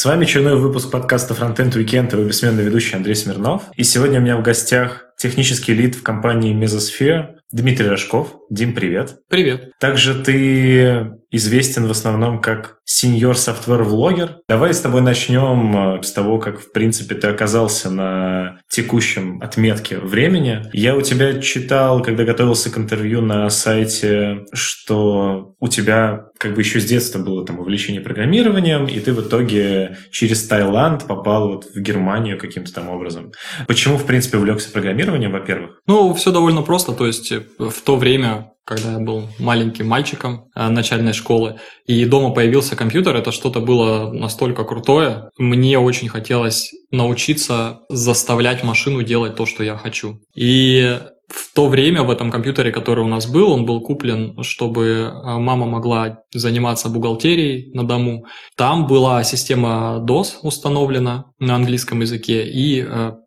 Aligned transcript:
С 0.00 0.06
вами 0.06 0.24
очередной 0.24 0.56
выпуск 0.56 0.90
подкаста 0.90 1.34
Frontend 1.34 1.72
Weekend 1.72 2.08
и 2.08 2.16
его 2.16 2.24
бессменный 2.26 2.64
ведущий 2.64 2.96
Андрей 2.96 3.14
Смирнов. 3.14 3.64
И 3.76 3.84
сегодня 3.84 4.18
у 4.18 4.22
меня 4.22 4.38
в 4.38 4.42
гостях 4.42 5.09
технический 5.20 5.74
лид 5.74 5.96
в 5.96 6.02
компании 6.02 6.56
Mesosphere 6.56 7.40
Дмитрий 7.52 7.88
Рожков. 7.88 8.36
Дим, 8.48 8.74
привет. 8.74 9.16
Привет. 9.28 9.72
Также 9.78 10.14
ты 10.14 11.10
известен 11.30 11.86
в 11.86 11.90
основном 11.90 12.40
как 12.40 12.78
сеньор 12.84 13.36
софтвер-влогер. 13.36 14.38
Давай 14.48 14.74
с 14.74 14.80
тобой 14.80 15.00
начнем 15.00 15.98
э, 15.98 16.02
с 16.02 16.12
того, 16.12 16.38
как, 16.38 16.60
в 16.60 16.72
принципе, 16.72 17.14
ты 17.14 17.28
оказался 17.28 17.90
на 17.90 18.58
текущем 18.68 19.40
отметке 19.40 19.98
времени. 19.98 20.62
Я 20.72 20.96
у 20.96 21.00
тебя 21.00 21.40
читал, 21.40 22.02
когда 22.02 22.24
готовился 22.24 22.70
к 22.70 22.78
интервью 22.78 23.20
на 23.20 23.48
сайте, 23.50 24.44
что 24.52 25.54
у 25.60 25.68
тебя 25.68 26.26
как 26.38 26.54
бы 26.54 26.62
еще 26.62 26.80
с 26.80 26.84
детства 26.84 27.20
было 27.20 27.46
там 27.46 27.60
увлечение 27.60 28.00
программированием, 28.00 28.86
и 28.86 28.98
ты 28.98 29.12
в 29.12 29.20
итоге 29.20 29.98
через 30.10 30.46
Таиланд 30.48 31.06
попал 31.06 31.48
вот 31.48 31.66
в 31.66 31.80
Германию 31.80 32.38
каким-то 32.38 32.72
там 32.72 32.88
образом. 32.88 33.32
Почему, 33.68 33.98
в 33.98 34.06
принципе, 34.06 34.38
увлекся 34.38 34.72
программированием, 34.72 35.09
во-первых? 35.10 35.80
Ну, 35.86 36.14
все 36.14 36.32
довольно 36.32 36.62
просто. 36.62 36.92
То 36.92 37.06
есть 37.06 37.32
э, 37.32 37.42
в 37.58 37.80
то 37.82 37.96
время, 37.96 38.52
когда 38.64 38.92
я 38.92 38.98
был 38.98 39.28
маленьким 39.38 39.88
мальчиком 39.88 40.48
э, 40.54 40.68
начальной 40.68 41.12
школы, 41.12 41.58
и 41.86 42.04
дома 42.04 42.34
появился 42.34 42.76
компьютер, 42.76 43.16
это 43.16 43.32
что-то 43.32 43.60
было 43.60 44.12
настолько 44.12 44.64
крутое. 44.64 45.30
Мне 45.38 45.78
очень 45.78 46.08
хотелось 46.08 46.72
научиться 46.90 47.80
заставлять 47.88 48.64
машину 48.64 49.02
делать 49.02 49.36
то, 49.36 49.46
что 49.46 49.64
я 49.64 49.76
хочу. 49.76 50.20
И 50.34 50.98
в 51.30 51.54
то 51.54 51.68
время 51.68 52.02
в 52.02 52.10
этом 52.10 52.30
компьютере, 52.30 52.72
который 52.72 53.04
у 53.04 53.08
нас 53.08 53.26
был, 53.26 53.52
он 53.52 53.64
был 53.64 53.80
куплен, 53.80 54.42
чтобы 54.42 55.10
а, 55.12 55.38
мама 55.38 55.66
могла 55.66 56.18
заниматься 56.34 56.88
бухгалтерией 56.88 57.72
на 57.72 57.86
дому. 57.86 58.26
Там 58.56 58.86
была 58.86 59.22
система 59.22 60.04
DOS 60.04 60.38
установлена 60.42 61.26
на 61.38 61.54
английском 61.54 62.00
языке 62.00 62.44
и 62.46 62.80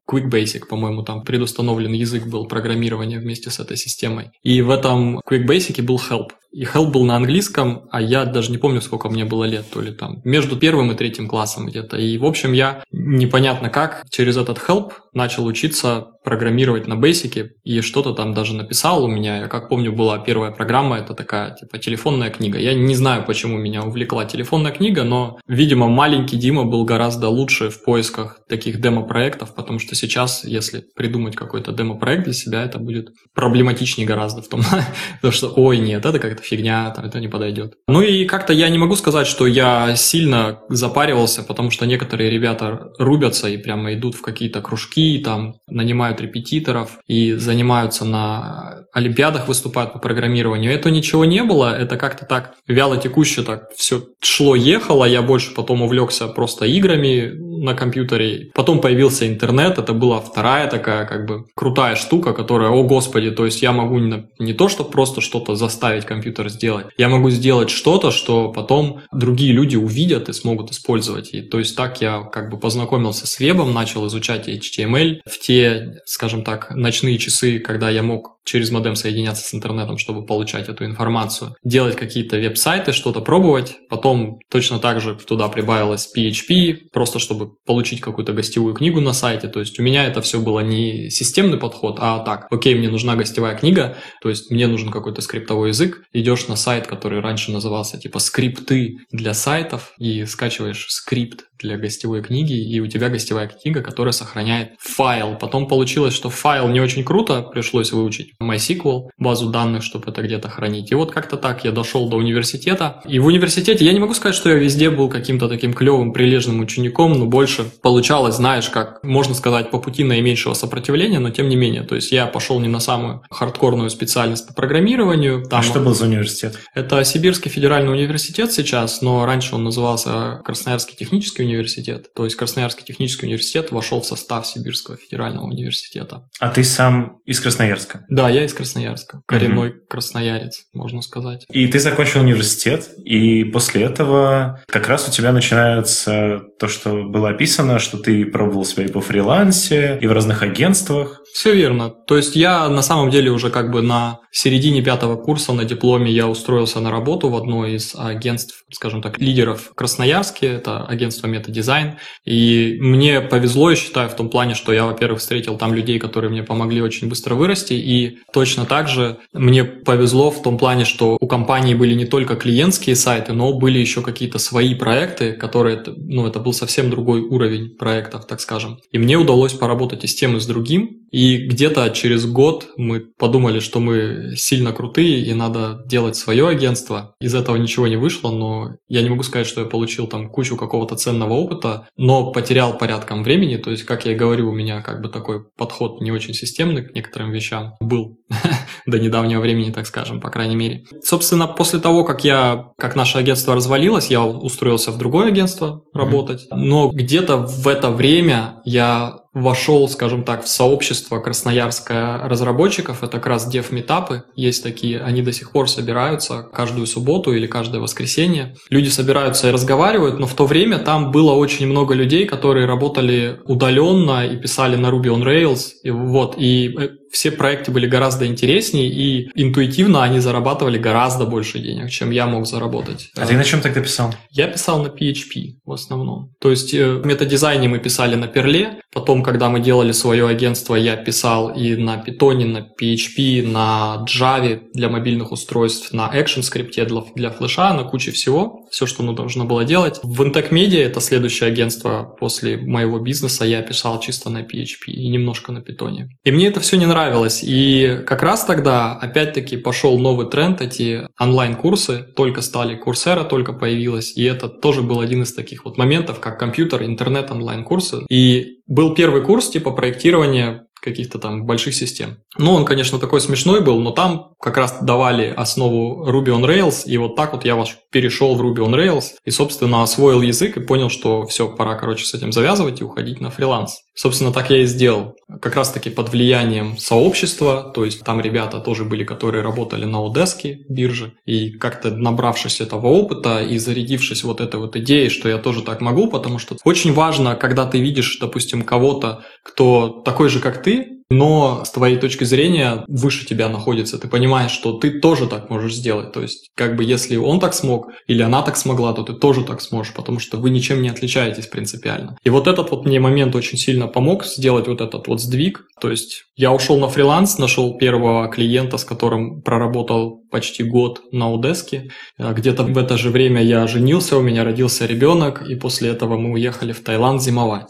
Quick 0.10 0.30
Basic, 0.30 0.68
по-моему, 0.68 1.04
там 1.04 1.24
предустановлен 1.24 1.94
язык 1.94 2.28
был 2.28 2.46
программирования 2.48 3.20
вместе 3.20 3.50
с 3.50 3.60
этой 3.60 3.78
системой. 3.78 4.32
И 4.44 4.62
в 4.62 4.70
этом 4.70 5.20
Quick 5.20 5.46
Basic 5.46 5.82
был 5.82 5.98
Help. 5.98 6.30
И 6.54 6.66
Help 6.66 6.92
был 6.92 7.04
на 7.04 7.16
английском, 7.16 7.88
а 7.92 8.00
я 8.00 8.26
даже 8.26 8.52
не 8.52 8.60
помню, 8.60 8.80
сколько 8.80 9.10
мне 9.10 9.26
было 9.26 9.46
лет, 9.46 9.66
то 9.72 9.82
ли 9.82 9.92
там 9.92 10.22
между 10.24 10.56
первым 10.56 10.92
и 10.92 10.96
третьим 10.96 11.28
классом 11.28 11.66
где-то. 11.66 11.98
И, 11.98 12.18
в 12.20 12.26
общем, 12.26 12.54
я 12.54 12.84
непонятно 12.92 13.70
как 13.70 14.06
через 14.12 14.38
этот 14.38 14.60
Help 14.60 14.92
начал 15.14 15.46
учиться 15.46 16.08
программировать 16.24 16.88
на 16.88 16.94
Basic, 16.94 17.50
и 17.64 17.82
что-то 17.82 18.14
там 18.14 18.34
даже 18.34 18.54
написал 18.54 19.04
у 19.04 19.08
меня. 19.08 19.40
Я 19.40 19.48
как 19.48 19.68
помню, 19.68 19.92
была 19.92 20.20
первая 20.20 20.52
программа, 20.52 20.98
это 20.98 21.14
такая, 21.16 21.56
типа, 21.56 21.80
телефонная 21.80 22.30
книга. 22.30 22.60
Я 22.60 22.76
не 22.76 22.96
знаю, 22.96 23.26
почему 23.26 23.58
меня 23.58 23.84
увлекла 23.84 24.26
телефонная 24.26 24.72
книга, 24.72 25.04
но, 25.04 25.40
видимо, 25.48 25.88
маленький 25.88 26.38
Дима 26.38 26.66
был 26.66 26.86
гораздо 26.86 27.30
лучше 27.30 27.70
в 27.70 27.84
поисках 27.84 28.40
таких 28.48 28.80
демо-проектов, 28.80 29.56
потому 29.56 29.80
что 29.80 29.93
сейчас, 29.94 30.44
если 30.44 30.84
придумать 30.96 31.36
какой-то 31.36 31.72
демо-проект 31.72 32.24
для 32.24 32.34
себя, 32.34 32.64
это 32.64 32.80
будет 32.80 33.10
проблематичнее 33.34 34.08
гораздо 34.08 34.42
в 34.42 34.48
том, 34.48 34.62
что, 35.32 35.54
ой, 35.56 35.78
нет, 35.78 36.06
это 36.06 36.20
как-то 36.20 36.44
фигня, 36.44 36.92
там, 36.92 37.06
это 37.06 37.20
не 37.20 37.28
подойдет. 37.28 37.76
Ну 37.88 38.02
и 38.02 38.26
как-то 38.26 38.54
я 38.54 38.70
не 38.70 38.78
могу 38.78 38.96
сказать, 38.96 39.28
что 39.28 39.48
я 39.48 39.96
сильно 39.96 40.60
запаривался, 40.70 41.44
потому 41.44 41.72
что 41.72 41.86
некоторые 41.86 42.30
ребята 42.30 42.92
рубятся 42.98 43.50
и 43.50 43.58
прямо 43.58 43.94
идут 43.94 44.16
в 44.16 44.22
какие-то 44.22 44.62
кружки, 44.62 45.22
там, 45.24 45.56
нанимают 45.68 46.22
репетиторов 46.22 47.00
и 47.08 47.34
занимаются 47.34 48.06
на 48.06 48.86
олимпиадах, 48.94 49.48
выступают 49.48 49.94
по 49.94 50.00
программированию. 50.00 50.72
Это 50.72 50.92
ничего 50.92 51.26
не 51.26 51.44
было, 51.44 51.76
это 51.76 51.98
как-то 51.98 52.26
так 52.26 52.56
вяло 52.68 52.98
текуще 52.98 53.44
так 53.44 53.72
все 53.76 54.08
шло-ехало, 54.22 55.06
я 55.06 55.22
больше 55.22 55.54
потом 55.54 55.82
увлекся 55.82 56.28
просто 56.28 56.66
играми 56.66 57.34
на 57.64 57.74
компьютере. 57.74 58.52
Потом 58.54 58.82
появился 58.82 59.28
интернет, 59.28 59.78
это 59.78 59.94
была 59.94 60.20
вторая 60.20 60.70
такая 60.70 61.06
как 61.06 61.26
бы 61.26 61.46
крутая 61.56 61.96
штука, 61.96 62.34
которая, 62.34 62.70
о 62.70 62.84
господи, 62.84 63.32
то 63.32 63.46
есть 63.46 63.62
я 63.62 63.72
могу 63.72 64.00
не, 64.00 64.26
не 64.40 64.54
то, 64.54 64.68
что 64.70 64.84
просто 64.84 65.22
что-то 65.22 65.56
заставить 65.56 66.06
компьютер 66.06 66.50
сделать, 66.50 66.88
я 66.98 67.10
могу 67.10 67.30
сделать 67.30 67.70
что-то, 67.70 68.12
что 68.12 68.52
потом 68.52 69.02
другие 69.12 69.54
люди 69.54 69.76
увидят 69.76 70.30
и 70.30 70.34
смогут 70.34 70.72
использовать. 70.72 71.34
И 71.34 71.42
то 71.42 71.60
есть 71.60 71.76
так 71.76 72.02
я 72.02 72.22
как 72.22 72.50
бы 72.50 72.60
познакомился 72.60 73.28
с 73.28 73.40
вебом, 73.40 73.74
начал 73.74 74.06
изучать 74.08 74.48
HTML 74.48 75.22
в 75.26 75.40
те, 75.40 76.02
скажем 76.06 76.44
так, 76.44 76.72
ночные 76.72 77.18
часы, 77.18 77.60
когда 77.60 77.90
я 77.90 78.04
мог 78.04 78.33
через 78.44 78.72
модем 78.72 78.96
соединяться 78.96 79.44
с 79.48 79.54
интернетом, 79.54 79.98
чтобы 79.98 80.26
получать 80.26 80.70
эту 80.70 80.86
информацию, 80.86 81.56
делать 81.64 81.96
какие-то 81.96 82.38
веб-сайты, 82.38 82.92
что-то 82.92 83.22
пробовать. 83.22 83.78
Потом 83.90 84.40
точно 84.50 84.80
так 84.80 85.02
же 85.02 85.16
туда 85.16 85.48
прибавилось 85.50 86.12
PHP, 86.16 86.90
просто 86.92 87.20
чтобы 87.20 87.52
получить 87.66 88.02
какую-то 88.02 88.34
гостевую 88.34 88.74
книгу 88.74 89.00
на 89.00 89.14
сайте. 89.14 89.48
То 89.48 89.60
есть 89.60 89.80
у 89.80 89.84
меня 89.84 90.06
это 90.06 90.22
все 90.22 90.40
было 90.40 90.60
не 90.60 91.10
системный 91.10 91.58
подход, 91.58 91.98
а 92.00 92.20
так, 92.20 92.48
окей, 92.52 92.76
мне 92.76 92.90
нужна 92.90 93.16
гостевая 93.16 93.56
книга, 93.56 93.98
то 94.22 94.30
есть 94.30 94.52
мне 94.52 94.68
нужен 94.68 94.92
какой-то 94.92 95.22
скриптовой 95.22 95.70
язык. 95.70 96.04
Идешь 96.14 96.48
на 96.48 96.56
сайт, 96.56 96.88
который 96.88 97.22
раньше 97.22 97.52
назывался 97.52 97.98
типа 97.98 98.20
скрипты 98.20 98.98
для 99.12 99.34
сайтов, 99.34 99.94
и 99.98 100.26
скачиваешь 100.26 100.88
скрипт 100.90 101.46
для 101.60 101.78
гостевой 101.78 102.22
книги, 102.22 102.54
и 102.54 102.80
у 102.80 102.88
тебя 102.88 103.10
гостевая 103.10 103.48
книга, 103.48 103.82
которая 103.82 104.12
сохраняет 104.12 104.74
файл. 104.80 105.38
Потом 105.38 105.68
получилось, 105.68 106.14
что 106.14 106.30
файл 106.30 106.68
не 106.68 106.82
очень 106.82 107.04
круто, 107.04 107.42
пришлось 107.42 107.92
выучить 107.92 108.33
MySQL, 108.42 109.10
базу 109.18 109.50
данных, 109.50 109.84
чтобы 109.84 110.12
это 110.12 110.22
где-то 110.22 110.50
хранить. 110.50 110.92
И 110.92 110.96
вот 110.96 111.12
как-то 111.12 111.38
так 111.38 111.64
я 111.64 111.72
дошел 111.72 112.10
до 112.10 112.18
университета. 112.18 113.02
И 113.08 113.20
в 113.20 113.26
университете 113.26 113.86
я 113.86 113.94
не 113.94 114.00
могу 114.00 114.14
сказать, 114.14 114.36
что 114.36 114.50
я 114.50 114.56
везде 114.56 114.90
был 114.90 115.10
каким-то 115.10 115.48
таким 115.48 115.74
клевым, 115.74 116.14
прилежным 116.14 116.60
учеником, 116.60 117.14
но 117.14 117.26
больше 117.26 117.66
получалось, 117.82 118.36
знаешь, 118.36 118.70
как 118.70 119.04
можно 119.04 119.36
сказать, 119.36 119.72
по 119.72 119.80
пути 119.80 120.04
наименьшего 120.04 120.54
сопротивления, 120.54 121.20
но 121.20 121.30
тем 121.30 121.50
не 121.50 121.56
менее. 121.56 121.84
То 121.84 121.96
есть 121.96 122.12
я 122.12 122.26
пошел 122.26 122.60
не 122.60 122.68
на 122.68 122.80
самую 122.80 123.24
хардкорную 123.30 123.90
специальность 123.90 124.48
по 124.48 124.54
программированию. 124.54 125.44
Там, 125.46 125.60
а 125.60 125.64
что 125.64 125.80
был 125.80 125.94
за 125.94 126.06
университет? 126.06 126.60
Это 126.74 127.04
Сибирский 127.04 127.50
федеральный 127.50 127.92
университет 127.92 128.52
сейчас, 128.52 129.02
но 129.02 129.26
раньше 129.26 129.56
он 129.56 129.64
назывался 129.64 130.42
Красноярский 130.44 130.96
технический 130.96 131.44
университет. 131.44 132.14
То 132.14 132.26
есть 132.26 132.36
Красноярский 132.36 132.84
технический 132.86 133.26
университет 133.26 133.72
вошел 133.72 134.02
в 134.02 134.06
состав 134.06 134.48
Сибирского 134.48 134.98
федерального 134.98 135.46
университета. 135.46 136.28
А 136.40 136.50
ты 136.50 136.64
сам 136.64 137.20
из 137.26 137.40
Красноярска? 137.40 138.06
Да, 138.10 138.23
я 138.30 138.46
из 138.46 138.54
Красноярска. 138.54 139.22
Коренной 139.26 139.70
угу. 139.70 139.78
красноярец, 139.90 140.66
можно 140.74 141.02
сказать. 141.02 141.46
И 141.50 141.68
ты 141.68 141.80
закончил 141.80 142.22
университет, 142.22 142.90
и 143.04 143.44
после 143.44 143.84
этого 143.84 144.62
как 144.68 144.88
раз 144.88 145.08
у 145.08 145.12
тебя 145.12 145.32
начинается 145.32 146.42
то, 146.60 146.68
что 146.68 147.04
было 147.04 147.30
описано, 147.30 147.80
что 147.80 147.98
ты 147.98 148.26
пробовал 148.26 148.66
себя 148.66 148.86
и 148.86 148.92
по 148.92 149.02
фрилансе, 149.02 149.98
и 150.02 150.08
в 150.08 150.12
разных 150.12 150.44
агентствах. 150.44 151.22
Все 151.34 151.56
верно. 151.56 151.90
То 151.90 152.16
есть 152.16 152.36
я 152.36 152.70
на 152.70 152.84
самом 152.84 153.10
деле 153.10 153.32
уже 153.32 153.50
как 153.50 153.72
бы 153.72 153.82
на 153.82 154.20
середине 154.32 154.84
пятого 154.84 155.16
курса 155.16 155.52
на 155.54 155.66
дипломе 155.66 156.12
я 156.12 156.28
устроился 156.28 156.80
на 156.80 156.92
работу 156.92 157.30
в 157.30 157.36
одно 157.36 157.66
из 157.66 157.96
агентств, 157.96 158.66
скажем 158.72 159.02
так, 159.02 159.20
лидеров 159.20 159.72
Красноярске. 159.76 160.46
Это 160.46 160.86
агентство 160.86 161.26
Метадизайн. 161.26 161.96
И 162.24 162.78
мне 162.80 163.20
повезло, 163.20 163.72
я 163.72 163.76
считаю, 163.76 164.10
в 164.10 164.16
том 164.16 164.30
плане, 164.30 164.54
что 164.54 164.72
я, 164.74 164.86
во-первых, 164.86 165.22
встретил 165.22 165.58
там 165.58 165.74
людей, 165.74 165.98
которые 165.98 166.30
мне 166.30 166.44
помогли 166.44 166.84
очень 166.84 167.10
быстро 167.10 167.34
вырасти. 167.34 167.74
И 167.74 168.20
точно 168.32 168.66
так 168.66 168.88
же 168.88 169.18
мне 169.34 169.64
повезло 169.64 170.30
в 170.30 170.44
том 170.44 170.60
плане, 170.60 170.86
что 170.86 171.18
у 171.20 171.28
компании 171.28 171.74
были 171.74 171.96
не 171.96 172.06
только 172.06 172.36
клиентские 172.36 172.96
сайты, 172.96 173.34
но 173.34 173.54
были 173.54 173.80
еще 173.80 174.04
какие-то 174.04 174.38
свои 174.38 174.76
проекты, 174.76 175.34
которые, 175.34 175.82
ну, 175.98 176.28
это 176.28 176.40
был 176.40 176.54
совсем 176.54 176.92
другой 176.92 177.22
уровень 177.22 177.76
проектов, 177.76 178.28
так 178.28 178.40
скажем. 178.40 178.78
И 178.92 179.00
мне 179.00 179.18
удалось 179.18 179.54
поработать 179.54 180.04
и 180.04 180.08
с 180.08 180.14
тем, 180.14 180.38
и 180.38 180.40
с 180.40 180.46
другим. 180.46 181.00
И 181.12 181.23
где-то 181.38 181.90
через 181.90 182.26
год 182.26 182.70
мы 182.78 183.00
подумали, 183.00 183.60
что 183.60 183.80
мы 183.80 184.34
сильно 184.36 184.72
крутые 184.72 185.26
и 185.26 185.34
надо 185.34 185.84
делать 185.86 186.16
свое 186.16 186.48
агентство. 186.48 187.16
Из 187.20 187.36
этого 187.36 187.56
ничего 187.58 187.88
не 187.88 187.98
вышло, 187.98 188.32
но 188.32 188.76
я 188.88 189.02
не 189.02 189.10
могу 189.10 189.24
сказать, 189.24 189.48
что 189.48 189.62
я 189.62 189.68
получил 189.68 190.08
там 190.08 190.30
кучу 190.30 190.56
какого-то 190.56 190.96
ценного 190.96 191.34
опыта, 191.34 191.88
но 191.98 192.32
потерял 192.32 192.78
порядком 192.78 193.24
времени. 193.24 193.58
То 193.58 193.72
есть, 193.72 193.84
как 193.84 194.06
я 194.06 194.14
и 194.14 194.16
говорю, 194.16 194.50
у 194.50 194.54
меня 194.54 194.82
как 194.82 195.02
бы 195.02 195.10
такой 195.10 195.44
подход 195.58 196.02
не 196.02 196.12
очень 196.12 196.34
системный 196.34 196.84
к 196.84 196.94
некоторым 196.94 197.32
вещам 197.32 197.76
был 197.80 198.18
до 198.86 199.00
недавнего 199.00 199.40
времени, 199.40 199.72
так 199.72 199.88
скажем, 199.88 200.20
по 200.20 200.30
крайней 200.30 200.56
мере. 200.56 200.84
Собственно, 201.04 201.48
после 201.48 201.80
того, 201.80 202.04
как 202.04 202.24
я, 202.24 202.72
как 202.78 202.96
наше 202.96 203.18
агентство 203.18 203.56
развалилось, 203.56 204.08
я 204.08 204.24
устроился 204.24 204.92
в 204.92 204.98
другое 204.98 205.28
агентство 205.28 205.84
работать. 205.94 206.48
Но 206.52 206.90
где-то 206.90 207.38
в 207.38 207.68
это 207.68 207.90
время 207.92 208.62
я 208.66 209.24
вошел, 209.34 209.90
скажем 209.90 210.24
так, 210.24 210.44
в 210.44 210.48
сообщество 210.48 211.20
красноярское 211.20 212.20
разработчиков. 212.20 213.04
Это 213.04 213.14
как 213.14 213.26
раз 213.26 213.48
дев-метапы. 213.48 214.24
Есть 214.36 214.64
такие, 214.64 215.02
они 215.02 215.22
до 215.22 215.32
сих 215.32 215.52
пор 215.52 215.70
собираются 215.70 216.44
каждую 216.44 216.86
субботу 216.86 217.34
или 217.34 217.48
каждое 217.48 217.82
воскресенье. 217.82 218.56
Люди 218.70 218.90
собираются 218.90 219.50
и 219.50 219.52
разговаривают, 219.52 220.20
но 220.20 220.28
в 220.28 220.36
то 220.36 220.46
время 220.46 220.78
там 220.78 221.12
было 221.12 221.32
очень 221.34 221.68
много 221.68 221.96
людей, 221.96 222.26
которые 222.26 222.68
работали 222.68 223.40
удаленно 223.46 224.26
и 224.26 224.38
писали 224.38 224.76
на 224.76 224.88
Ruby 224.88 225.08
on 225.08 225.24
Rails. 225.24 225.72
И 225.84 225.90
вот, 225.90 226.36
и 226.38 226.76
э, 226.78 226.90
все 227.14 227.32
проекты 227.32 227.72
были 227.72 227.86
гораздо 227.86 228.26
интереснее, 228.26 228.90
и 228.90 229.30
интуитивно 229.36 230.04
они 230.04 230.20
зарабатывали 230.20 230.80
гораздо 230.80 231.26
больше 231.26 231.60
денег, 231.60 231.92
чем 231.92 232.10
я 232.10 232.26
мог 232.26 232.48
заработать. 232.48 233.12
А 233.16 233.28
ты 233.28 233.36
на 233.36 233.44
чем 233.44 233.62
тогда 233.62 233.82
писал? 233.82 234.16
Я 234.32 234.48
писал 234.48 234.82
на 234.82 234.88
PHP 234.88 235.60
в 235.64 235.72
основном. 235.72 236.34
То 236.40 236.50
есть 236.50 236.74
э, 236.74 236.96
в 236.96 237.06
метадизайне 237.06 237.68
мы 237.68 237.78
писали 237.78 238.16
на 238.16 238.28
Перле, 238.28 238.82
потом, 238.92 239.22
когда 239.22 239.50
мы 239.50 239.60
делали 239.60 239.92
свое 239.92 240.28
агентство, 240.28 240.74
я 240.76 240.96
писал 240.96 241.50
и 241.50 241.76
на 241.76 242.04
Python, 242.04 242.46
на 242.46 242.68
PHP, 242.82 243.48
на 243.48 244.04
Java 244.08 244.62
для 244.74 244.90
мобильных 244.90 245.32
устройств, 245.32 245.94
на 245.94 246.12
ActionScript 246.12 246.86
для, 246.86 247.02
для 247.16 247.30
флеша, 247.30 247.74
на 247.76 247.84
куче 247.84 248.12
всего, 248.12 248.63
все, 248.74 248.88
что 248.88 249.04
нужно 249.04 249.46
было 249.46 249.64
делать. 249.64 250.00
В 250.02 250.24
Intec 250.24 250.50
Media, 250.50 250.82
это 250.82 251.00
следующее 251.00 251.48
агентство 251.48 252.16
после 252.20 252.58
моего 252.58 252.98
бизнеса, 252.98 253.46
я 253.46 253.62
писал 253.62 254.00
чисто 254.00 254.32
на 254.32 254.42
PHP 254.42 254.88
и 254.88 255.10
немножко 255.10 255.52
на 255.52 255.60
Python. 255.60 256.08
И 256.24 256.32
мне 256.32 256.48
это 256.48 256.60
все 256.60 256.78
не 256.78 256.88
нравилось. 256.88 257.42
И 257.44 258.00
как 258.08 258.24
раз 258.24 258.46
тогда, 258.46 258.94
опять-таки, 258.94 259.58
пошел 259.58 260.00
новый 260.00 260.28
тренд, 260.28 260.60
эти 260.60 261.08
онлайн-курсы, 261.20 262.04
только 262.16 262.42
стали, 262.42 262.76
Курсера 262.76 263.24
только 263.24 263.54
появилась, 263.54 264.18
и 264.18 264.24
это 264.24 264.50
тоже 264.50 264.82
был 264.82 265.02
один 265.02 265.22
из 265.22 265.36
таких 265.36 265.66
вот 265.66 265.78
моментов, 265.78 266.20
как 266.20 266.40
компьютер, 266.40 266.82
интернет, 266.84 267.30
онлайн-курсы. 267.30 268.00
И 268.10 268.58
был 268.66 268.96
первый 268.96 269.22
курс 269.22 269.50
типа 269.50 269.70
проектирования 269.70 270.66
каких-то 270.84 271.18
там 271.18 271.46
больших 271.46 271.74
систем. 271.74 272.18
Ну, 272.38 272.54
он, 272.54 272.66
конечно, 272.66 273.00
такой 273.00 273.22
смешной 273.22 273.62
был, 273.62 273.80
но 273.80 273.92
там 273.92 274.34
как 274.40 274.58
раз 274.58 274.78
давали 274.82 275.34
основу 275.36 276.10
Ruby 276.10 276.38
on 276.38 276.46
Rails, 276.46 276.84
и 276.86 276.98
вот 276.98 277.16
так 277.16 277.34
вот 277.34 277.46
я 277.46 277.64
перешел 277.92 278.36
в 278.36 278.42
Ruby 278.42 278.66
on 278.66 278.76
Rails 278.76 279.14
и, 279.24 279.32
собственно, 279.32 279.84
освоил 279.84 280.22
язык 280.22 280.58
и 280.58 280.60
понял, 280.60 280.90
что 280.90 281.26
все, 281.26 281.48
пора, 281.48 281.76
короче, 281.76 282.06
с 282.06 282.14
этим 282.14 282.32
завязывать 282.32 282.82
и 282.82 282.84
уходить 282.84 283.22
на 283.22 283.30
фриланс. 283.30 283.83
Собственно, 283.96 284.32
так 284.32 284.50
я 284.50 284.64
и 284.64 284.66
сделал. 284.66 285.16
Как 285.42 285.56
раз-таки 285.56 285.90
под 285.90 286.10
влиянием 286.10 286.78
сообщества, 286.78 287.72
то 287.76 287.86
есть 287.86 288.04
там 288.04 288.20
ребята 288.22 288.60
тоже 288.60 288.86
были, 288.86 289.04
которые 289.04 289.44
работали 289.44 289.86
на 289.86 290.06
Одеске 290.06 290.66
бирже, 290.68 291.14
и 291.26 291.52
как-то 291.52 291.92
набравшись 291.92 292.60
этого 292.60 292.88
опыта 292.88 293.44
и 293.44 293.58
зарядившись 293.58 294.24
вот 294.24 294.42
этой 294.42 294.60
вот 294.60 294.76
идеей, 294.76 295.10
что 295.10 295.30
я 295.30 295.38
тоже 295.38 295.62
так 295.62 295.82
могу, 295.82 296.08
потому 296.10 296.40
что 296.40 296.58
очень 296.64 296.94
важно, 296.94 297.36
когда 297.36 297.66
ты 297.66 297.80
видишь, 297.80 298.18
допустим, 298.20 298.64
кого-то, 298.64 299.24
кто 299.44 300.02
такой 300.04 300.30
же, 300.30 300.40
как 300.40 300.64
ты, 300.64 301.03
но 301.14 301.64
с 301.66 301.72
твоей 301.72 301.98
точки 301.98 302.24
зрения 302.24 302.84
выше 302.88 303.26
тебя 303.26 303.50
находится. 303.50 303.98
Ты 303.98 304.08
понимаешь, 304.08 304.52
что 304.52 304.74
ты 304.74 305.00
тоже 305.00 305.28
так 305.28 305.50
можешь 305.50 305.76
сделать. 305.76 306.12
То 306.12 306.22
есть, 306.22 306.50
как 306.56 306.76
бы 306.76 306.84
если 306.84 307.16
он 307.16 307.40
так 307.40 307.54
смог 307.54 307.92
или 308.08 308.22
она 308.22 308.42
так 308.42 308.58
смогла, 308.58 308.94
то 308.94 309.04
ты 309.04 309.14
тоже 309.14 309.44
так 309.44 309.62
сможешь, 309.62 309.94
потому 309.94 310.20
что 310.20 310.38
вы 310.38 310.50
ничем 310.50 310.82
не 310.82 310.90
отличаетесь 310.90 311.48
принципиально. 311.48 312.18
И 312.24 312.30
вот 312.30 312.48
этот 312.48 312.72
вот 312.72 312.86
мне 312.86 313.00
момент 313.00 313.36
очень 313.36 313.58
сильно 313.58 313.88
помог 313.88 314.26
сделать 314.26 314.68
вот 314.68 314.82
этот 314.82 315.08
вот 315.08 315.22
сдвиг. 315.22 315.66
То 315.80 315.92
есть 315.92 316.24
я 316.36 316.52
ушел 316.52 316.80
на 316.80 316.90
фриланс, 316.90 317.38
нашел 317.38 317.78
первого 317.78 318.28
клиента, 318.28 318.78
с 318.78 318.86
которым 318.86 319.42
проработал 319.42 320.23
почти 320.34 320.64
год 320.64 321.02
на 321.12 321.32
Удеске. 321.32 321.92
А 322.18 322.34
где-то 322.34 322.64
в 322.64 322.78
это 322.78 322.98
же 322.98 323.12
время 323.12 323.42
я 323.44 323.68
женился, 323.68 324.18
у 324.18 324.22
меня 324.22 324.44
родился 324.44 324.88
ребенок, 324.88 325.44
и 325.48 325.56
после 325.56 325.92
этого 325.92 326.18
мы 326.18 326.32
уехали 326.32 326.74
в 326.74 326.84
Таиланд 326.84 327.22
зимовать. 327.22 327.68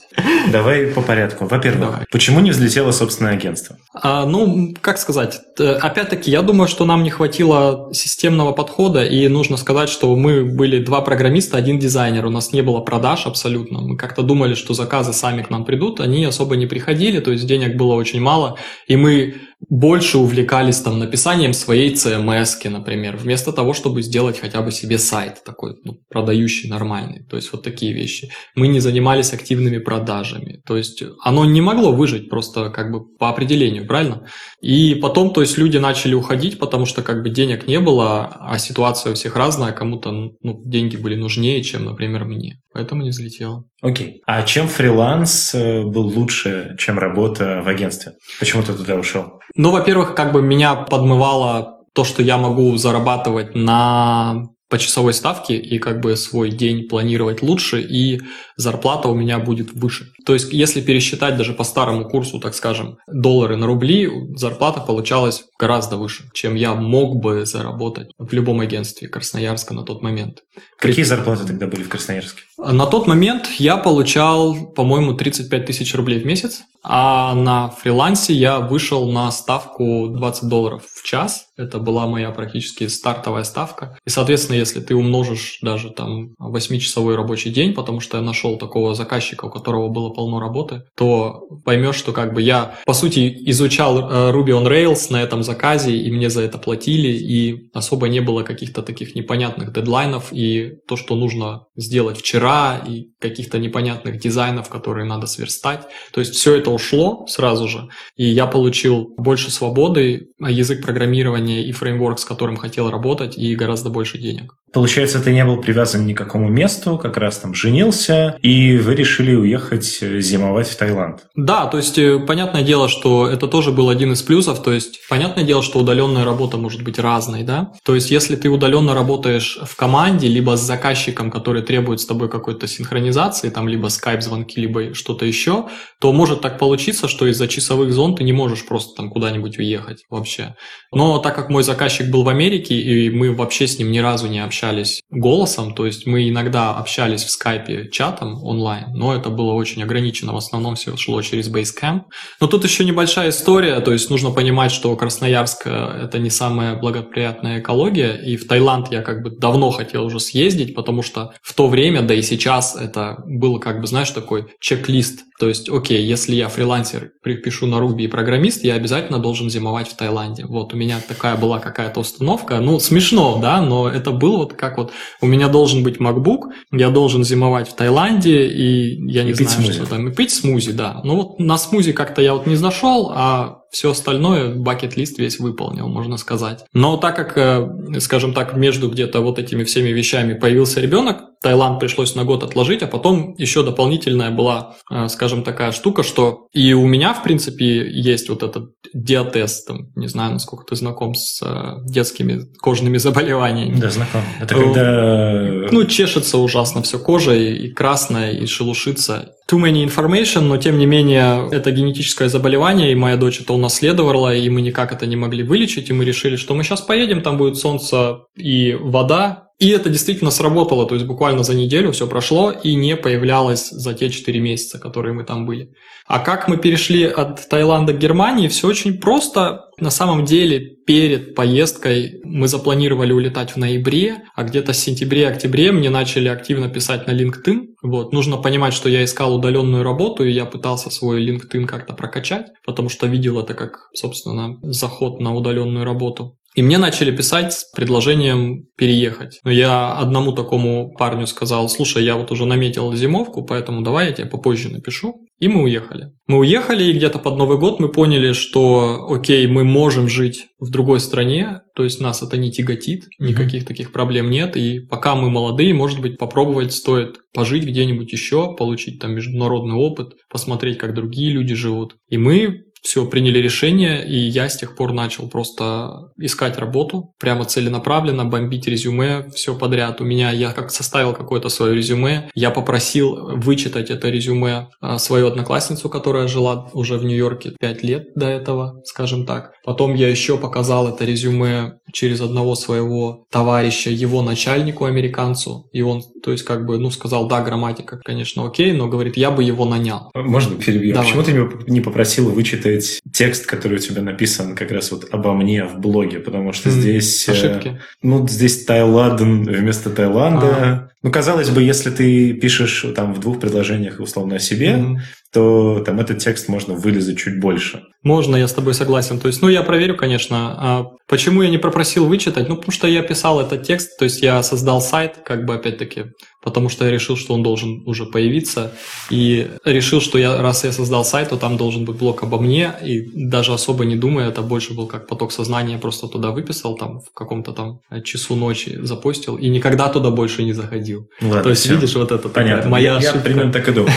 Давай 0.51 0.87
по 0.87 1.01
порядку. 1.01 1.45
Во-первых, 1.45 1.89
Давай. 1.89 2.05
почему 2.09 2.39
не 2.39 2.51
взлетело 2.51 2.91
собственное 2.91 3.33
агентство? 3.33 3.75
А, 3.93 4.25
ну, 4.25 4.73
как 4.79 4.97
сказать, 4.97 5.41
опять-таки, 5.57 6.31
я 6.31 6.41
думаю, 6.41 6.67
что 6.69 6.85
нам 6.85 7.03
не 7.03 7.09
хватило 7.09 7.89
системного 7.93 8.53
подхода, 8.53 9.03
и 9.03 9.27
нужно 9.27 9.57
сказать, 9.57 9.89
что 9.89 10.15
мы 10.15 10.45
были 10.45 10.83
два 10.83 11.01
программиста, 11.01 11.57
один 11.57 11.79
дизайнер, 11.79 12.25
у 12.25 12.29
нас 12.29 12.53
не 12.53 12.61
было 12.61 12.79
продаж 12.79 13.27
абсолютно. 13.27 13.81
Мы 13.81 13.97
как-то 13.97 14.23
думали, 14.23 14.53
что 14.53 14.73
заказы 14.73 15.11
сами 15.11 15.41
к 15.41 15.49
нам 15.49 15.65
придут, 15.65 15.99
они 15.99 16.23
особо 16.23 16.55
не 16.55 16.65
приходили, 16.65 17.19
то 17.19 17.31
есть 17.31 17.45
денег 17.45 17.75
было 17.75 17.95
очень 17.95 18.21
мало, 18.21 18.57
и 18.87 18.95
мы 18.95 19.35
больше 19.69 20.17
увлекались 20.17 20.79
там 20.79 20.99
написанием 20.99 21.53
своей 21.53 21.93
CMS, 21.93 22.69
например, 22.69 23.17
вместо 23.17 23.51
того, 23.51 23.73
чтобы 23.73 24.01
сделать 24.01 24.39
хотя 24.39 24.61
бы 24.61 24.71
себе 24.71 24.97
сайт 24.97 25.43
такой, 25.45 25.75
ну, 25.83 25.97
продающий 26.09 26.69
нормальный. 26.69 27.23
То 27.29 27.35
есть 27.35 27.51
вот 27.51 27.63
такие 27.63 27.93
вещи. 27.93 28.31
Мы 28.55 28.67
не 28.67 28.79
занимались 28.79 29.33
активными 29.33 29.77
продажами. 29.77 30.61
То 30.65 30.77
есть 30.77 31.03
оно 31.23 31.45
не 31.45 31.61
могло 31.61 31.91
выжить 31.91 32.29
просто 32.29 32.69
как 32.69 32.91
бы 32.91 33.05
по 33.17 33.29
определению, 33.29 33.87
правильно? 33.87 34.27
И 34.61 34.95
потом, 34.95 35.33
то 35.33 35.41
есть 35.41 35.57
люди 35.57 35.77
начали 35.77 36.13
уходить, 36.13 36.59
потому 36.59 36.85
что 36.85 37.01
как 37.01 37.23
бы 37.23 37.29
денег 37.29 37.67
не 37.67 37.79
было, 37.79 38.37
а 38.39 38.57
ситуация 38.57 39.11
у 39.11 39.15
всех 39.15 39.35
разная, 39.35 39.71
кому-то 39.71 40.11
ну, 40.11 40.61
деньги 40.65 40.97
были 40.97 41.15
нужнее, 41.15 41.63
чем, 41.63 41.85
например, 41.85 42.25
мне. 42.25 42.59
Поэтому 42.73 43.03
не 43.03 43.09
взлетело. 43.09 43.65
Окей. 43.81 44.21
А 44.25 44.41
чем 44.43 44.67
фриланс 44.67 45.53
э, 45.53 45.83
был 45.83 46.07
лучше, 46.07 46.75
чем 46.79 46.97
работа 46.97 47.61
в 47.63 47.67
агентстве? 47.67 48.13
Почему 48.39 48.63
ты 48.63 48.73
туда 48.73 48.95
ушел? 48.95 49.39
Ну, 49.55 49.71
во-первых, 49.71 50.15
как 50.15 50.31
бы 50.31 50.41
меня 50.41 50.75
подмывало 50.75 51.79
то, 51.93 52.03
что 52.03 52.23
я 52.23 52.37
могу 52.37 52.75
зарабатывать 52.77 53.55
на 53.55 54.47
по 54.73 54.79
часовой 54.79 55.13
ставке 55.13 55.55
и 55.55 55.77
как 55.77 56.01
бы 56.01 56.15
свой 56.15 56.49
день 56.49 56.87
планировать 56.87 57.43
лучше, 57.43 57.79
и 57.79 58.21
зарплата 58.55 59.07
у 59.07 59.13
меня 59.13 59.37
будет 59.37 59.71
выше. 59.73 60.07
То 60.25 60.33
есть, 60.33 60.51
если 60.51 60.81
пересчитать 60.81 61.37
даже 61.37 61.53
по 61.53 61.63
старому 61.63 62.09
курсу, 62.09 62.39
так 62.39 62.55
скажем, 62.55 62.97
доллары 63.05 63.55
на 63.55 63.67
рубли, 63.67 64.09
зарплата 64.35 64.81
получалась 64.81 65.43
гораздо 65.59 65.97
выше, 65.97 66.23
чем 66.33 66.55
я 66.55 66.73
мог 66.73 67.17
бы 67.17 67.45
заработать 67.45 68.09
в 68.17 68.33
любом 68.33 68.61
агентстве 68.61 69.07
Красноярска 69.07 69.75
на 69.75 69.83
тот 69.83 70.01
момент. 70.01 70.39
Какие 70.79 71.05
зарплаты 71.05 71.45
тогда 71.45 71.67
были 71.67 71.83
в 71.83 71.89
Красноярске? 71.89 72.41
На 72.57 72.87
тот 72.87 73.05
момент 73.05 73.51
я 73.59 73.77
получал, 73.77 74.73
по-моему, 74.73 75.13
35 75.13 75.67
тысяч 75.67 75.93
рублей 75.93 76.19
в 76.19 76.25
месяц, 76.25 76.63
а 76.83 77.33
на 77.33 77.69
фрилансе 77.69 78.33
я 78.33 78.59
вышел 78.59 79.09
на 79.09 79.31
ставку 79.31 80.09
20 80.09 80.49
долларов 80.49 80.83
в 80.85 81.03
час. 81.03 81.45
Это 81.55 81.79
была 81.79 82.07
моя 82.07 82.31
практически 82.31 82.87
стартовая 82.87 83.43
ставка. 83.43 83.97
И, 84.05 84.09
соответственно, 84.09 84.57
если 84.57 84.81
ты 84.81 84.95
умножишь 84.95 85.59
даже 85.61 85.91
там 85.91 86.33
8-часовой 86.41 87.15
рабочий 87.15 87.51
день, 87.51 87.73
потому 87.73 87.99
что 87.99 88.17
я 88.17 88.23
нашел 88.23 88.57
такого 88.57 88.95
заказчика, 88.95 89.45
у 89.45 89.49
которого 89.49 89.89
было 89.89 90.09
полно 90.09 90.39
работы, 90.39 90.81
то 90.97 91.47
поймешь, 91.63 91.95
что 91.95 92.11
как 92.11 92.33
бы 92.33 92.41
я, 92.41 92.75
по 92.85 92.93
сути, 92.93 93.33
изучал 93.49 93.99
э, 93.99 94.31
Ruby 94.31 94.49
on 94.49 94.67
Rails 94.67 95.11
на 95.11 95.21
этом 95.21 95.43
заказе, 95.43 95.95
и 95.95 96.11
мне 96.11 96.29
за 96.29 96.41
это 96.41 96.57
платили, 96.57 97.09
и 97.09 97.69
особо 97.73 98.09
не 98.09 98.19
было 98.19 98.43
каких-то 98.43 98.81
таких 98.81 99.15
непонятных 99.15 99.71
дедлайнов, 99.71 100.33
и 100.33 100.73
то, 100.87 100.97
что 100.97 101.15
нужно 101.15 101.67
сделать 101.75 102.17
вчера, 102.17 102.81
и 102.85 103.05
каких-то 103.19 103.59
непонятных 103.59 104.19
дизайнов, 104.19 104.69
которые 104.69 105.05
надо 105.05 105.27
сверстать. 105.27 105.83
То 106.11 106.19
есть 106.19 106.33
все 106.33 106.55
это 106.55 106.72
ушло 106.73 107.25
сразу 107.27 107.67
же, 107.67 107.89
и 108.15 108.25
я 108.25 108.47
получил 108.47 109.13
больше 109.17 109.51
свободы, 109.51 110.29
язык 110.39 110.81
программирования 110.83 111.63
и 111.63 111.71
фреймворк, 111.71 112.19
с 112.19 112.25
которым 112.25 112.57
хотел 112.57 112.89
работать, 112.89 113.37
и 113.37 113.55
гораздо 113.55 113.89
больше 113.89 114.17
денег. 114.17 114.55
Получается, 114.73 115.19
ты 115.19 115.31
не 115.31 115.45
был 115.45 115.61
привязан 115.61 116.05
ни 116.07 116.13
к 116.13 116.17
какому 116.17 116.49
месту, 116.49 116.97
как 116.97 117.17
раз 117.17 117.37
там 117.37 117.53
женился, 117.53 118.37
и 118.41 118.75
вы 118.77 118.95
решили 118.95 119.35
уехать 119.35 119.99
э, 120.01 120.19
зимовать 120.19 120.67
в 120.67 120.75
Таиланд. 120.75 121.19
Да, 121.35 121.67
то 121.67 121.77
есть, 121.77 121.99
э, 121.99 122.17
понятное 122.17 122.63
дело, 122.63 122.89
что 122.89 123.27
это 123.27 123.47
тоже 123.47 123.71
был 123.71 123.89
один 123.89 124.13
из 124.13 124.23
плюсов, 124.23 124.63
то 124.63 124.73
есть, 124.73 125.07
понятное 125.07 125.43
дело, 125.43 125.61
что 125.61 125.79
удаленная 125.79 126.25
работа 126.25 126.57
может 126.57 126.83
быть 126.83 126.97
разной, 126.97 127.43
да? 127.43 127.71
То 127.85 127.93
есть, 127.93 128.09
если 128.09 128.35
ты 128.35 128.49
удаленно 128.49 128.95
работаешь 128.95 129.59
в 129.63 129.75
команде, 129.75 130.27
либо 130.27 130.57
с 130.57 130.61
заказчиком, 130.61 131.29
который 131.29 131.61
требует 131.61 131.99
с 132.01 132.07
тобой 132.07 132.27
какой-то 132.27 132.67
синхронизации, 132.67 133.51
там, 133.51 133.67
либо 133.69 133.89
скайп-звонки, 133.89 134.59
либо 134.59 134.95
что-то 134.95 135.25
еще, 135.25 135.67
то 135.99 136.11
может 136.11 136.41
так 136.41 136.57
получиться, 136.57 137.07
что 137.07 137.27
из-за 137.27 137.47
часовых 137.47 137.93
зон 137.93 138.15
ты 138.15 138.23
не 138.23 138.33
можешь 138.33 138.65
просто 138.65 138.95
там 138.95 139.11
куда-нибудь 139.11 139.59
уехать 139.59 140.03
вообще. 140.09 140.55
Но 140.91 141.19
так 141.19 141.35
как 141.35 141.49
мой 141.49 141.61
заказчик 141.61 142.09
был 142.09 142.23
в 142.23 142.29
Америке, 142.29 142.73
и 142.73 143.11
мы 143.11 143.31
вообще 143.35 143.67
с 143.67 143.77
ним 143.77 143.91
ни 143.91 143.99
разу 143.99 144.27
не 144.27 144.39
общались, 144.39 144.62
общались 144.63 145.01
голосом, 145.09 145.73
то 145.73 145.85
есть 145.85 146.05
мы 146.05 146.29
иногда 146.29 146.75
общались 146.75 147.23
в 147.23 147.29
скайпе 147.29 147.89
чатом 147.91 148.43
онлайн, 148.43 148.93
но 148.93 149.13
это 149.13 149.29
было 149.29 149.53
очень 149.53 149.83
ограничено, 149.83 150.33
в 150.33 150.37
основном 150.37 150.75
все 150.75 150.95
шло 150.95 151.21
через 151.21 151.49
Basecamp. 151.49 152.03
Но 152.39 152.47
тут 152.47 152.63
еще 152.63 152.85
небольшая 152.85 153.29
история, 153.29 153.79
то 153.81 153.91
есть 153.91 154.09
нужно 154.09 154.31
понимать, 154.31 154.71
что 154.71 154.95
Красноярск 154.95 155.63
э,– 155.65 156.01
это 156.05 156.17
не 156.19 156.29
самая 156.29 156.75
благоприятная 156.75 157.59
экология, 157.59 158.15
и 158.15 158.37
в 158.37 158.47
Таиланд 158.47 158.91
я 158.91 159.01
как 159.01 159.21
бы 159.21 159.31
давно 159.31 159.71
хотел 159.71 160.05
уже 160.05 160.19
съездить, 160.19 160.75
потому 160.75 161.01
что 161.01 161.33
в 161.41 161.53
то 161.53 161.67
время, 161.67 162.01
да 162.01 162.13
и 162.13 162.21
сейчас 162.21 162.75
это 162.75 163.17
было 163.25 163.59
как 163.59 163.81
бы, 163.81 163.87
знаешь, 163.87 164.11
такой 164.11 164.47
чек-лист 164.61 165.23
то 165.39 165.49
есть, 165.49 165.67
окей, 165.67 166.05
если 166.05 166.35
я 166.35 166.47
фрилансер, 166.47 167.11
пишу 167.21 167.65
на 167.65 167.75
Ruby 167.75 168.03
и 168.03 168.07
программист, 168.07 168.63
я 168.63 168.75
обязательно 168.75 169.19
должен 169.19 169.49
зимовать 169.49 169.89
в 169.89 169.95
Таиланде. 169.97 170.45
Вот 170.45 170.73
у 170.73 170.77
меня 170.77 171.01
такая 171.05 171.35
была 171.35 171.59
какая-то 171.59 171.99
установка. 171.99 172.59
Ну, 172.59 172.79
смешно, 172.79 173.39
да, 173.41 173.61
но 173.61 173.89
это 173.89 174.11
было 174.11 174.37
вот 174.37 174.52
как 174.55 174.77
вот 174.77 174.91
у 175.21 175.27
меня 175.27 175.47
должен 175.47 175.83
быть 175.83 175.97
MacBook, 175.97 176.51
я 176.71 176.89
должен 176.89 177.23
зимовать 177.23 177.69
в 177.69 177.75
Таиланде, 177.75 178.47
и 178.47 179.11
я 179.11 179.23
не 179.23 179.31
и 179.31 179.33
знаю, 179.33 179.73
что 179.73 179.85
там, 179.85 180.07
и 180.07 180.15
пить 180.15 180.31
смузи, 180.31 180.71
да. 180.71 181.01
Ну 181.03 181.15
вот 181.15 181.39
на 181.39 181.57
смузи 181.57 181.91
как-то 181.91 182.21
я 182.21 182.33
вот 182.33 182.47
не 182.47 182.55
зашел, 182.55 183.11
а 183.13 183.62
все 183.73 183.89
остальное 183.89 184.53
бакет-лист 184.53 185.17
весь 185.17 185.39
выполнил, 185.39 185.87
можно 185.87 186.17
сказать. 186.17 186.63
Но 186.73 186.95
так 186.97 187.15
как, 187.15 187.37
э, 187.37 187.99
скажем 187.99 188.33
так, 188.33 188.55
между 188.55 188.89
где-то 188.89 189.21
вот 189.21 189.39
этими 189.39 189.63
всеми 189.63 189.89
вещами 189.89 190.35
появился 190.35 190.79
ребенок, 190.79 191.23
Таиланд 191.41 191.79
пришлось 191.79 192.15
на 192.15 192.23
год 192.23 192.43
отложить, 192.43 192.83
а 192.83 192.87
потом 192.87 193.35
еще 193.37 193.63
дополнительная 193.63 194.31
была, 194.31 194.75
э, 194.89 195.07
скажем, 195.09 195.43
такая 195.43 195.71
штука, 195.71 196.03
что 196.03 196.47
и 196.53 196.73
у 196.73 196.85
меня, 196.85 197.13
в 197.13 197.23
принципе, 197.23 197.89
есть 197.91 198.29
вот 198.29 198.43
этот 198.43 198.71
диатест, 198.93 199.67
там, 199.67 199.91
не 199.95 200.07
знаю, 200.07 200.33
насколько 200.33 200.65
ты 200.65 200.75
знаком 200.75 201.15
с 201.15 201.41
э, 201.41 201.83
детскими 201.85 202.45
кожными 202.61 202.97
заболеваниями. 202.97 203.75
Да, 203.75 203.89
знаком. 203.89 204.21
Это 204.39 204.55
когда... 204.55 205.71
Ну, 205.71 205.83
чешется 205.85 206.37
ужасно 206.37 206.81
все 206.83 206.99
кожа, 206.99 207.33
и 207.33 207.69
красная, 207.69 208.31
и 208.31 208.45
шелушится. 208.45 209.33
Too 209.51 209.59
many 209.59 209.85
information, 209.85 210.41
но 210.41 210.57
тем 210.57 210.77
не 210.77 210.85
менее 210.85 211.49
это 211.51 211.71
генетическое 211.71 212.29
заболевание, 212.29 212.91
и 212.91 212.95
моя 212.95 213.17
дочь 213.17 213.41
это 213.41 213.51
унаследовала, 213.63 214.35
и 214.35 214.49
мы 214.49 214.61
никак 214.61 214.91
это 214.91 215.05
не 215.05 215.15
могли 215.15 215.43
вылечить, 215.43 215.89
и 215.89 215.93
мы 215.93 216.03
решили, 216.03 216.35
что 216.35 216.53
мы 216.53 216.63
сейчас 216.63 216.81
поедем, 216.81 217.21
там 217.21 217.37
будет 217.37 217.57
солнце 217.57 218.25
и 218.35 218.77
вода, 218.79 219.42
и 219.59 219.69
это 219.69 219.89
действительно 219.89 220.31
сработало, 220.31 220.85
то 220.87 220.95
есть 220.95 221.05
буквально 221.05 221.43
за 221.43 221.55
неделю 221.55 221.91
все 221.91 222.07
прошло 222.07 222.51
и 222.51 222.75
не 222.75 222.97
появлялось 222.97 223.69
за 223.69 223.93
те 223.93 224.09
4 224.09 224.39
месяца, 224.39 224.79
которые 224.79 225.13
мы 225.13 225.23
там 225.23 225.45
были. 225.45 225.69
А 226.05 226.19
как 226.19 226.47
мы 226.47 226.57
перешли 226.57 227.05
от 227.05 227.47
Таиланда 227.47 227.93
к 227.93 227.99
Германии, 227.99 228.47
все 228.47 228.67
очень 228.67 228.99
просто. 228.99 229.65
На 229.79 229.89
самом 229.89 230.25
деле, 230.25 230.59
перед 230.59 231.33
поездкой 231.33 232.21
мы 232.23 232.47
запланировали 232.47 233.13
улетать 233.13 233.51
в 233.51 233.57
ноябре, 233.57 234.23
а 234.35 234.43
где-то 234.43 234.73
в 234.73 234.75
сентябре-октябре 234.75 235.71
мне 235.71 235.89
начали 235.89 236.27
активно 236.27 236.67
писать 236.69 237.07
на 237.07 237.11
LinkedIn. 237.11 237.67
Вот, 237.83 238.11
нужно 238.11 238.37
понимать, 238.37 238.73
что 238.73 238.89
я 238.89 239.03
искал 239.03 239.35
удаленную 239.35 239.83
работу, 239.83 240.25
и 240.25 240.31
я 240.31 240.45
пытался 240.45 240.89
свой 240.89 241.25
LinkedIn 241.25 241.65
как-то 241.65 241.93
прокачать, 241.93 242.47
потому 242.65 242.89
что 242.89 243.07
видел 243.07 243.39
это 243.39 243.53
как, 243.53 243.89
собственно, 243.93 244.57
заход 244.61 245.19
на 245.19 245.33
удаленную 245.33 245.85
работу. 245.85 246.37
И 246.55 246.61
мне 246.61 246.77
начали 246.77 247.15
писать 247.15 247.53
с 247.53 247.71
предложением 247.71 248.65
переехать. 248.77 249.39
Но 249.43 249.51
я 249.51 249.93
одному 249.93 250.33
такому 250.33 250.93
парню 250.97 251.27
сказал, 251.27 251.67
слушай, 251.69 252.03
я 252.03 252.15
вот 252.15 252.31
уже 252.31 252.45
наметил 252.45 252.93
зимовку, 252.93 253.43
поэтому 253.43 253.81
давай 253.81 254.07
я 254.07 254.13
тебе 254.13 254.27
попозже 254.27 254.69
напишу. 254.69 255.25
И 255.39 255.47
мы 255.47 255.63
уехали. 255.63 256.13
Мы 256.27 256.37
уехали, 256.37 256.83
и 256.83 256.93
где-то 256.93 257.19
под 257.19 257.37
Новый 257.37 257.57
год 257.57 257.79
мы 257.79 257.89
поняли, 257.89 258.33
что, 258.33 259.07
окей, 259.09 259.45
мы 259.47 259.63
можем 259.63 260.07
жить 260.07 260.45
в 260.59 260.69
другой 260.69 260.99
стране, 260.99 261.61
то 261.75 261.83
есть 261.83 261.99
нас 261.99 262.21
это 262.21 262.37
не 262.37 262.51
тяготит, 262.51 263.05
никаких 263.19 263.63
mm-hmm. 263.63 263.67
таких 263.67 263.91
проблем 263.91 264.29
нет, 264.29 264.55
и 264.55 264.79
пока 264.79 265.15
мы 265.15 265.29
молодые, 265.29 265.73
может 265.73 265.99
быть, 265.99 266.17
попробовать 266.17 266.71
стоит 266.71 267.17
пожить 267.33 267.65
где-нибудь 267.65 268.13
еще, 268.13 268.55
получить 268.55 268.99
там 268.99 269.15
международный 269.15 269.75
опыт, 269.75 270.13
посмотреть, 270.29 270.77
как 270.77 270.93
другие 270.93 271.31
люди 271.31 271.55
живут. 271.55 271.97
И 272.07 272.17
мы 272.17 272.63
все, 272.83 273.05
приняли 273.05 273.39
решение, 273.39 274.05
и 274.05 274.17
я 274.17 274.49
с 274.49 274.57
тех 274.57 274.75
пор 274.75 274.91
начал 274.91 275.29
просто 275.29 276.11
искать 276.17 276.57
работу, 276.57 277.13
прямо 277.17 277.45
целенаправленно, 277.45 278.25
бомбить 278.25 278.67
резюме, 278.67 279.29
все 279.33 279.57
подряд. 279.57 280.01
У 280.01 280.03
меня, 280.03 280.31
я 280.31 280.51
как 280.51 280.69
составил 280.69 281.13
какое-то 281.13 281.47
свое 281.47 281.75
резюме, 281.75 282.29
я 282.35 282.51
попросил 282.51 283.37
вычитать 283.37 283.89
это 283.89 284.09
резюме 284.09 284.67
а, 284.81 284.97
свою 284.97 285.27
одноклассницу, 285.27 285.89
которая 285.89 286.27
жила 286.27 286.69
уже 286.73 286.97
в 286.97 287.05
Нью-Йорке 287.05 287.53
5 287.57 287.83
лет 287.83 288.07
до 288.15 288.27
этого, 288.27 288.81
скажем 288.83 289.25
так. 289.25 289.53
Потом 289.63 289.93
я 289.93 290.09
еще 290.09 290.37
показал 290.37 290.89
это 290.89 291.05
резюме 291.05 291.79
через 291.93 292.19
одного 292.19 292.55
своего 292.55 293.25
товарища, 293.31 293.91
его 293.91 294.21
начальнику, 294.21 294.85
американцу, 294.85 295.69
и 295.71 295.81
он, 295.81 296.01
то 296.21 296.31
есть, 296.31 296.43
как 296.43 296.65
бы, 296.65 296.77
ну, 296.79 296.91
сказал, 296.91 297.27
да, 297.27 297.41
грамматика, 297.41 298.01
конечно, 298.03 298.45
окей, 298.45 298.73
но, 298.73 298.89
говорит, 298.89 299.15
я 299.15 299.31
бы 299.31 299.41
его 299.43 299.63
нанял. 299.63 300.11
Можно 300.13 300.57
перебью? 300.57 300.93
Давай. 300.93 301.07
Почему 301.07 301.23
ты 301.23 301.71
не 301.71 301.79
попросил 301.79 302.29
вычитать 302.29 302.72
вычитать 302.75 303.01
текст, 303.11 303.45
который 303.45 303.77
у 303.77 303.79
тебя 303.79 304.01
написан 304.01 304.55
как 304.55 304.71
раз 304.71 304.91
вот 304.91 305.07
обо 305.11 305.33
мне 305.33 305.65
в 305.65 305.79
блоге, 305.79 306.19
потому 306.19 306.53
что 306.53 306.69
mm, 306.69 306.71
здесь... 306.71 307.29
Ошибки. 307.29 307.67
Э, 307.67 307.79
ну, 308.01 308.27
здесь 308.27 308.65
Таиланд 308.65 309.21
вместо 309.21 309.89
Таиланда. 309.89 310.91
Ну, 311.03 311.11
казалось 311.11 311.49
бы, 311.49 311.61
если 311.61 311.89
ты 311.89 312.33
пишешь 312.33 312.85
там 312.95 313.13
в 313.13 313.19
двух 313.19 313.39
предложениях 313.41 313.99
условно 313.99 314.37
о 314.37 314.39
себе, 314.39 314.69
mm-hmm. 314.69 314.95
то 315.33 315.83
там 315.85 315.99
этот 315.99 316.19
текст 316.19 316.47
можно 316.47 316.75
вылезать 316.75 317.17
чуть 317.17 317.41
больше. 317.41 317.83
Можно, 318.03 318.37
я 318.37 318.47
с 318.47 318.53
тобой 318.53 318.73
согласен. 318.73 319.19
То 319.19 319.27
есть, 319.27 319.41
ну, 319.41 319.49
я 319.49 319.63
проверю, 319.63 319.97
конечно. 319.97 320.55
А 320.57 320.85
почему 321.09 321.41
я 321.41 321.49
не 321.49 321.57
попросил 321.57 322.05
вычитать? 322.05 322.47
Ну, 322.47 322.55
потому 322.55 322.71
что 322.71 322.87
я 322.87 323.01
писал 323.01 323.41
этот 323.41 323.63
текст, 323.63 323.97
то 323.99 324.05
есть 324.05 324.21
я 324.21 324.41
создал 324.43 324.81
сайт, 324.81 325.17
как 325.25 325.45
бы 325.45 325.55
опять-таки 325.55 326.05
потому 326.43 326.69
что 326.69 326.85
я 326.85 326.91
решил, 326.91 327.15
что 327.15 327.33
он 327.33 327.41
должен 327.41 327.83
уже 327.85 328.05
появиться, 328.05 328.73
и 329.09 329.47
решил, 329.65 330.01
что 330.01 330.17
я, 330.17 330.41
раз 330.41 330.63
я 330.63 330.71
создал 330.71 331.05
сайт, 331.05 331.29
то 331.29 331.37
там 331.37 331.57
должен 331.57 331.85
быть 331.85 331.97
блок 331.97 332.23
обо 332.23 332.39
мне, 332.39 332.73
и 332.83 333.27
даже 333.29 333.53
особо 333.53 333.85
не 333.85 333.95
думая, 333.95 334.29
это 334.29 334.41
больше 334.41 334.73
был 334.73 334.87
как 334.87 335.07
поток 335.07 335.31
сознания, 335.31 335.77
просто 335.77 336.07
туда 336.07 336.31
выписал, 336.31 336.75
там 336.75 336.99
в 336.99 337.13
каком-то 337.13 337.53
там 337.53 337.79
часу 338.03 338.35
ночи 338.35 338.77
запостил, 338.81 339.37
и 339.37 339.49
никогда 339.49 339.87
туда 339.87 340.09
больше 340.09 340.43
не 340.43 340.53
заходил. 340.53 340.92
Ладно, 341.21 341.43
то 341.43 341.49
есть, 341.49 341.63
все. 341.63 341.75
видишь, 341.75 341.95
вот 341.95 342.11
это 342.11 342.29
Понятно. 342.29 342.69
моя 342.69 342.93
я, 342.93 342.97
ошибка. 342.97 343.19
Примерно 343.19 343.51
так 343.51 343.67
и 343.67 343.71
думал. 343.71 343.89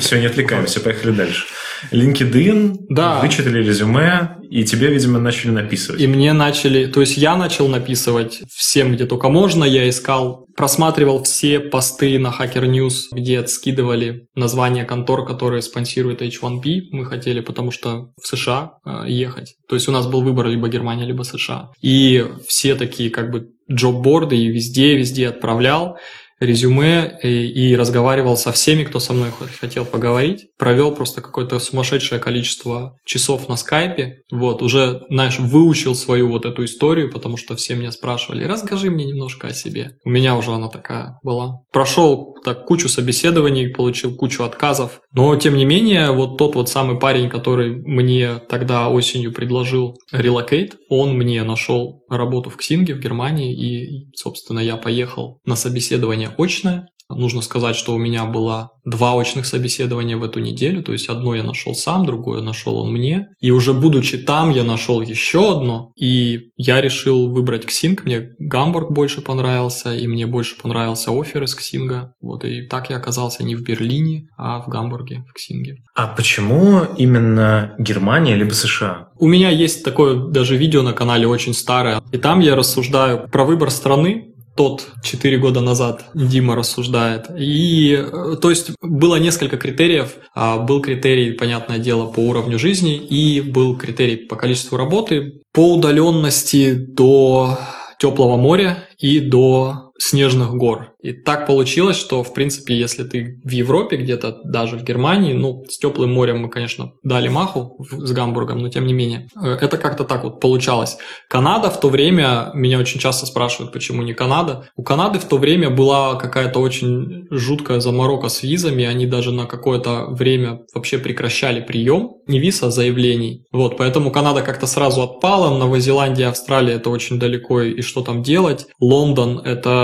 Все, 0.00 0.20
не 0.20 0.26
отвлекаемся, 0.26 0.80
поехали 0.80 1.12
дальше. 1.12 1.44
LinkedIn, 1.92 2.86
да. 2.88 3.20
вычитали 3.20 3.62
резюме, 3.62 4.36
и 4.50 4.64
тебе, 4.64 4.88
видимо, 4.88 5.18
начали 5.18 5.50
написывать. 5.50 6.00
И 6.00 6.06
мне 6.06 6.32
начали, 6.32 6.86
то 6.86 7.00
есть 7.00 7.16
я 7.16 7.36
начал 7.36 7.68
написывать 7.68 8.42
всем, 8.50 8.92
где 8.92 9.06
только 9.06 9.28
можно, 9.28 9.64
я 9.64 9.88
искал, 9.88 10.46
просматривал 10.56 11.22
все 11.24 11.60
посты 11.60 12.18
на 12.18 12.28
Hacker 12.28 12.64
News, 12.64 13.06
где 13.12 13.46
скидывали 13.46 14.26
названия 14.34 14.84
контор, 14.84 15.24
которые 15.26 15.62
спонсируют 15.62 16.22
H1B, 16.22 16.82
мы 16.92 17.04
хотели, 17.06 17.40
потому 17.40 17.70
что 17.70 18.12
в 18.20 18.26
США 18.26 18.74
э, 18.86 19.04
ехать. 19.08 19.56
То 19.68 19.74
есть 19.74 19.88
у 19.88 19.92
нас 19.92 20.06
был 20.06 20.22
выбор 20.22 20.46
либо 20.46 20.68
Германия, 20.68 21.04
либо 21.04 21.22
США. 21.22 21.70
И 21.82 22.24
все 22.46 22.74
такие 22.74 23.10
как 23.10 23.30
бы 23.30 23.48
job 23.70 23.92
board 23.92 24.29
ы 24.29 24.36
и 24.36 24.48
везде, 24.48 24.96
везде 24.96 25.28
отправлял 25.28 25.96
резюме 26.40 27.18
и, 27.22 27.46
и 27.46 27.76
разговаривал 27.76 28.36
со 28.36 28.52
всеми, 28.52 28.84
кто 28.84 29.00
со 29.00 29.12
мной 29.12 29.30
хотел 29.60 29.84
поговорить. 29.84 30.46
Провел 30.58 30.94
просто 30.94 31.20
какое-то 31.20 31.58
сумасшедшее 31.58 32.20
количество 32.20 32.98
часов 33.04 33.48
на 33.48 33.56
скайпе. 33.56 34.22
Вот, 34.30 34.62
уже, 34.62 35.02
знаешь, 35.10 35.38
выучил 35.38 35.94
свою 35.94 36.28
вот 36.28 36.44
эту 36.44 36.64
историю, 36.64 37.10
потому 37.10 37.36
что 37.36 37.56
все 37.56 37.74
меня 37.74 37.92
спрашивали, 37.92 38.44
расскажи 38.44 38.90
мне 38.90 39.04
немножко 39.04 39.48
о 39.48 39.54
себе. 39.54 39.96
У 40.04 40.10
меня 40.10 40.36
уже 40.36 40.50
она 40.50 40.68
такая 40.68 41.18
была. 41.22 41.60
Прошел 41.72 42.34
так 42.44 42.66
кучу 42.66 42.88
собеседований, 42.88 43.68
получил 43.68 44.14
кучу 44.14 44.44
отказов. 44.44 45.00
Но, 45.12 45.34
тем 45.36 45.56
не 45.56 45.64
менее, 45.64 46.12
вот 46.12 46.36
тот 46.36 46.54
вот 46.54 46.68
самый 46.68 46.98
парень, 46.98 47.30
который 47.30 47.74
мне 47.74 48.38
тогда 48.48 48.88
осенью 48.88 49.32
предложил 49.32 49.96
relocate, 50.12 50.76
он 50.88 51.16
мне 51.16 51.42
нашел 51.42 52.04
работу 52.08 52.50
в 52.50 52.56
Xing 52.56 52.86
е 52.86 52.94
в 52.94 53.00
Германии, 53.00 53.54
и, 53.54 54.10
собственно, 54.14 54.60
я 54.60 54.76
поехал 54.76 55.40
на 55.44 55.56
собеседование 55.56 56.23
очное. 56.36 56.88
Нужно 57.10 57.42
сказать, 57.42 57.76
что 57.76 57.94
у 57.94 57.98
меня 57.98 58.24
было 58.24 58.70
два 58.84 59.14
очных 59.14 59.44
собеседования 59.44 60.16
в 60.16 60.24
эту 60.24 60.40
неделю, 60.40 60.82
то 60.82 60.92
есть 60.92 61.08
одно 61.08 61.34
я 61.34 61.42
нашел 61.42 61.74
сам, 61.74 62.06
другое 62.06 62.40
нашел 62.40 62.78
он 62.78 62.92
мне. 62.92 63.28
И 63.40 63.50
уже 63.50 63.74
будучи 63.74 64.16
там, 64.16 64.50
я 64.50 64.64
нашел 64.64 65.02
еще 65.02 65.52
одно, 65.52 65.92
и 65.96 66.50
я 66.56 66.80
решил 66.80 67.30
выбрать 67.30 67.66
Ксинг. 67.66 68.04
Мне 68.04 68.30
Гамбург 68.38 68.90
больше 68.90 69.20
понравился, 69.20 69.94
и 69.94 70.06
мне 70.06 70.26
больше 70.26 70.56
понравился 70.60 71.10
офер 71.10 71.42
из 71.44 71.54
Ксинга. 71.54 72.14
Вот, 72.20 72.44
и 72.44 72.66
так 72.66 72.88
я 72.90 72.96
оказался 72.96 73.44
не 73.44 73.54
в 73.54 73.62
Берлине, 73.62 74.28
а 74.38 74.60
в 74.62 74.68
Гамбурге, 74.68 75.24
в 75.28 75.34
Ксинге. 75.34 75.76
А 75.94 76.06
почему 76.06 76.84
именно 76.96 77.74
Германия 77.78 78.34
либо 78.34 78.52
США? 78.52 79.08
У 79.18 79.28
меня 79.28 79.50
есть 79.50 79.84
такое 79.84 80.16
даже 80.30 80.56
видео 80.56 80.82
на 80.82 80.92
канале 80.92 81.26
очень 81.26 81.54
старое, 81.54 82.02
и 82.12 82.18
там 82.18 82.40
я 82.40 82.56
рассуждаю 82.56 83.28
про 83.28 83.44
выбор 83.44 83.70
страны, 83.70 84.33
тот 84.56 84.86
4 85.02 85.38
года 85.38 85.60
назад 85.60 86.04
Дима 86.14 86.54
рассуждает. 86.54 87.26
И, 87.36 87.92
э, 87.92 88.36
то 88.40 88.50
есть, 88.50 88.70
было 88.80 89.16
несколько 89.16 89.56
критериев. 89.56 90.16
А, 90.34 90.58
был 90.58 90.80
критерий, 90.80 91.32
понятное 91.32 91.78
дело, 91.78 92.06
по 92.06 92.20
уровню 92.20 92.58
жизни, 92.58 92.96
и 92.96 93.40
был 93.40 93.76
критерий 93.76 94.16
по 94.16 94.36
количеству 94.36 94.76
работы, 94.76 95.42
по 95.52 95.74
удаленности 95.74 96.74
до 96.74 97.58
теплого 97.98 98.36
моря 98.36 98.88
и 98.98 99.20
до 99.20 99.83
снежных 99.98 100.54
гор. 100.54 100.94
И 101.02 101.12
так 101.12 101.46
получилось, 101.46 101.96
что, 101.96 102.24
в 102.24 102.34
принципе, 102.34 102.76
если 102.76 103.04
ты 103.04 103.40
в 103.44 103.50
Европе 103.50 103.96
где-то, 103.96 104.40
даже 104.44 104.76
в 104.76 104.82
Германии, 104.82 105.32
ну, 105.32 105.64
с 105.68 105.78
теплым 105.78 106.12
морем 106.12 106.40
мы, 106.40 106.50
конечно, 106.50 106.92
дали 107.02 107.28
маху 107.28 107.76
с 107.90 108.10
Гамбургом, 108.12 108.58
но 108.58 108.68
тем 108.68 108.86
не 108.86 108.92
менее, 108.92 109.28
э, 109.40 109.56
это 109.60 109.76
как-то 109.76 110.04
так 110.04 110.24
вот 110.24 110.40
получалось. 110.40 110.98
Канада 111.28 111.70
в 111.70 111.78
то 111.78 111.88
время, 111.88 112.50
меня 112.54 112.78
очень 112.78 112.98
часто 112.98 113.26
спрашивают, 113.26 113.72
почему 113.72 114.02
не 114.02 114.14
Канада. 114.14 114.68
У 114.76 114.82
Канады 114.82 115.18
в 115.18 115.24
то 115.24 115.38
время 115.38 115.70
была 115.70 116.16
какая-то 116.16 116.58
очень 116.58 117.26
жуткая 117.30 117.80
заморока 117.80 118.28
с 118.28 118.42
визами, 118.42 118.84
они 118.84 119.06
даже 119.06 119.30
на 119.30 119.46
какое-то 119.46 120.06
время 120.08 120.60
вообще 120.74 120.98
прекращали 120.98 121.60
прием, 121.60 122.14
не 122.26 122.40
виз, 122.40 122.62
а 122.62 122.70
заявлений. 122.70 123.44
Вот, 123.52 123.76
поэтому 123.76 124.10
Канада 124.10 124.42
как-то 124.42 124.66
сразу 124.66 125.02
отпала, 125.02 125.56
Новозеландия, 125.56 126.28
Австралия 126.28 126.74
это 126.74 126.90
очень 126.90 127.18
далеко, 127.18 127.62
и 127.62 127.82
что 127.82 128.02
там 128.02 128.22
делать? 128.22 128.66
Лондон 128.80 129.38
это 129.38 129.83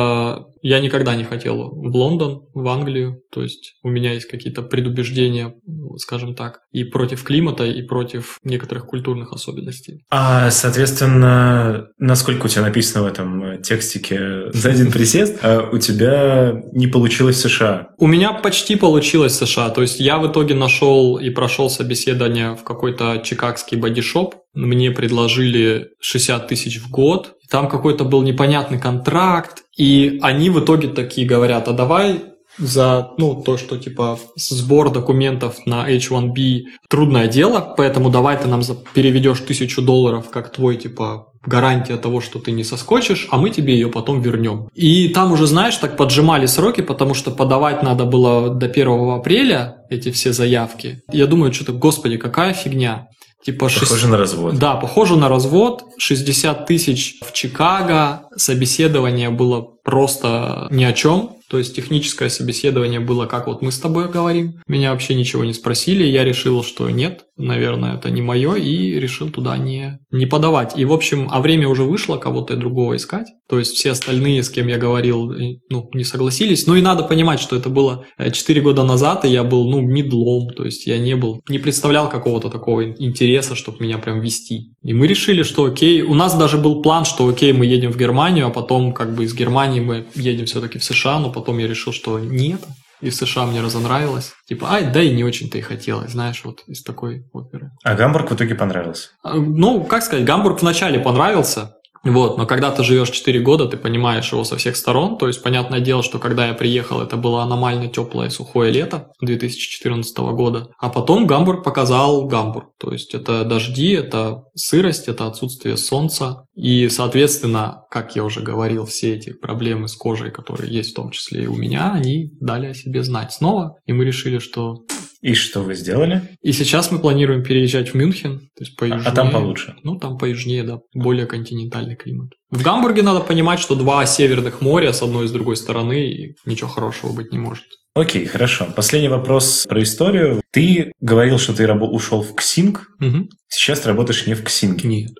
я 0.62 0.80
никогда 0.80 1.14
не 1.14 1.24
хотел 1.24 1.70
в 1.70 1.96
Лондон, 1.96 2.42
в 2.54 2.68
Англию. 2.68 3.22
То 3.32 3.42
есть 3.42 3.74
у 3.82 3.88
меня 3.88 4.12
есть 4.12 4.26
какие-то 4.26 4.62
предубеждения, 4.62 5.54
скажем 5.96 6.34
так, 6.34 6.60
и 6.70 6.84
против 6.84 7.22
климата, 7.24 7.64
и 7.64 7.82
против 7.82 8.38
некоторых 8.44 8.86
культурных 8.86 9.32
особенностей. 9.32 10.04
А, 10.10 10.50
соответственно, 10.50 11.88
насколько 11.98 12.46
у 12.46 12.48
тебя 12.48 12.62
написано 12.62 13.04
в 13.04 13.06
этом 13.06 13.62
текстике 13.62 14.50
за 14.52 14.70
один 14.70 14.92
присест, 14.92 15.38
а 15.42 15.68
у 15.72 15.78
тебя 15.78 16.62
не 16.72 16.86
получилось 16.86 17.40
США? 17.40 17.88
У 17.98 18.06
меня 18.06 18.32
почти 18.32 18.76
получилось 18.76 19.36
США. 19.36 19.70
То 19.70 19.82
есть 19.82 20.00
я 20.00 20.18
в 20.18 20.30
итоге 20.30 20.54
нашел 20.54 21.18
и 21.18 21.30
прошел 21.30 21.70
собеседование 21.70 22.54
в 22.54 22.64
какой-то 22.64 23.22
чикагский 23.24 23.76
бодишоп. 23.78 24.34
Мне 24.54 24.90
предложили 24.90 25.90
60 26.00 26.48
тысяч 26.48 26.80
в 26.80 26.90
год. 26.90 27.34
Там 27.50 27.68
какой-то 27.68 28.04
был 28.04 28.22
непонятный 28.22 28.80
контракт. 28.80 29.62
И 29.80 30.18
они 30.20 30.50
в 30.50 30.60
итоге 30.60 30.88
такие 30.88 31.26
говорят, 31.26 31.66
а 31.66 31.72
давай 31.72 32.22
за 32.58 33.12
ну, 33.16 33.42
то, 33.42 33.56
что 33.56 33.78
типа 33.78 34.18
сбор 34.36 34.92
документов 34.92 35.64
на 35.64 35.90
H1B 35.90 36.64
трудное 36.90 37.28
дело, 37.28 37.74
поэтому 37.78 38.10
давай 38.10 38.36
ты 38.36 38.46
нам 38.46 38.60
переведешь 38.92 39.40
тысячу 39.40 39.80
долларов 39.80 40.28
как 40.28 40.52
твой 40.52 40.76
типа 40.76 41.28
гарантия 41.46 41.96
того, 41.96 42.20
что 42.20 42.38
ты 42.40 42.52
не 42.52 42.62
соскочишь, 42.62 43.26
а 43.30 43.38
мы 43.38 43.48
тебе 43.48 43.72
ее 43.72 43.88
потом 43.88 44.20
вернем. 44.20 44.68
И 44.74 45.08
там 45.08 45.32
уже, 45.32 45.46
знаешь, 45.46 45.76
так 45.76 45.96
поджимали 45.96 46.44
сроки, 46.44 46.82
потому 46.82 47.14
что 47.14 47.30
подавать 47.30 47.82
надо 47.82 48.04
было 48.04 48.50
до 48.50 48.66
1 48.66 49.10
апреля 49.12 49.76
эти 49.88 50.10
все 50.10 50.34
заявки. 50.34 51.00
Я 51.10 51.26
думаю, 51.26 51.54
что-то, 51.54 51.72
господи, 51.72 52.18
какая 52.18 52.52
фигня. 52.52 53.08
Типа 53.44 53.66
похоже 53.66 53.86
6... 53.86 54.04
на 54.06 54.16
развод. 54.18 54.58
Да, 54.58 54.74
похоже 54.74 55.16
на 55.16 55.28
развод. 55.28 55.84
60 55.98 56.66
тысяч 56.66 57.20
в 57.22 57.32
Чикаго. 57.32 58.28
Собеседование 58.36 59.30
было 59.30 59.60
просто 59.60 60.68
ни 60.70 60.84
о 60.84 60.92
чем. 60.92 61.36
То 61.50 61.58
есть 61.58 61.74
техническое 61.74 62.30
собеседование 62.30 63.00
было, 63.00 63.26
как 63.26 63.48
вот 63.48 63.60
мы 63.60 63.72
с 63.72 63.80
тобой 63.80 64.08
говорим. 64.08 64.60
Меня 64.68 64.92
вообще 64.92 65.16
ничего 65.16 65.44
не 65.44 65.52
спросили. 65.52 66.04
Я 66.04 66.22
решил, 66.22 66.62
что 66.62 66.88
нет, 66.88 67.24
наверное, 67.36 67.96
это 67.96 68.08
не 68.08 68.22
мое. 68.22 68.54
И 68.54 69.00
решил 69.00 69.30
туда 69.30 69.58
не, 69.58 69.98
не 70.12 70.26
подавать. 70.26 70.78
И, 70.78 70.84
в 70.84 70.92
общем, 70.92 71.26
а 71.28 71.40
время 71.40 71.66
уже 71.66 71.82
вышло 71.82 72.18
кого-то 72.18 72.56
другого 72.56 72.94
искать. 72.94 73.26
То 73.48 73.58
есть 73.58 73.72
все 73.72 73.90
остальные, 73.90 74.44
с 74.44 74.48
кем 74.48 74.68
я 74.68 74.78
говорил, 74.78 75.34
ну, 75.68 75.90
не 75.92 76.04
согласились. 76.04 76.68
Ну 76.68 76.76
и 76.76 76.82
надо 76.82 77.02
понимать, 77.02 77.40
что 77.40 77.56
это 77.56 77.68
было 77.68 78.06
4 78.16 78.60
года 78.60 78.84
назад, 78.84 79.24
и 79.24 79.28
я 79.28 79.42
был, 79.42 79.68
ну, 79.68 79.80
медлом. 79.80 80.50
То 80.50 80.64
есть 80.64 80.86
я 80.86 80.98
не 80.98 81.16
был, 81.16 81.42
не 81.48 81.58
представлял 81.58 82.08
какого-то 82.08 82.48
такого 82.48 82.88
интереса, 82.88 83.56
чтобы 83.56 83.78
меня 83.80 83.98
прям 83.98 84.20
вести. 84.20 84.74
И 84.82 84.94
мы 84.94 85.06
решили, 85.06 85.42
что 85.42 85.64
окей, 85.64 86.00
у 86.02 86.14
нас 86.14 86.34
даже 86.36 86.56
был 86.56 86.80
план, 86.80 87.04
что 87.04 87.28
окей, 87.28 87.52
мы 87.52 87.66
едем 87.66 87.92
в 87.92 87.98
Германию, 87.98 88.46
а 88.46 88.50
потом 88.50 88.94
как 88.94 89.14
бы 89.14 89.24
из 89.24 89.34
Германии 89.34 89.80
мы 89.80 90.06
едем 90.14 90.46
все-таки 90.46 90.78
в 90.78 90.84
США, 90.84 91.18
но 91.18 91.30
потом 91.30 91.58
я 91.58 91.68
решил, 91.68 91.92
что 91.92 92.18
нет, 92.18 92.60
и 93.02 93.10
в 93.10 93.14
США 93.14 93.44
мне 93.46 93.60
разонравилось. 93.60 94.32
Типа, 94.48 94.72
ай, 94.72 94.90
да 94.90 95.02
и 95.02 95.14
не 95.14 95.22
очень-то 95.22 95.58
и 95.58 95.60
хотелось, 95.60 96.12
знаешь, 96.12 96.42
вот 96.44 96.62
из 96.66 96.82
такой 96.82 97.26
оперы. 97.32 97.72
А 97.84 97.94
Гамбург 97.94 98.30
в 98.30 98.34
итоге 98.34 98.54
понравился? 98.54 99.10
А, 99.22 99.34
ну, 99.34 99.84
как 99.84 100.02
сказать, 100.02 100.24
Гамбург 100.24 100.62
вначале 100.62 100.98
понравился, 100.98 101.76
вот, 102.02 102.38
но 102.38 102.46
когда 102.46 102.70
ты 102.70 102.82
живешь 102.82 103.10
4 103.10 103.40
года, 103.40 103.66
ты 103.66 103.76
понимаешь 103.76 104.32
его 104.32 104.44
со 104.44 104.56
всех 104.56 104.76
сторон. 104.76 105.18
То 105.18 105.26
есть, 105.26 105.42
понятное 105.42 105.80
дело, 105.80 106.02
что 106.02 106.18
когда 106.18 106.48
я 106.48 106.54
приехал, 106.54 107.02
это 107.02 107.16
было 107.16 107.42
аномально 107.42 107.88
теплое 107.88 108.30
сухое 108.30 108.72
лето 108.72 109.08
2014 109.20 110.16
года. 110.18 110.68
А 110.78 110.88
потом 110.88 111.26
Гамбург 111.26 111.62
показал 111.62 112.26
Гамбург. 112.26 112.70
То 112.78 112.90
есть, 112.92 113.14
это 113.14 113.44
дожди, 113.44 113.90
это 113.90 114.44
сырость, 114.54 115.08
это 115.08 115.26
отсутствие 115.26 115.76
солнца. 115.76 116.46
И, 116.54 116.88
соответственно, 116.88 117.82
как 117.90 118.16
я 118.16 118.24
уже 118.24 118.40
говорил, 118.40 118.86
все 118.86 119.14
эти 119.14 119.32
проблемы 119.34 119.86
с 119.86 119.94
кожей, 119.94 120.30
которые 120.30 120.72
есть 120.72 120.92
в 120.92 120.94
том 120.94 121.10
числе 121.10 121.44
и 121.44 121.46
у 121.48 121.54
меня, 121.54 121.92
они 121.92 122.32
дали 122.40 122.66
о 122.66 122.74
себе 122.74 123.02
знать 123.02 123.32
снова. 123.32 123.76
И 123.84 123.92
мы 123.92 124.06
решили, 124.06 124.38
что 124.38 124.84
и 125.20 125.34
что 125.34 125.60
вы 125.60 125.74
сделали? 125.74 126.22
И 126.42 126.52
сейчас 126.52 126.90
мы 126.90 126.98
планируем 126.98 127.42
переезжать 127.42 127.90
в 127.90 127.94
Мюнхен, 127.94 128.38
то 128.38 128.64
есть 128.64 128.76
поюжнее. 128.76 129.06
А, 129.06 129.12
там 129.12 129.30
получше? 129.30 129.76
Ну, 129.82 129.98
там 129.98 130.16
поюжнее, 130.16 130.64
да, 130.64 130.80
более 130.94 131.26
континентальный 131.26 131.96
климат. 131.96 132.30
В 132.50 132.62
Гамбурге 132.62 133.02
надо 133.02 133.20
понимать, 133.20 133.60
что 133.60 133.74
два 133.74 134.04
северных 134.06 134.60
моря 134.60 134.92
с 134.92 135.02
одной 135.02 135.26
и 135.26 135.28
с 135.28 135.32
другой 135.32 135.56
стороны, 135.56 136.10
и 136.10 136.34
ничего 136.46 136.68
хорошего 136.68 137.12
быть 137.12 137.32
не 137.32 137.38
может. 137.38 137.64
Окей, 137.94 138.24
хорошо. 138.24 138.66
Последний 138.74 139.08
вопрос 139.08 139.66
про 139.68 139.82
историю. 139.82 140.42
Ты 140.52 140.92
говорил, 141.00 141.38
что 141.38 141.54
ты 141.54 141.70
ушел 141.70 142.22
в 142.22 142.34
Ксинг. 142.34 142.88
Угу. 143.00 143.28
Сейчас 143.48 143.80
ты 143.80 143.88
работаешь 143.88 144.26
не 144.26 144.34
в 144.34 144.44
Ксинге. 144.44 144.88
Нет. 144.88 145.12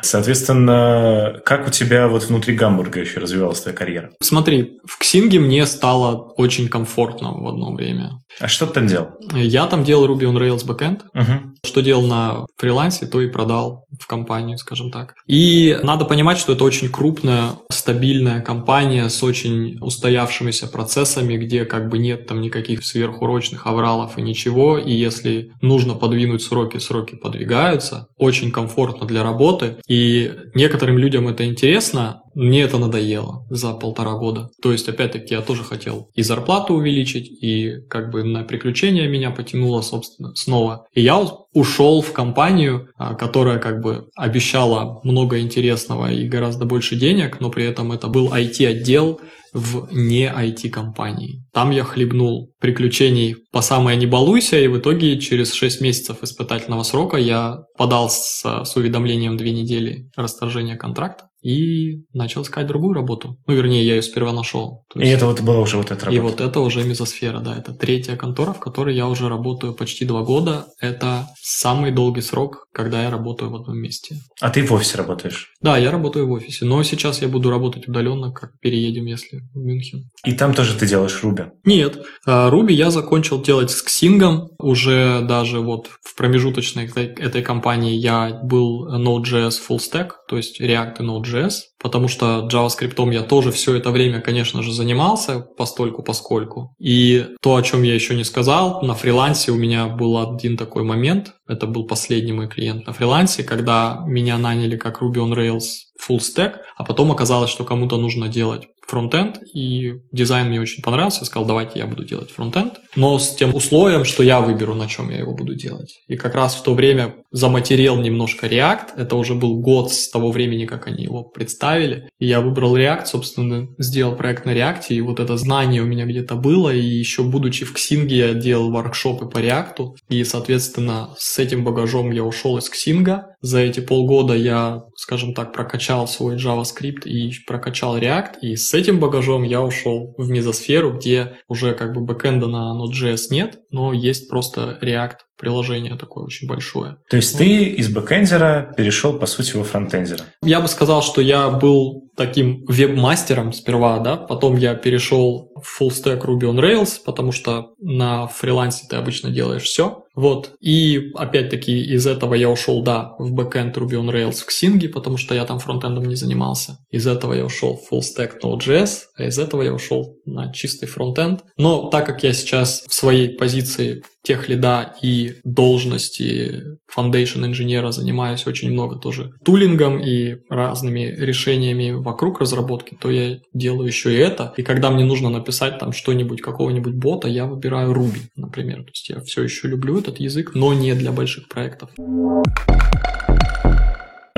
Соответственно, 0.00 1.40
как 1.44 1.66
у 1.66 1.70
тебя 1.70 2.08
вот 2.08 2.24
внутри 2.24 2.54
Гамбурга 2.54 3.00
еще 3.00 3.20
развивалась 3.20 3.60
твоя 3.60 3.76
карьера? 3.76 4.10
Смотри, 4.20 4.78
в 4.84 4.98
Ксинге 4.98 5.38
мне 5.38 5.66
стало 5.66 6.32
очень 6.36 6.68
комфортно 6.68 7.32
в 7.32 7.46
одно 7.46 7.74
время. 7.74 8.18
А 8.40 8.48
что 8.48 8.66
ты 8.66 8.74
там 8.74 8.86
делал? 8.86 9.08
Я 9.34 9.66
там 9.66 9.84
делал 9.84 10.06
Ruby 10.06 10.30
on 10.30 10.36
Rails 10.38 10.64
backend. 10.64 11.02
Угу. 11.14 11.56
Что 11.64 11.80
делал 11.80 12.06
на 12.06 12.46
фрилансе, 12.56 13.06
то 13.06 13.20
и 13.20 13.28
продал 13.28 13.86
в 13.98 14.06
компанию, 14.06 14.58
скажем 14.58 14.90
так. 14.90 15.14
И 15.26 15.76
надо 15.82 16.04
понимать, 16.04 16.38
что 16.38 16.52
это 16.52 16.62
очень 16.64 16.88
крупная, 16.88 17.52
стабильная 17.70 18.40
компания 18.40 19.08
с 19.08 19.22
очень 19.22 19.78
устоявшимися 19.80 20.68
процессами, 20.68 21.36
где 21.36 21.64
как 21.64 21.88
бы 21.88 21.98
нет 21.98 22.26
там 22.26 22.40
никаких 22.40 22.84
сверхурочных 22.84 23.66
авралов 23.66 24.18
и 24.18 24.22
ничего. 24.22 24.78
И 24.78 24.92
если 24.92 25.52
нужно 25.60 25.94
подвинуть 25.94 26.42
сроки, 26.42 26.78
сроки 26.78 27.16
подвигаются. 27.16 28.06
Очень 28.16 28.52
комфортно 28.52 29.06
для 29.06 29.22
работы. 29.22 29.57
И 29.86 30.32
некоторым 30.54 30.98
людям 30.98 31.28
это 31.28 31.44
интересно, 31.46 32.22
мне 32.34 32.62
это 32.62 32.78
надоело 32.78 33.46
за 33.50 33.72
полтора 33.72 34.12
года. 34.12 34.50
То 34.62 34.72
есть, 34.72 34.88
опять-таки, 34.88 35.34
я 35.34 35.40
тоже 35.40 35.64
хотел 35.64 36.10
и 36.14 36.22
зарплату 36.22 36.74
увеличить, 36.74 37.28
и 37.42 37.80
как 37.88 38.10
бы 38.10 38.22
на 38.22 38.44
приключения 38.44 39.08
меня 39.08 39.30
потянуло, 39.30 39.82
собственно, 39.82 40.34
снова. 40.34 40.86
И 40.94 41.00
я 41.00 41.18
ушел 41.52 42.00
в 42.00 42.12
компанию, 42.12 42.88
а, 42.96 43.14
которая 43.14 43.58
как 43.58 43.80
бы 43.80 44.08
обещала 44.14 45.00
много 45.02 45.40
интересного 45.40 46.12
и 46.12 46.28
гораздо 46.28 46.64
больше 46.64 46.96
денег, 46.96 47.40
но 47.40 47.50
при 47.50 47.64
этом 47.64 47.92
это 47.92 48.06
был 48.08 48.32
IT-отдел 48.32 49.20
в 49.52 49.88
не 49.92 50.30
IT-компании. 50.30 51.44
Там 51.52 51.70
я 51.70 51.84
хлебнул 51.84 52.52
приключений 52.60 53.36
по 53.52 53.60
самое 53.60 53.96
не 53.96 54.06
балуйся, 54.06 54.58
и 54.58 54.68
в 54.68 54.78
итоге 54.78 55.18
через 55.18 55.52
6 55.52 55.80
месяцев 55.80 56.22
испытательного 56.22 56.82
срока 56.82 57.16
я 57.16 57.64
подал 57.76 58.10
с, 58.10 58.42
с 58.42 58.76
уведомлением 58.76 59.36
две 59.36 59.52
недели 59.52 60.10
расторжения 60.16 60.76
контракта 60.76 61.27
и 61.40 62.04
начал 62.12 62.42
искать 62.42 62.66
другую 62.66 62.94
работу. 62.94 63.38
Ну, 63.46 63.54
вернее, 63.54 63.86
я 63.86 63.94
ее 63.94 64.02
сперва 64.02 64.32
нашел. 64.32 64.84
То 64.92 64.98
есть... 64.98 65.10
И 65.10 65.14
это 65.14 65.26
вот 65.26 65.40
была 65.40 65.60
уже 65.60 65.76
вот 65.76 65.90
эта 65.90 66.06
работа? 66.06 66.16
И 66.16 66.18
вот 66.18 66.40
это 66.40 66.60
уже 66.60 66.84
мезосфера, 66.84 67.38
да. 67.38 67.56
Это 67.56 67.72
третья 67.72 68.16
контора, 68.16 68.52
в 68.52 68.58
которой 68.58 68.96
я 68.96 69.06
уже 69.06 69.28
работаю 69.28 69.74
почти 69.74 70.04
два 70.04 70.22
года. 70.22 70.66
Это 70.80 71.28
самый 71.40 71.92
долгий 71.92 72.22
срок, 72.22 72.66
когда 72.72 73.02
я 73.04 73.10
работаю 73.10 73.50
в 73.50 73.56
одном 73.56 73.78
месте. 73.78 74.16
А 74.40 74.50
ты 74.50 74.62
в 74.62 74.72
офисе 74.72 74.98
работаешь? 74.98 75.52
Да, 75.60 75.78
я 75.78 75.90
работаю 75.90 76.26
в 76.26 76.32
офисе. 76.32 76.64
Но 76.64 76.82
сейчас 76.82 77.22
я 77.22 77.28
буду 77.28 77.50
работать 77.50 77.86
удаленно, 77.86 78.32
как 78.32 78.58
переедем, 78.60 79.06
если 79.06 79.42
в 79.54 79.58
Мюнхен. 79.58 80.10
И 80.24 80.32
там 80.32 80.54
тоже 80.54 80.76
ты 80.76 80.86
делаешь 80.86 81.22
Руби? 81.22 81.44
Нет. 81.64 82.02
Руби 82.26 82.74
я 82.74 82.90
закончил 82.90 83.40
делать 83.40 83.70
с 83.70 83.80
Ксингом. 83.82 84.48
Уже 84.58 85.20
даже 85.22 85.60
вот 85.60 85.88
в 86.02 86.16
промежуточной 86.16 86.86
этой, 86.86 87.06
этой 87.06 87.42
компании 87.42 87.94
я 87.94 88.40
был 88.42 88.88
Node.js 88.88 89.54
full 89.68 89.78
stack, 89.78 90.10
то 90.28 90.36
есть 90.36 90.60
React 90.60 90.96
и 90.98 91.02
Node.js 91.02 91.27
Node.js, 91.28 91.52
потому 91.78 92.08
что 92.08 92.48
JavaScript 92.50 93.12
я 93.12 93.22
тоже 93.22 93.52
все 93.52 93.76
это 93.76 93.90
время, 93.90 94.20
конечно 94.20 94.62
же, 94.62 94.72
занимался 94.72 95.40
постольку 95.40 96.02
поскольку. 96.02 96.74
И 96.78 97.26
то, 97.40 97.56
о 97.56 97.62
чем 97.62 97.82
я 97.82 97.94
еще 97.94 98.14
не 98.14 98.24
сказал, 98.24 98.82
на 98.82 98.94
фрилансе 98.94 99.52
у 99.52 99.56
меня 99.56 99.86
был 99.86 100.18
один 100.18 100.56
такой 100.56 100.82
момент, 100.82 101.32
это 101.46 101.66
был 101.66 101.86
последний 101.86 102.32
мой 102.32 102.48
клиент 102.48 102.86
на 102.86 102.92
фрилансе, 102.92 103.42
когда 103.42 104.02
меня 104.06 104.38
наняли 104.38 104.76
как 104.76 105.02
Ruby 105.02 105.16
on 105.16 105.34
Rails 105.34 105.64
full 106.00 106.18
stack, 106.18 106.56
а 106.76 106.84
потом 106.84 107.12
оказалось, 107.12 107.50
что 107.50 107.64
кому-то 107.64 107.96
нужно 107.96 108.28
делать 108.28 108.68
фронтенд, 108.88 109.40
и 109.54 110.00
дизайн 110.12 110.48
мне 110.48 110.60
очень 110.60 110.82
понравился, 110.82 111.20
я 111.20 111.26
сказал, 111.26 111.46
давайте 111.46 111.78
я 111.78 111.86
буду 111.86 112.04
делать 112.04 112.30
фронтенд, 112.30 112.80
но 112.96 113.18
с 113.18 113.34
тем 113.34 113.54
условием, 113.54 114.04
что 114.04 114.22
я 114.22 114.40
выберу, 114.40 114.74
на 114.74 114.88
чем 114.88 115.10
я 115.10 115.18
его 115.18 115.34
буду 115.34 115.54
делать. 115.54 116.00
И 116.08 116.16
как 116.16 116.34
раз 116.34 116.54
в 116.54 116.62
то 116.62 116.74
время 116.74 117.16
заматерел 117.30 118.00
немножко 118.00 118.46
React, 118.46 118.96
это 118.96 119.16
уже 119.16 119.34
был 119.34 119.60
год 119.60 119.92
с 119.92 120.08
того 120.08 120.32
времени, 120.32 120.64
как 120.64 120.86
они 120.86 121.04
его 121.04 121.22
представили, 121.22 122.08
и 122.18 122.26
я 122.26 122.40
выбрал 122.40 122.76
React, 122.76 123.06
собственно, 123.06 123.68
сделал 123.76 124.16
проект 124.16 124.46
на 124.46 124.54
React, 124.54 124.86
и 124.88 125.00
вот 125.02 125.20
это 125.20 125.36
знание 125.36 125.82
у 125.82 125.86
меня 125.86 126.06
где-то 126.06 126.34
было, 126.36 126.74
и 126.74 126.80
еще 126.80 127.24
будучи 127.24 127.66
в 127.66 127.74
Xing 127.74 128.08
е 128.08 128.16
я 128.16 128.34
делал 128.34 128.70
workshop 128.70 129.20
ы 129.20 129.26
по 129.26 129.38
React, 129.38 129.96
и, 130.08 130.24
соответственно, 130.24 131.10
с 131.18 131.38
этим 131.38 131.62
багажом 131.62 132.10
я 132.10 132.24
ушел 132.24 132.56
из 132.56 132.70
Xing 132.70 133.13
а, 133.13 133.34
за 133.40 133.60
эти 133.60 133.80
полгода 133.80 134.34
я, 134.34 134.82
скажем 134.96 135.34
так, 135.34 135.52
прокачал 135.52 136.08
свой 136.08 136.36
JavaScript 136.36 137.04
и 137.04 137.32
прокачал 137.46 137.98
React, 137.98 138.40
и 138.42 138.56
с 138.56 138.74
этим 138.74 138.98
багажом 139.00 139.42
я 139.42 139.62
ушел 139.62 140.14
в 140.18 140.28
Mesosphere, 140.28 140.92
где 140.94 141.38
уже 141.46 141.74
как 141.74 141.92
бы 141.94 142.00
бэкэнда 142.00 142.46
на 142.48 142.74
Node.js 142.76 143.28
нет, 143.30 143.60
но 143.70 143.92
есть 143.92 144.28
просто 144.28 144.78
React 144.82 145.18
приложение 145.38 145.96
такое 145.96 146.24
очень 146.24 146.46
большое. 146.46 146.96
То 147.08 147.16
есть 147.16 147.32
вот. 147.32 147.38
ты 147.38 147.64
из 147.64 147.88
бэкэндера 147.88 148.74
перешел, 148.76 149.18
по 149.18 149.26
сути, 149.26 149.56
во 149.56 149.64
фронтендера? 149.64 150.24
Я 150.42 150.60
бы 150.60 150.68
сказал, 150.68 151.02
что 151.02 151.20
я 151.20 151.48
был 151.48 152.10
таким 152.16 152.64
веб-мастером 152.66 153.52
сперва, 153.52 154.00
да, 154.00 154.16
потом 154.16 154.56
я 154.56 154.74
перешел 154.74 155.52
в 155.54 155.80
full 155.80 155.90
stack 155.90 156.24
Ruby 156.26 156.50
on 156.50 156.60
Rails, 156.60 156.98
потому 157.04 157.30
что 157.30 157.74
на 157.78 158.26
фрилансе 158.26 158.86
ты 158.90 158.96
обычно 158.96 159.30
делаешь 159.30 159.62
все. 159.62 160.04
Вот. 160.16 160.56
И 160.60 161.12
опять-таки 161.14 161.80
из 161.94 162.08
этого 162.08 162.34
я 162.34 162.50
ушел, 162.50 162.82
да, 162.82 163.14
в 163.20 163.30
бэкэнд 163.32 163.76
Ruby 163.76 163.92
on 163.92 164.10
Rails 164.12 164.44
в 164.44 164.48
Xing, 164.48 164.88
потому 164.88 165.16
что 165.16 165.32
я 165.32 165.44
там 165.44 165.60
фронтендом 165.60 166.06
не 166.06 166.16
занимался. 166.16 166.78
Из 166.90 167.06
этого 167.06 167.34
я 167.34 167.44
ушел 167.44 167.76
в 167.76 167.92
full 167.92 168.00
stack 168.00 168.40
Node.js, 168.42 168.98
а 169.16 169.24
из 169.24 169.38
этого 169.38 169.62
я 169.62 169.72
ушел 169.72 170.16
на 170.24 170.52
чистый 170.52 170.86
фронтенд. 170.86 171.44
Но 171.56 171.88
так 171.88 172.04
как 172.06 172.24
я 172.24 172.32
сейчас 172.32 172.82
в 172.88 172.92
своей 172.92 173.28
позиции 173.28 174.02
тех 174.22 174.48
лида 174.48 174.94
и 175.00 175.36
должности 175.44 176.78
foundation 176.94 177.46
инженера 177.46 177.92
занимаюсь 177.92 178.46
очень 178.46 178.70
много 178.72 178.96
тоже 178.96 179.32
тулингом 179.44 180.00
и 180.00 180.36
разными 180.50 181.14
решениями 181.18 181.92
вокруг 181.92 182.40
разработки, 182.40 182.96
то 183.00 183.10
я 183.10 183.38
делаю 183.52 183.86
еще 183.86 184.12
и 184.12 184.18
это. 184.18 184.52
И 184.56 184.62
когда 184.62 184.90
мне 184.90 185.04
нужно 185.04 185.30
написать 185.30 185.78
там 185.78 185.92
что-нибудь, 185.92 186.42
какого-нибудь 186.42 186.94
бота, 186.94 187.28
я 187.28 187.46
выбираю 187.46 187.92
Ruby, 187.92 188.20
например. 188.36 188.82
То 188.84 188.90
есть 188.90 189.08
я 189.08 189.20
все 189.20 189.42
еще 189.42 189.68
люблю 189.68 189.98
этот 189.98 190.20
язык, 190.20 190.52
но 190.54 190.74
не 190.74 190.94
для 190.94 191.12
больших 191.12 191.48
проектов. 191.48 191.90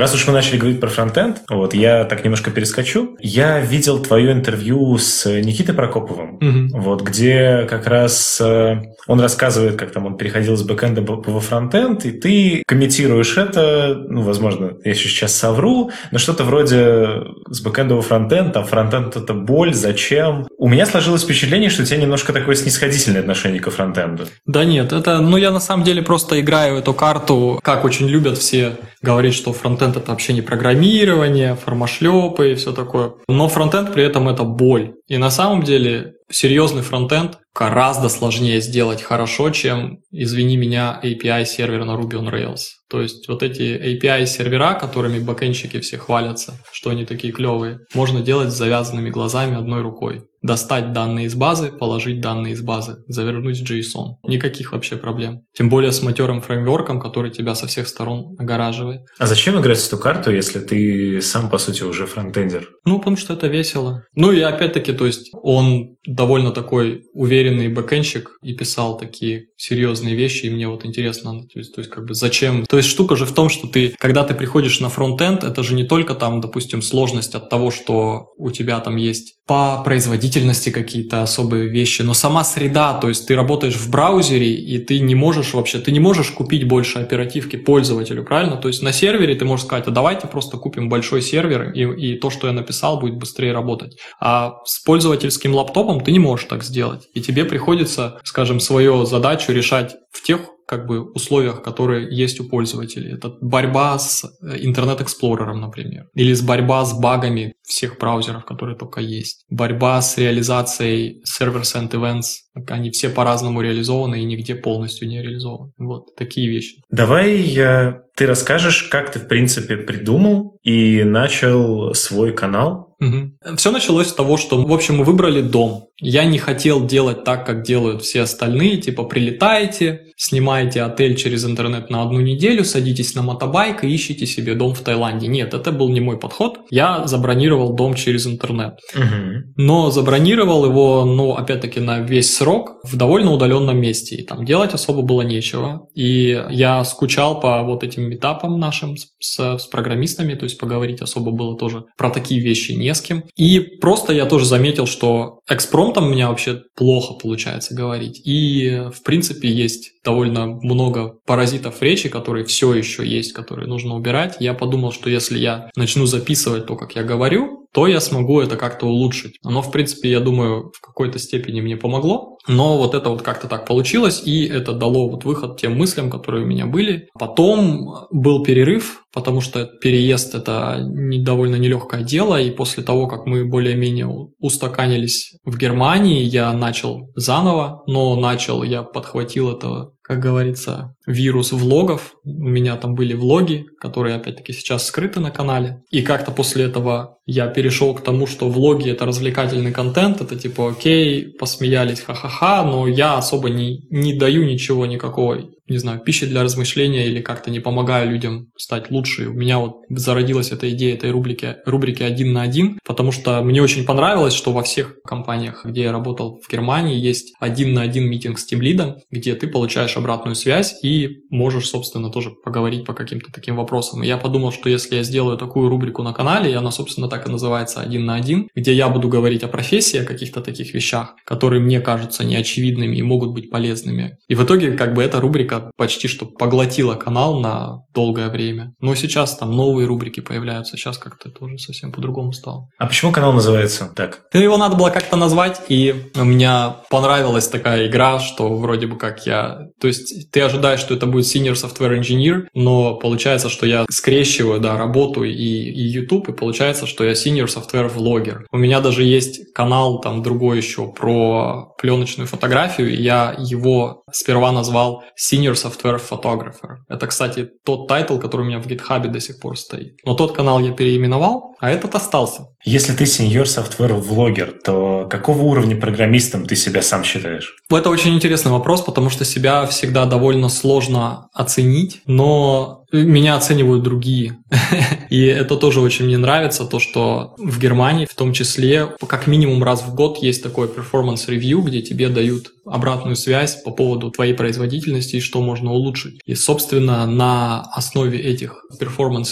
Раз 0.00 0.14
уж 0.14 0.26
мы 0.26 0.32
начали 0.32 0.56
говорить 0.56 0.80
про 0.80 0.88
фронтенд, 0.88 1.42
вот 1.50 1.74
я 1.74 2.04
так 2.04 2.24
немножко 2.24 2.50
перескочу. 2.50 3.18
Я 3.20 3.60
видел 3.60 4.02
твое 4.02 4.32
интервью 4.32 4.96
с 4.96 5.26
Никитой 5.26 5.74
Прокоповым, 5.74 6.36
угу. 6.36 6.80
вот 6.80 7.02
где 7.02 7.66
как 7.68 7.86
раз 7.86 8.40
э, 8.40 8.80
он 9.06 9.20
рассказывает, 9.20 9.76
как 9.76 9.90
там 9.90 10.06
он 10.06 10.16
переходил 10.16 10.56
с 10.56 10.62
бэкэнда 10.62 11.02
во 11.02 11.40
фронтенд, 11.40 12.06
и 12.06 12.12
ты 12.12 12.62
комментируешь 12.66 13.36
это, 13.36 13.94
ну, 14.08 14.22
возможно, 14.22 14.72
я 14.84 14.94
сейчас 14.94 15.34
совру, 15.34 15.90
но 16.12 16.18
что-то 16.18 16.44
вроде 16.44 17.06
с 17.50 17.60
бэкэнда 17.60 17.94
во 17.94 18.00
фронтенд, 18.00 18.56
а 18.56 18.62
фронтенд 18.62 19.16
это 19.16 19.34
боль, 19.34 19.74
зачем? 19.74 20.46
У 20.56 20.66
меня 20.66 20.86
сложилось 20.86 21.24
впечатление, 21.24 21.68
что 21.68 21.82
у 21.82 21.84
тебя 21.84 21.98
немножко 21.98 22.32
такое 22.32 22.54
снисходительное 22.54 23.20
отношение 23.20 23.60
к 23.60 23.68
фронтенду. 23.68 24.24
Да 24.46 24.64
нет, 24.64 24.94
это, 24.94 25.20
ну, 25.20 25.36
я 25.36 25.50
на 25.50 25.60
самом 25.60 25.84
деле 25.84 26.00
просто 26.00 26.40
играю 26.40 26.78
эту 26.78 26.94
карту, 26.94 27.60
как 27.62 27.84
очень 27.84 28.08
любят 28.08 28.38
все 28.38 28.78
говорить, 29.02 29.34
что 29.34 29.52
фронтенд 29.52 29.89
это 29.96 30.11
вообще 30.11 30.33
не 30.33 30.42
программирование, 30.42 31.55
формашлепы 31.55 32.53
и 32.53 32.55
все 32.55 32.72
такое. 32.72 33.14
Но 33.29 33.48
фронтенд 33.48 33.92
при 33.92 34.05
этом 34.05 34.29
это 34.29 34.44
боль. 34.44 34.94
И 35.09 35.16
на 35.18 35.31
самом 35.31 35.62
деле 35.62 36.14
серьезный 36.31 36.83
фронтенд 36.83 37.38
гораздо 37.55 38.09
сложнее 38.09 38.61
сделать 38.61 39.03
хорошо, 39.03 39.50
чем, 39.50 39.98
извини 40.12 40.57
меня, 40.57 41.00
API 41.03 41.44
сервер 41.44 41.85
на 41.85 41.92
Ruby 41.92 42.12
on 42.12 42.31
Rails. 42.31 42.62
То 42.88 43.00
есть 43.00 43.29
вот 43.29 43.42
эти 43.42 43.62
API 43.62 44.26
сервера, 44.26 44.74
которыми 44.74 45.18
бэкенщики 45.18 45.81
все 45.81 45.98
хвалятся, 45.98 46.55
что 46.72 46.90
они 46.90 47.05
такие 47.05 47.33
клевые, 47.33 47.81
можно 47.94 48.20
делать 48.20 48.50
с 48.50 48.57
завязанными 48.57 49.11
глазами 49.11 49.57
одной 49.57 49.83
рукой 49.83 50.22
достать 50.42 50.92
данные 50.92 51.26
из 51.26 51.35
базы, 51.35 51.70
положить 51.70 52.20
данные 52.20 52.55
из 52.55 52.62
базы, 52.62 52.96
завернуть 53.07 53.61
в 53.61 53.70
JSON. 53.70 54.16
Никаких 54.24 54.72
вообще 54.72 54.96
проблем. 54.96 55.42
Тем 55.55 55.68
более 55.68 55.92
с 55.92 56.03
матерым 56.03 56.40
фреймворком, 56.40 57.00
который 57.00 57.31
тебя 57.31 57.55
со 57.55 57.66
всех 57.66 57.88
сторон 57.88 58.37
огораживает. 58.38 59.03
А 59.18 59.26
зачем 59.26 59.61
играть 59.61 59.79
в 59.79 59.87
эту 59.87 59.98
карту, 59.98 60.31
если 60.31 60.61
ты 60.61 61.20
сам, 61.20 61.50
по 61.50 61.59
сути, 61.59 61.83
уже 61.83 62.07
фронтендер? 62.07 62.68
Ну, 62.85 62.98
потому 62.98 63.16
что 63.16 63.35
это 63.35 63.48
весело. 63.48 64.05
Ну 64.14 64.33
и 64.33 64.40
опять-таки, 64.40 64.92
то 64.92 65.07
есть 65.07 65.31
он 65.42 65.96
довольно 66.07 66.50
такой 66.53 67.05
уверенный 67.12 67.68
бэкенщик 67.68 68.38
и 68.42 68.55
писал 68.55 68.96
такие 68.96 69.46
серьезные 69.57 70.14
вещи, 70.14 70.46
и 70.46 70.50
мне 70.50 70.68
вот 70.68 70.85
интересно, 70.87 71.42
то 71.42 71.59
есть, 71.59 71.74
то 71.74 71.81
есть 71.81 71.90
как 71.90 72.07
бы 72.07 72.14
зачем? 72.14 72.64
То 72.66 72.79
есть 72.79 72.88
штука 72.88 73.16
же 73.16 73.26
в 73.26 73.33
том, 73.33 73.50
что 73.50 73.68
ты, 73.68 73.94
когда 73.98 74.24
ты 74.24 74.35
приходишь 74.35 74.81
на 74.81 74.88
фронтенд, 74.88 75.44
это 75.44 75.62
же 75.62 75.74
не 75.74 75.85
только 75.85 76.14
там, 76.14 76.40
допустим, 76.40 76.81
сложность 76.81 77.35
от 77.35 77.50
того, 77.50 77.70
что 77.70 78.29
у 78.38 78.50
тебя 78.50 78.81
там 78.81 78.96
есть 78.96 79.35
по 79.46 79.83
производительности 79.83 80.30
какие-то 80.71 81.23
особые 81.23 81.69
вещи, 81.69 82.03
но 82.03 82.14
сама 82.14 82.45
среда, 82.45 82.95
то 82.95 83.09
есть 83.09 83.27
ты 83.27 83.35
работаешь 83.37 83.77
в 83.77 83.90
браузере, 83.90 84.55
и 84.55 84.79
ты 84.79 85.01
не 85.01 85.14
можешь 85.14 85.55
вообще, 85.55 85.79
ты 85.79 85.93
не 85.93 86.01
можешь 86.01 86.31
купить 86.31 86.66
больше 86.66 86.99
оперативки 86.99 87.57
пользователю, 87.57 88.25
правильно? 88.25 88.57
То 88.57 88.69
есть 88.69 88.83
на 88.83 88.93
сервере 88.93 89.35
ты 89.35 89.45
можешь 89.45 89.66
сказать, 89.66 89.87
а 89.87 89.90
давайте 89.90 90.27
просто 90.27 90.57
купим 90.57 90.88
большой 90.88 91.23
сервер, 91.23 91.73
и, 91.73 92.14
и 92.14 92.19
то, 92.19 92.31
что 92.31 92.47
я 92.47 92.53
написал, 92.53 93.01
будет 93.01 93.19
быстрее 93.19 93.53
работать. 93.53 93.99
А 94.21 94.55
с 94.64 94.79
пользовательским 94.81 95.55
лаптопом 95.55 96.01
ты 96.01 96.12
не 96.12 96.19
можешь 96.19 96.47
так 96.47 96.62
сделать. 96.62 97.09
И 97.14 97.21
тебе 97.21 97.45
приходится, 97.45 98.21
скажем, 98.25 98.61
свою 98.61 99.05
задачу 99.05 99.53
решать 99.53 99.97
в 100.12 100.23
тех 100.23 100.40
как 100.71 100.87
бы 100.87 101.03
условиях, 101.03 101.62
которые 101.62 102.16
есть 102.16 102.38
у 102.38 102.45
пользователей. 102.45 103.14
Это 103.14 103.33
борьба 103.40 103.99
с 103.99 104.25
э, 104.25 104.57
интернет-эксплорером, 104.61 105.61
например, 105.61 106.05
или 106.14 106.33
с 106.33 106.43
борьба 106.43 106.85
с 106.85 106.97
багами 106.97 107.55
всех 107.70 107.98
браузеров, 107.98 108.44
которые 108.44 108.76
только 108.76 109.00
есть. 109.00 109.44
Борьба 109.48 110.00
с 110.02 110.18
реализацией 110.18 111.22
server-send 111.24 111.90
events. 111.92 112.24
Они 112.68 112.90
все 112.90 113.09
по-разному 113.09 113.62
реализованы 113.62 114.20
и 114.20 114.24
нигде 114.24 114.54
полностью 114.54 115.09
не 115.09 115.22
реализованы. 115.22 115.72
Вот 115.78 116.14
такие 116.16 116.48
вещи. 116.48 116.83
Давай 116.90 117.38
я... 117.38 118.02
ты 118.16 118.26
расскажешь, 118.26 118.83
как 118.85 119.12
ты, 119.12 119.20
в 119.20 119.28
принципе, 119.28 119.76
придумал 119.76 120.59
и 120.62 121.04
начал 121.04 121.94
свой 121.94 122.35
канал. 122.35 122.90
Угу. 123.00 123.56
Все 123.56 123.70
началось 123.70 124.09
с 124.09 124.12
того, 124.12 124.37
что, 124.37 124.62
в 124.62 124.72
общем, 124.72 124.98
мы 124.98 125.04
выбрали 125.04 125.40
дом. 125.40 125.87
Я 126.02 126.24
не 126.24 126.38
хотел 126.38 126.87
делать 126.87 127.24
так, 127.24 127.46
как 127.46 127.62
делают 127.62 128.02
все 128.02 128.22
остальные, 128.22 128.78
типа 128.78 129.04
прилетаете, 129.04 130.12
снимаете 130.16 130.83
отель 130.83 131.16
через 131.16 131.44
интернет 131.44 131.90
на 131.90 132.02
одну 132.02 132.20
неделю, 132.20 132.64
садитесь 132.64 133.14
на 133.14 133.22
мотобайк 133.22 133.85
и 133.85 133.94
ищите 133.94 134.26
себе 134.26 134.54
дом 134.54 134.74
в 134.74 134.80
Таиланде. 134.80 135.28
Нет, 135.28 135.54
это 135.54 135.72
был 135.72 135.88
не 135.88 136.00
мой 136.00 136.18
подход. 136.18 136.61
Я 136.70 137.06
забронировал 137.06 137.60
дом 137.68 137.94
через 137.94 138.27
интернет. 138.27 138.79
Угу. 138.94 139.53
Но 139.57 139.90
забронировал 139.90 140.64
его, 140.64 141.05
ну, 141.05 141.35
опять-таки, 141.35 141.81
на 141.81 142.01
весь 142.01 142.35
срок 142.35 142.77
в 142.85 142.96
довольно 142.96 143.33
удаленном 143.33 143.79
месте. 143.79 144.16
И 144.16 144.25
там 144.25 144.44
делать 144.44 144.75
особо 144.75 145.03
было 145.03 145.23
нечего. 145.23 145.87
И 145.94 146.42
я 146.51 146.85
скучал 146.85 147.40
по 147.40 147.62
вот 147.62 147.85
этим 147.85 148.12
этапам 148.14 148.59
нашим 148.59 148.96
с, 148.96 149.59
с 149.59 149.66
программистами, 149.66 150.35
то 150.35 150.44
есть 150.44 150.59
поговорить 150.59 151.03
особо 151.03 151.31
было 151.31 151.57
тоже 151.57 151.85
про 151.96 152.11
такие 152.11 152.40
вещи 152.40 152.73
не 152.73 152.94
с 152.94 153.01
кем. 153.01 153.25
И 153.37 153.61
просто 153.81 154.12
я 154.12 154.27
тоже 154.27 154.46
заметил, 154.46 154.87
что 154.87 155.40
экспром 155.49 155.90
экспромтом 155.90 156.07
у 156.07 156.11
меня 156.11 156.29
вообще 156.29 156.62
плохо 156.77 157.14
получается 157.14 157.75
говорить. 157.75 158.20
И, 158.25 158.83
в 158.94 159.03
принципе, 159.03 159.49
есть 159.49 159.92
довольно 160.05 160.46
много 160.46 161.14
паразитов 161.27 161.81
речи, 161.83 162.09
которые 162.09 162.44
все 162.44 162.75
еще 162.75 163.07
есть, 163.07 163.33
которые 163.33 163.66
нужно 163.66 163.94
убирать. 163.94 164.37
Я 164.40 164.55
подумал, 164.55 164.92
что 164.92 165.09
если 165.09 165.38
я 165.38 165.70
начну 165.77 166.07
записывать 166.07 166.66
то, 166.66 166.77
как 166.77 166.96
я 166.96 167.03
говорю, 167.03 167.49
то 167.72 167.87
я 167.87 168.00
смогу 168.00 168.40
это 168.40 168.56
как-то 168.56 168.87
улучшить. 168.87 169.38
Оно, 169.44 169.62
в 169.62 169.70
принципе, 169.70 170.11
я 170.11 170.20
думаю, 170.20 170.72
в 170.74 170.80
какой-то 170.80 171.18
степени 171.18 171.61
мне 171.61 171.76
помогло, 171.76 172.38
но 172.48 172.78
вот 172.78 172.94
это 172.94 173.11
вот 173.11 173.22
как-то 173.22 173.48
так 173.48 173.66
получилось, 173.66 174.22
и 174.24 174.46
это 174.46 174.72
дало 174.72 175.09
вот 175.09 175.24
выход 175.24 175.61
тем 175.61 175.76
мыслям, 175.76 176.11
которые 176.11 176.44
у 176.44 176.48
меня 176.48 176.66
были. 176.66 177.09
Потом 177.18 178.06
был 178.11 178.42
перерыв, 178.42 179.04
потому 179.12 179.40
что 179.40 179.66
переезд– 179.66 180.35
это 180.37 180.78
довольно 180.80 181.56
нелегкое 181.56 182.02
дело, 182.02 182.40
и 182.40 182.50
после 182.50 182.83
того, 182.83 183.06
как 183.06 183.26
мы 183.26 183.44
более-менее 183.44 184.09
устаканились 184.38 185.37
в 185.44 185.56
Германии, 185.56 186.22
я 186.22 186.52
начал 186.52 187.11
заново, 187.14 187.83
но 187.87 188.16
начал, 188.16 188.62
я 188.62 188.83
подхватил 188.83 189.52
это 189.52 189.90
как 190.11 190.18
говорится, 190.18 190.96
вирус 191.06 191.52
влогов. 191.52 192.16
У 192.38 192.49
меня 192.49 192.77
там 192.77 192.95
были 192.95 193.14
влоги, 193.14 193.66
которые, 193.79 194.16
опять-таки, 194.16 194.53
сейчас 194.53 194.87
скрыты 194.87 195.21
на 195.21 195.31
канале. 195.31 195.83
И 195.90 196.03
как-то 196.03 196.31
после 196.31 196.64
этого 196.64 197.19
я 197.27 197.47
перешел 197.47 197.95
к 197.95 198.03
тому, 198.03 198.27
что 198.27 198.49
влоги— 198.49 198.90
это 198.90 199.07
развлекательный 199.07 199.73
контент, 199.73 200.21
это 200.21 200.37
типа 200.37 200.71
окей, 200.71 201.29
посмеялись, 201.38 202.01
ха-ха-ха, 202.01 202.64
но 202.64 202.87
я 202.88 203.16
особо 203.16 203.51
не, 203.51 203.87
не 203.90 204.14
даю 204.14 204.45
ничего 204.45 204.87
никакой 204.87 205.51
не 205.71 205.79
знаю, 205.79 206.01
пищи 206.01 206.27
для 206.27 206.43
размышления 206.43 207.07
или 207.07 207.23
как-то 207.23 207.51
не 207.51 207.61
помогаю 207.61 208.11
людям 208.11 208.49
стать 208.57 208.90
лучше. 208.90 209.29
У 209.29 209.35
меня 209.35 209.61
вот 209.61 209.83
зародилась 209.88 210.51
эта 210.51 210.69
идея 210.71 210.95
этой 210.95 211.12
рубрики, 211.12 211.57
рубрики 211.64 212.03
«Один 212.03 212.33
на 212.33 212.43
один», 212.43 212.81
потому 212.85 213.12
что 213.12 213.40
мне 213.43 213.62
очень 213.62 213.85
понравилось, 213.85 214.35
что 214.35 214.53
во 214.53 214.64
всех 214.64 215.01
компаниях, 215.03 215.64
где 215.64 215.83
я 215.83 215.93
работал 215.93 216.40
в 216.45 216.51
Германии, 216.51 216.99
есть 216.99 217.35
один 217.38 217.73
на 217.73 217.83
один 217.83 218.11
митинг 218.11 218.40
с 218.40 218.45
тимлидом, 218.45 218.97
где 219.11 219.37
ты 219.37 219.47
получаешь 219.47 219.97
обратную 219.97 220.35
связь 220.35 220.77
и 220.83 221.21
можешь, 221.31 221.69
собственно, 221.69 222.11
тоже 222.11 222.19
тоже 222.20 222.35
поговорить 222.44 222.85
по 222.85 222.92
каким-то 222.92 223.33
таким 223.33 223.56
вопросам. 223.56 224.02
И 224.02 224.06
я 224.06 224.18
подумал, 224.18 224.52
что 224.52 224.68
если 224.68 224.96
я 224.96 225.02
сделаю 225.02 225.38
такую 225.38 225.70
рубрику 225.70 226.02
на 226.02 226.12
канале, 226.12 226.50
и 226.50 226.54
она, 226.54 226.70
собственно, 226.70 227.09
так 227.09 227.26
и 227.26 227.30
называется 227.30 227.80
«Один 227.80 228.04
на 228.04 228.14
один», 228.14 228.48
где 228.54 228.74
я 228.74 228.88
буду 228.88 229.09
говорить 229.09 229.42
о 229.42 229.48
профессии, 229.48 230.00
о 230.00 230.04
каких-то 230.04 230.42
таких 230.42 230.74
вещах, 230.74 231.14
которые 231.24 231.62
мне 231.62 231.80
кажутся 231.80 232.24
неочевидными 232.24 232.96
и 232.96 233.02
могут 233.02 233.33
быть 233.33 233.50
полезными. 233.50 234.18
И 234.28 234.35
в 234.35 234.44
итоге, 234.44 234.72
как 234.72 234.92
бы, 234.92 235.02
эта 235.02 235.18
рубрика 235.20 235.70
почти 235.76 236.09
что 236.09 236.26
поглотила 236.26 236.94
канал 236.94 237.40
на 237.40 237.85
долгое 237.94 238.28
время. 238.28 238.74
Но 238.80 238.94
сейчас 238.94 239.37
там 239.37 239.52
новые 239.56 239.87
рубрики 239.87 240.20
появляются, 240.20 240.76
сейчас 240.76 240.98
как-то 240.98 241.30
тоже 241.30 241.59
совсем 241.59 241.90
по-другому 241.92 242.33
стало. 242.33 242.68
А 242.78 242.87
почему 242.87 243.12
канал 243.12 243.33
называется 243.33 243.90
так? 243.96 244.20
Ну, 244.35 244.40
его 244.40 244.59
надо 244.59 244.76
было 244.76 244.90
как-то 244.90 245.16
назвать, 245.16 245.62
и 245.68 245.94
у 246.14 246.24
меня 246.24 246.76
понравилась 246.90 247.48
такая 247.48 247.87
игра, 247.87 248.18
что 248.18 248.54
вроде 248.56 248.87
бы 248.87 248.98
как 248.98 249.26
я... 249.26 249.61
То 249.80 249.88
есть 249.88 250.30
ты 250.30 250.40
ожидаешь, 250.40 250.80
что 250.80 250.94
это 250.94 251.06
будет 251.06 251.24
Senior 251.24 251.54
Software 251.54 251.96
Engineer, 252.00 252.46
но 252.54 252.96
получается, 252.96 253.48
что 253.48 253.66
я 253.66 253.86
скрещиваю, 253.90 254.60
да, 254.60 254.76
работу 254.76 255.24
и, 255.24 255.32
и 255.32 255.82
YouTube, 255.82 256.28
и 256.28 256.32
получается, 256.32 256.86
что 256.86 257.04
я 257.04 257.12
Senior 257.12 257.46
Software 257.46 257.92
Vlogger. 257.94 258.40
У 258.50 258.58
меня 258.58 258.80
даже 258.80 259.04
есть 259.04 259.52
канал 259.52 260.00
там 260.00 260.22
другой 260.22 260.58
еще 260.58 260.90
про 260.92 261.74
пленочную 261.78 262.26
фотографию, 262.26 262.90
и 262.90 263.02
я 263.02 263.34
его 263.38 264.02
сперва 264.12 264.52
назвал 264.52 265.04
Senior 265.18 265.54
Software 265.54 266.00
Photographer. 266.00 266.78
Это, 266.88 267.06
кстати, 267.06 267.48
тот 267.64 267.88
title, 267.88 268.18
который 268.18 268.42
у 268.42 268.44
меня 268.44 268.60
в 268.60 268.66
GitHub 268.66 269.06
до 269.08 269.20
сих 269.20 269.40
пор 269.40 269.58
стоит. 269.58 269.96
Но 270.04 270.14
тот 270.14 270.32
канал 270.32 270.60
я 270.60 270.72
переименовал, 270.72 271.54
а 271.58 271.70
этот 271.70 271.94
остался. 271.94 272.48
Если 272.64 272.92
ты 272.94 273.04
Senior 273.04 273.44
Software 273.44 273.98
Vlogger, 274.00 274.52
то 274.64 275.06
какого 275.08 275.42
уровня 275.42 275.76
программистом 275.76 276.46
ты 276.46 276.56
себя 276.56 276.82
сам 276.82 277.04
считаешь? 277.04 277.56
Это 277.70 277.88
очень 277.88 278.14
интересный 278.14 278.52
вопрос, 278.52 278.82
потому 278.82 279.10
что 279.10 279.24
себя 279.24 279.66
всегда 279.66 280.06
довольно 280.06 280.48
сложно 280.48 281.28
оценить, 281.32 281.89
но 282.07 282.85
меня 282.92 283.37
оценивают 283.37 283.83
другие. 283.83 284.38
И 285.11 285.22
это 285.24 285.57
тоже 285.57 285.81
очень 285.81 286.07
мне 286.07 286.18
нравится, 286.18 286.64
то, 286.64 286.79
что 286.79 287.35
в 287.38 287.59
Германии 287.59 288.07
в 288.07 288.14
том 288.14 288.33
числе 288.33 288.92
как 289.07 289.26
минимум 289.26 289.62
раз 289.62 289.83
в 289.83 289.94
год 289.94 290.18
есть 290.18 290.42
performance 290.74 291.29
review, 291.29 291.62
где 291.62 291.83
тебе 291.83 292.09
дают 292.09 292.53
обратную 292.64 293.16
связь 293.16 293.62
по 293.62 293.70
поводу 293.70 294.11
твоей 294.11 294.35
производительности 294.35 295.16
и 295.16 295.20
что 295.20 295.40
можно 295.40 295.72
улучшить. 295.72 296.20
И, 296.24 296.35
собственно, 296.35 297.07
на 297.07 297.62
основе 297.72 298.18
этих 298.18 298.64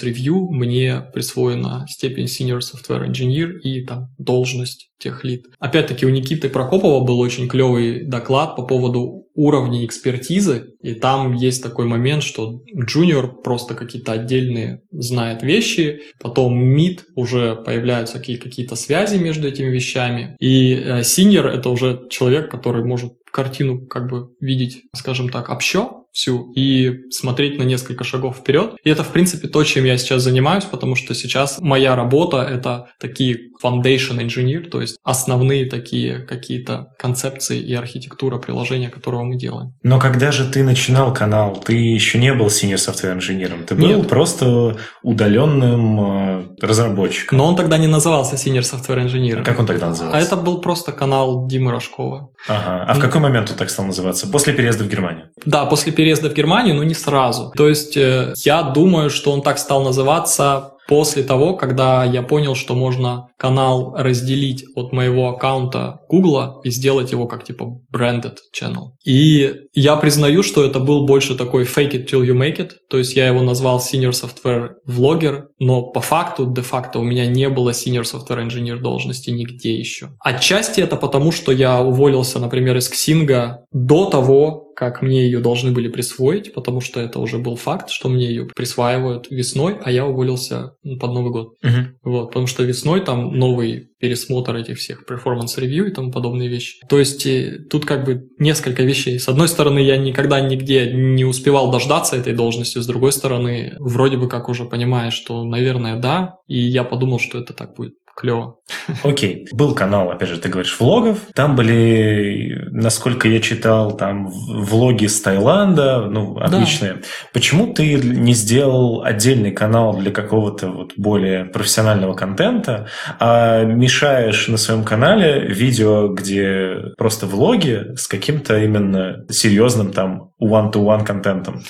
review 0.02 0.48
мне 0.50 1.02
присвоена 1.12 1.86
степень 1.88 2.24
senior 2.24 2.60
software 2.60 3.08
engineer 3.08 3.58
и 3.60 3.84
там 3.84 4.08
должность 4.18 4.88
тех 4.98 5.22
лид. 5.24 5.46
Опять-таки 5.60 6.04
у 6.06 6.10
Никиты 6.10 6.48
Прокопова 6.48 7.04
был 7.04 7.20
очень 7.20 7.48
клевый 7.48 8.04
доклад 8.04 8.56
по 8.56 8.62
поводу 8.62 9.27
уровней 9.38 9.86
экспертизы, 9.86 10.74
и 10.82 10.94
там 10.94 11.32
есть 11.32 11.62
такой 11.62 11.86
момент, 11.86 12.24
что 12.24 12.60
джуниор 12.76 13.40
просто 13.40 13.74
какие-то 13.74 14.10
отдельные 14.10 14.82
знает 14.90 15.44
вещи, 15.44 16.00
потом 16.20 16.58
мид 16.58 17.04
уже 17.14 17.54
появляются 17.54 18.18
какие-то 18.18 18.74
связи 18.74 19.16
между 19.16 19.46
этими 19.46 19.70
вещами, 19.70 20.36
и 20.40 20.74
э, 20.74 21.04
синьор 21.04 21.46
это 21.46 21.68
уже 21.70 22.08
человек, 22.10 22.50
который 22.50 22.84
может 22.84 23.12
картину 23.30 23.86
как 23.86 24.10
бы 24.10 24.30
видеть, 24.40 24.82
скажем 24.92 25.28
так, 25.28 25.50
общо 25.50 25.98
всю 26.12 26.52
и 26.56 27.10
смотреть 27.10 27.58
на 27.58 27.62
несколько 27.62 28.02
шагов 28.02 28.38
вперед. 28.38 28.74
И 28.82 28.90
это, 28.90 29.04
в 29.04 29.12
принципе, 29.12 29.46
то, 29.46 29.62
чем 29.62 29.84
я 29.84 29.96
сейчас 29.98 30.22
занимаюсь, 30.22 30.64
потому 30.64 30.96
что 30.96 31.14
сейчас 31.14 31.60
моя 31.60 31.94
работа— 31.94 32.38
это 32.50 32.88
такие 32.98 33.50
foundation 33.62 34.18
engineer, 34.18 34.68
то 34.68 34.80
есть 34.80 34.98
основные 35.02 35.66
такие 35.66 36.20
какие-то 36.20 36.88
концепции 36.98 37.60
и 37.60 37.74
архитектура 37.74 38.38
приложения, 38.38 38.88
которого 38.88 39.24
мы 39.24 39.36
делаем. 39.36 39.74
Но 39.82 39.98
когда 39.98 40.32
же 40.32 40.48
ты 40.50 40.62
начинал 40.62 41.12
канал, 41.12 41.60
ты 41.64 41.74
еще 41.74 42.18
не 42.18 42.32
был 42.32 42.46
senior 42.46 42.76
software 42.76 43.12
инженером, 43.12 43.64
ты 43.64 43.74
был 43.74 43.88
Нет. 43.88 44.08
просто 44.08 44.76
удаленным 45.02 46.00
э, 46.00 46.44
разработчиком. 46.60 47.38
Но 47.38 47.46
он 47.46 47.56
тогда 47.56 47.78
не 47.78 47.86
назывался 47.86 48.36
senior 48.36 48.62
software 48.62 49.04
engineer. 49.06 49.40
А 49.40 49.44
как 49.44 49.58
он 49.58 49.66
тогда 49.66 49.88
назывался? 49.88 50.18
А 50.18 50.20
это 50.20 50.36
был 50.36 50.60
просто 50.60 50.92
канал 50.92 51.46
Димы 51.46 51.70
Рожкова. 51.70 52.30
Ага. 52.46 52.84
А 52.88 52.94
в 52.94 53.00
какой 53.00 53.20
момент 53.20 53.50
он 53.50 53.56
так 53.56 53.70
стал 53.70 53.86
называться? 53.86 54.28
После 54.28 54.52
переезда 54.52 54.84
в 54.84 54.88
Германию? 54.88 55.30
Да, 55.44 55.66
после 55.66 55.92
переезда 55.92 56.30
в 56.30 56.34
Германию, 56.34 56.74
но 56.74 56.84
не 56.84 56.94
сразу. 56.94 57.52
То 57.56 57.68
есть 57.68 57.96
э, 57.96 58.34
я 58.44 58.62
думаю, 58.62 59.10
что 59.10 59.32
он 59.32 59.42
так 59.42 59.58
стал 59.58 59.82
называться 59.82 60.72
после 60.88 61.22
того, 61.22 61.54
когда 61.54 62.02
я 62.04 62.22
понял, 62.22 62.54
что 62.54 62.74
можно 62.74 63.28
канал 63.36 63.94
разделить 63.96 64.64
от 64.74 64.90
моего 64.92 65.28
аккаунта 65.28 66.00
Google 66.08 66.60
и 66.64 66.70
сделать 66.70 67.12
его 67.12 67.26
как 67.26 67.44
типа 67.44 67.78
branded 67.94 68.38
channel. 68.58 68.92
И 69.04 69.54
я 69.74 69.96
признаю, 69.96 70.42
что 70.42 70.64
это 70.64 70.80
был 70.80 71.06
больше 71.06 71.36
такой 71.36 71.64
fake 71.64 71.92
it 71.92 72.10
till 72.10 72.24
you 72.24 72.34
make 72.34 72.56
it, 72.56 72.70
то 72.88 72.96
есть 72.96 73.14
я 73.14 73.28
его 73.28 73.42
назвал 73.42 73.78
senior 73.78 74.12
software 74.12 74.70
vlogger, 74.88 75.42
но 75.58 75.82
по 75.82 76.00
факту, 76.00 76.46
де-факто 76.46 76.98
у 76.98 77.04
меня 77.04 77.26
не 77.26 77.50
было 77.50 77.70
senior 77.70 78.04
software 78.04 78.46
engineer 78.46 78.78
должности 78.78 79.28
нигде 79.28 79.78
еще. 79.78 80.08
Отчасти 80.20 80.80
это 80.80 80.96
потому, 80.96 81.32
что 81.32 81.52
я 81.52 81.82
уволился, 81.82 82.38
например, 82.38 82.78
из 82.78 82.90
Xing 82.90 83.56
до 83.72 84.06
того, 84.06 84.67
как 84.78 85.02
мне 85.02 85.24
ее 85.24 85.40
должны 85.40 85.72
были 85.72 85.88
присвоить, 85.88 86.54
потому 86.54 86.80
что 86.80 87.00
это 87.00 87.18
уже 87.18 87.38
был 87.38 87.56
факт, 87.56 87.90
что 87.90 88.08
мне 88.08 88.28
ее 88.28 88.46
присваивают 88.46 89.28
весной, 89.28 89.76
а 89.82 89.90
я 89.90 90.06
уволился 90.06 90.76
под 91.00 91.12
Новый 91.12 91.32
год. 91.32 91.54
Uh-huh. 91.64 91.86
Вот, 92.04 92.28
потому 92.28 92.46
что 92.46 92.62
весной 92.62 93.00
там 93.04 93.36
новый 93.36 93.88
пересмотр 93.98 94.54
этих 94.54 94.78
всех 94.78 95.02
performance-ревью 95.04 95.88
и 95.88 95.90
тому 95.92 96.12
подобные 96.12 96.48
вещи. 96.48 96.78
То 96.88 97.00
есть 97.00 97.26
э, 97.26 97.58
тут 97.68 97.86
как 97.86 98.04
бы 98.04 98.28
несколько 98.38 98.84
вещей. 98.84 99.18
С 99.18 99.28
одной 99.28 99.48
стороны, 99.48 99.80
я 99.80 99.96
никогда 99.96 100.40
нигде 100.40 100.92
не 100.92 101.24
успевал 101.24 101.72
дождаться 101.72 102.14
этой 102.14 102.32
должности, 102.32 102.78
с 102.78 102.86
другой 102.86 103.10
стороны, 103.10 103.74
вроде 103.80 104.16
бы 104.16 104.28
как 104.28 104.48
уже 104.48 104.64
понимаешь, 104.64 105.14
что, 105.14 105.42
наверное, 105.42 105.96
да, 105.96 106.36
и 106.46 106.56
я 106.56 106.84
подумал, 106.84 107.18
что 107.18 107.38
это 107.40 107.52
так 107.52 107.74
будет 107.74 107.94
клево. 108.18 108.56
Окей. 109.04 109.46
Был 109.52 109.74
канал, 109.74 110.10
опять 110.10 110.28
же, 110.28 110.38
ты 110.38 110.48
говоришь, 110.48 110.78
влогов. 110.80 111.20
Там 111.34 111.54
были, 111.54 112.66
насколько 112.70 113.28
я 113.28 113.40
читал, 113.40 113.96
там 113.96 114.26
влоги 114.26 115.06
с 115.06 115.20
Таиланда, 115.22 116.08
ну, 116.10 116.36
отличные. 116.36 116.94
Да. 116.94 117.00
Почему 117.32 117.72
ты 117.72 117.94
не 117.94 118.34
сделал 118.34 119.04
отдельный 119.04 119.52
канал 119.52 119.96
для 119.96 120.10
какого-то 120.10 120.68
вот 120.68 120.94
более 120.96 121.44
профессионального 121.44 122.14
контента, 122.14 122.88
а 123.20 123.62
мешаешь 123.62 124.48
на 124.48 124.56
своем 124.56 124.82
канале 124.82 125.46
видео, 125.46 126.08
где 126.08 126.92
просто 126.96 127.26
влоги 127.26 127.94
с 127.96 128.08
каким-то 128.08 128.58
именно 128.58 129.24
серьезным 129.30 129.92
там 129.92 130.32
one-to-one 130.42 131.04
контентом? 131.04 131.62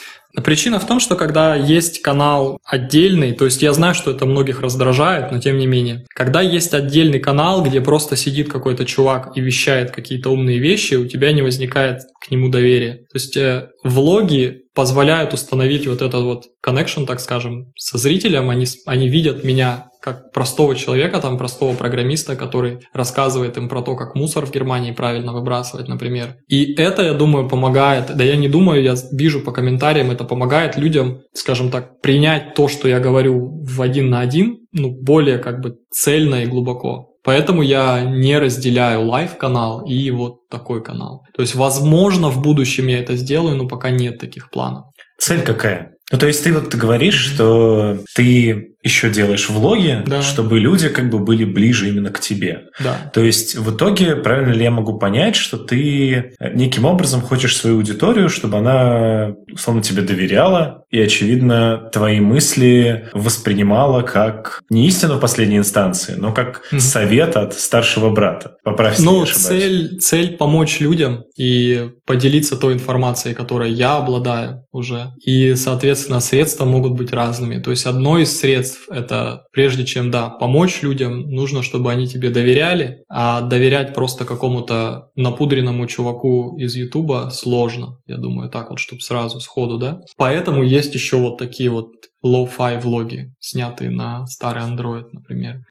Причина 0.45 0.79
в 0.79 0.87
том, 0.87 1.01
что 1.01 1.17
когда 1.17 1.55
есть 1.55 2.03
канал 2.03 2.59
отдельный, 2.65 3.33
то 3.33 3.45
есть 3.45 3.63
я 3.63 3.73
знаю, 3.73 3.95
что 3.95 4.11
это 4.11 4.27
многих 4.27 4.61
раздражает, 4.61 5.33
но 5.33 5.41
тем 5.41 5.59
не 5.59 5.67
менее, 5.67 6.05
когда 6.15 6.41
есть 6.41 6.75
отдельный 6.75 7.21
канал, 7.21 7.63
где 7.63 7.81
просто 7.81 8.17
сидит 8.17 8.51
какой-то 8.51 8.85
чувак 8.85 9.33
и 9.37 9.41
вещает 9.41 9.91
какие-то 9.91 10.31
умные 10.31 10.59
вещи, 10.59 10.95
у 10.95 11.07
тебя 11.07 11.33
не 11.33 11.43
возникает 11.43 12.03
к 12.21 12.31
нему 12.31 12.49
доверия. 12.49 12.95
То 13.11 13.15
есть 13.15 13.37
э, 13.37 13.69
влоги 13.89 14.63
позволяют 14.75 15.35
установить 15.35 15.87
вот 15.87 16.03
этот 16.03 16.23
вот 16.23 16.45
connection, 16.65 17.07
так 17.07 17.21
скажем, 17.21 17.73
со 17.77 17.99
зрителем. 17.99 18.51
Они, 18.51 18.67
они 18.87 19.09
видят 19.09 19.45
меня 19.45 19.89
как 20.01 20.33
простого 20.33 20.75
человека, 20.77 21.21
там, 21.21 21.37
простого 21.39 21.75
программиста, 21.75 22.37
который 22.37 22.79
рассказывает 22.93 23.57
им 23.57 23.69
про 23.69 23.83
то, 23.83 23.97
как 23.97 24.15
мусор 24.15 24.47
в 24.47 24.53
Германии 24.53 24.93
правильно 24.93 25.33
выбрасывать, 25.33 25.89
например. 25.89 26.37
И 26.49 26.75
это, 26.75 27.03
я 27.03 27.15
думаю, 27.15 27.49
помогает, 27.49 28.17
да 28.17 28.25
я 28.25 28.37
не 28.37 28.49
думаю, 28.49 28.83
я 28.83 28.95
вижу 29.13 29.41
по 29.41 29.53
комментариям, 29.53 30.11
это 30.11 30.25
помогает 30.25 30.77
людям, 30.77 31.23
скажем 31.33 31.71
так, 31.71 32.01
принять 32.01 32.55
то, 32.55 32.69
что 32.69 32.89
я 32.89 33.01
говорю 33.01 33.63
в 33.65 33.83
один 33.83 34.11
на 34.11 34.21
один, 34.21 34.61
ну, 34.73 34.91
более 34.91 35.39
как 35.39 35.61
бы 35.61 35.77
цельно 35.91 36.43
и 36.43 36.47
глубоко. 36.47 37.17
Поэтому 37.29 37.61
я 37.61 38.01
не 38.05 38.39
разделяю 38.39 39.05
live-канал 39.05 39.85
и 39.85 40.11
вот 40.11 40.49
такой 40.49 40.83
канал. 40.83 41.27
То 41.35 41.43
есть, 41.43 41.55
возможно, 41.55 42.31
в 42.31 42.41
будущем 42.41 42.87
я 42.87 43.01
это 43.01 43.17
сделаю, 43.17 43.55
но 43.55 43.69
пока 43.69 43.91
нет 43.91 44.19
таких 44.19 44.49
планов. 44.51 44.87
Цель 45.19 45.43
какая? 45.43 45.98
Ну, 46.11 46.19
то 46.19 46.27
есть 46.27 46.43
ты 46.45 46.53
вот 46.53 46.75
говоришь, 46.75 47.15
что 47.15 47.99
ты 48.15 48.75
еще 48.83 49.11
делаешь 49.11 49.49
влоги, 49.49 50.03
да. 50.07 50.23
чтобы 50.23 50.61
люди 50.61 50.89
как 50.89 51.11
бы 51.11 51.19
были 51.19 51.45
ближе 51.45 51.89
именно 51.89 52.11
к 52.11 52.21
тебе. 52.21 52.69
Да. 52.83 53.11
То 53.13 53.23
есть 53.23 53.57
в 53.57 53.75
итоге, 53.75 54.17
правильно 54.17 54.53
ли 54.53 54.63
я 54.63 54.71
могу 54.71 54.99
понять, 54.99 55.37
что 55.37 55.59
ты 55.59 56.35
неким 56.41 56.85
образом 56.85 57.21
хочешь 57.21 57.57
свою 57.57 57.77
аудиторию, 57.77 58.29
чтобы 58.29 58.59
она, 58.59 59.35
условно, 59.53 59.83
тебе 59.83 60.03
доверяла 60.03 60.85
и, 60.91 61.01
очевидно, 61.01 61.91
твои 61.93 62.21
мысли 62.21 63.09
воспринимала 63.13 64.03
как 64.03 64.63
не 64.71 64.87
истину 64.87 65.17
в 65.17 65.21
последней 65.21 65.59
инстанции, 65.59 66.15
но 66.17 66.33
как 66.33 66.63
mm 66.73 66.79
совет 66.89 67.37
от 67.37 67.55
старшего 67.55 68.09
брата. 68.09 68.57
Поправь, 68.65 68.99
Ну, 68.99 69.27
цель, 69.27 69.99
цель 70.01 70.37
помочь 70.37 70.81
людям 70.81 71.25
и 71.37 71.91
поделиться 72.07 72.57
той 72.57 72.73
информацией, 72.73 73.35
которой 73.35 73.71
я 73.71 73.97
обладаю 73.97 74.65
уже. 74.73 75.13
И, 75.23 75.55
соответственно, 75.55 75.98
соответственно, 75.99 76.21
средства 76.21 76.65
могут 76.65 76.93
быть 76.93 77.13
разными. 77.13 77.61
То 77.61 77.71
есть 77.71 77.87
одно 77.87 78.19
из 78.19 78.39
средств– 78.39 78.89
это 78.91 79.45
прежде 79.53 79.85
чем, 79.85 80.11
да, 80.11 80.29
помочь 80.29 80.83
людям, 80.83 81.31
нужно, 81.31 81.63
чтобы 81.63 81.91
они 81.91 82.07
тебе 82.07 82.31
доверяли, 82.31 83.03
а 83.09 83.41
доверять 83.41 83.95
просто 83.95 84.25
какому-то 84.25 85.11
напудренному 85.17 85.87
чуваку 85.87 86.57
из 86.57 86.77
Ютуба 86.77 87.31
сложно. 87.33 87.99
Я 88.07 88.17
думаю, 88.17 88.49
так 88.49 88.71
вот, 88.71 88.79
чтобы 88.79 89.03
сразу, 89.03 89.41
сходу, 89.41 89.79
да. 89.79 90.01
Поэтому 90.17 90.63
есть 90.63 90.95
еще 90.95 91.17
вот 91.17 91.39
такие 91.39 91.71
вот 91.71 91.91
low-fi 92.25 92.81
влоги, 92.81 93.33
снятые 93.41 93.91
на 93.91 94.27
старый 94.27 94.63
Android, 94.63 95.07
например. 95.13 95.65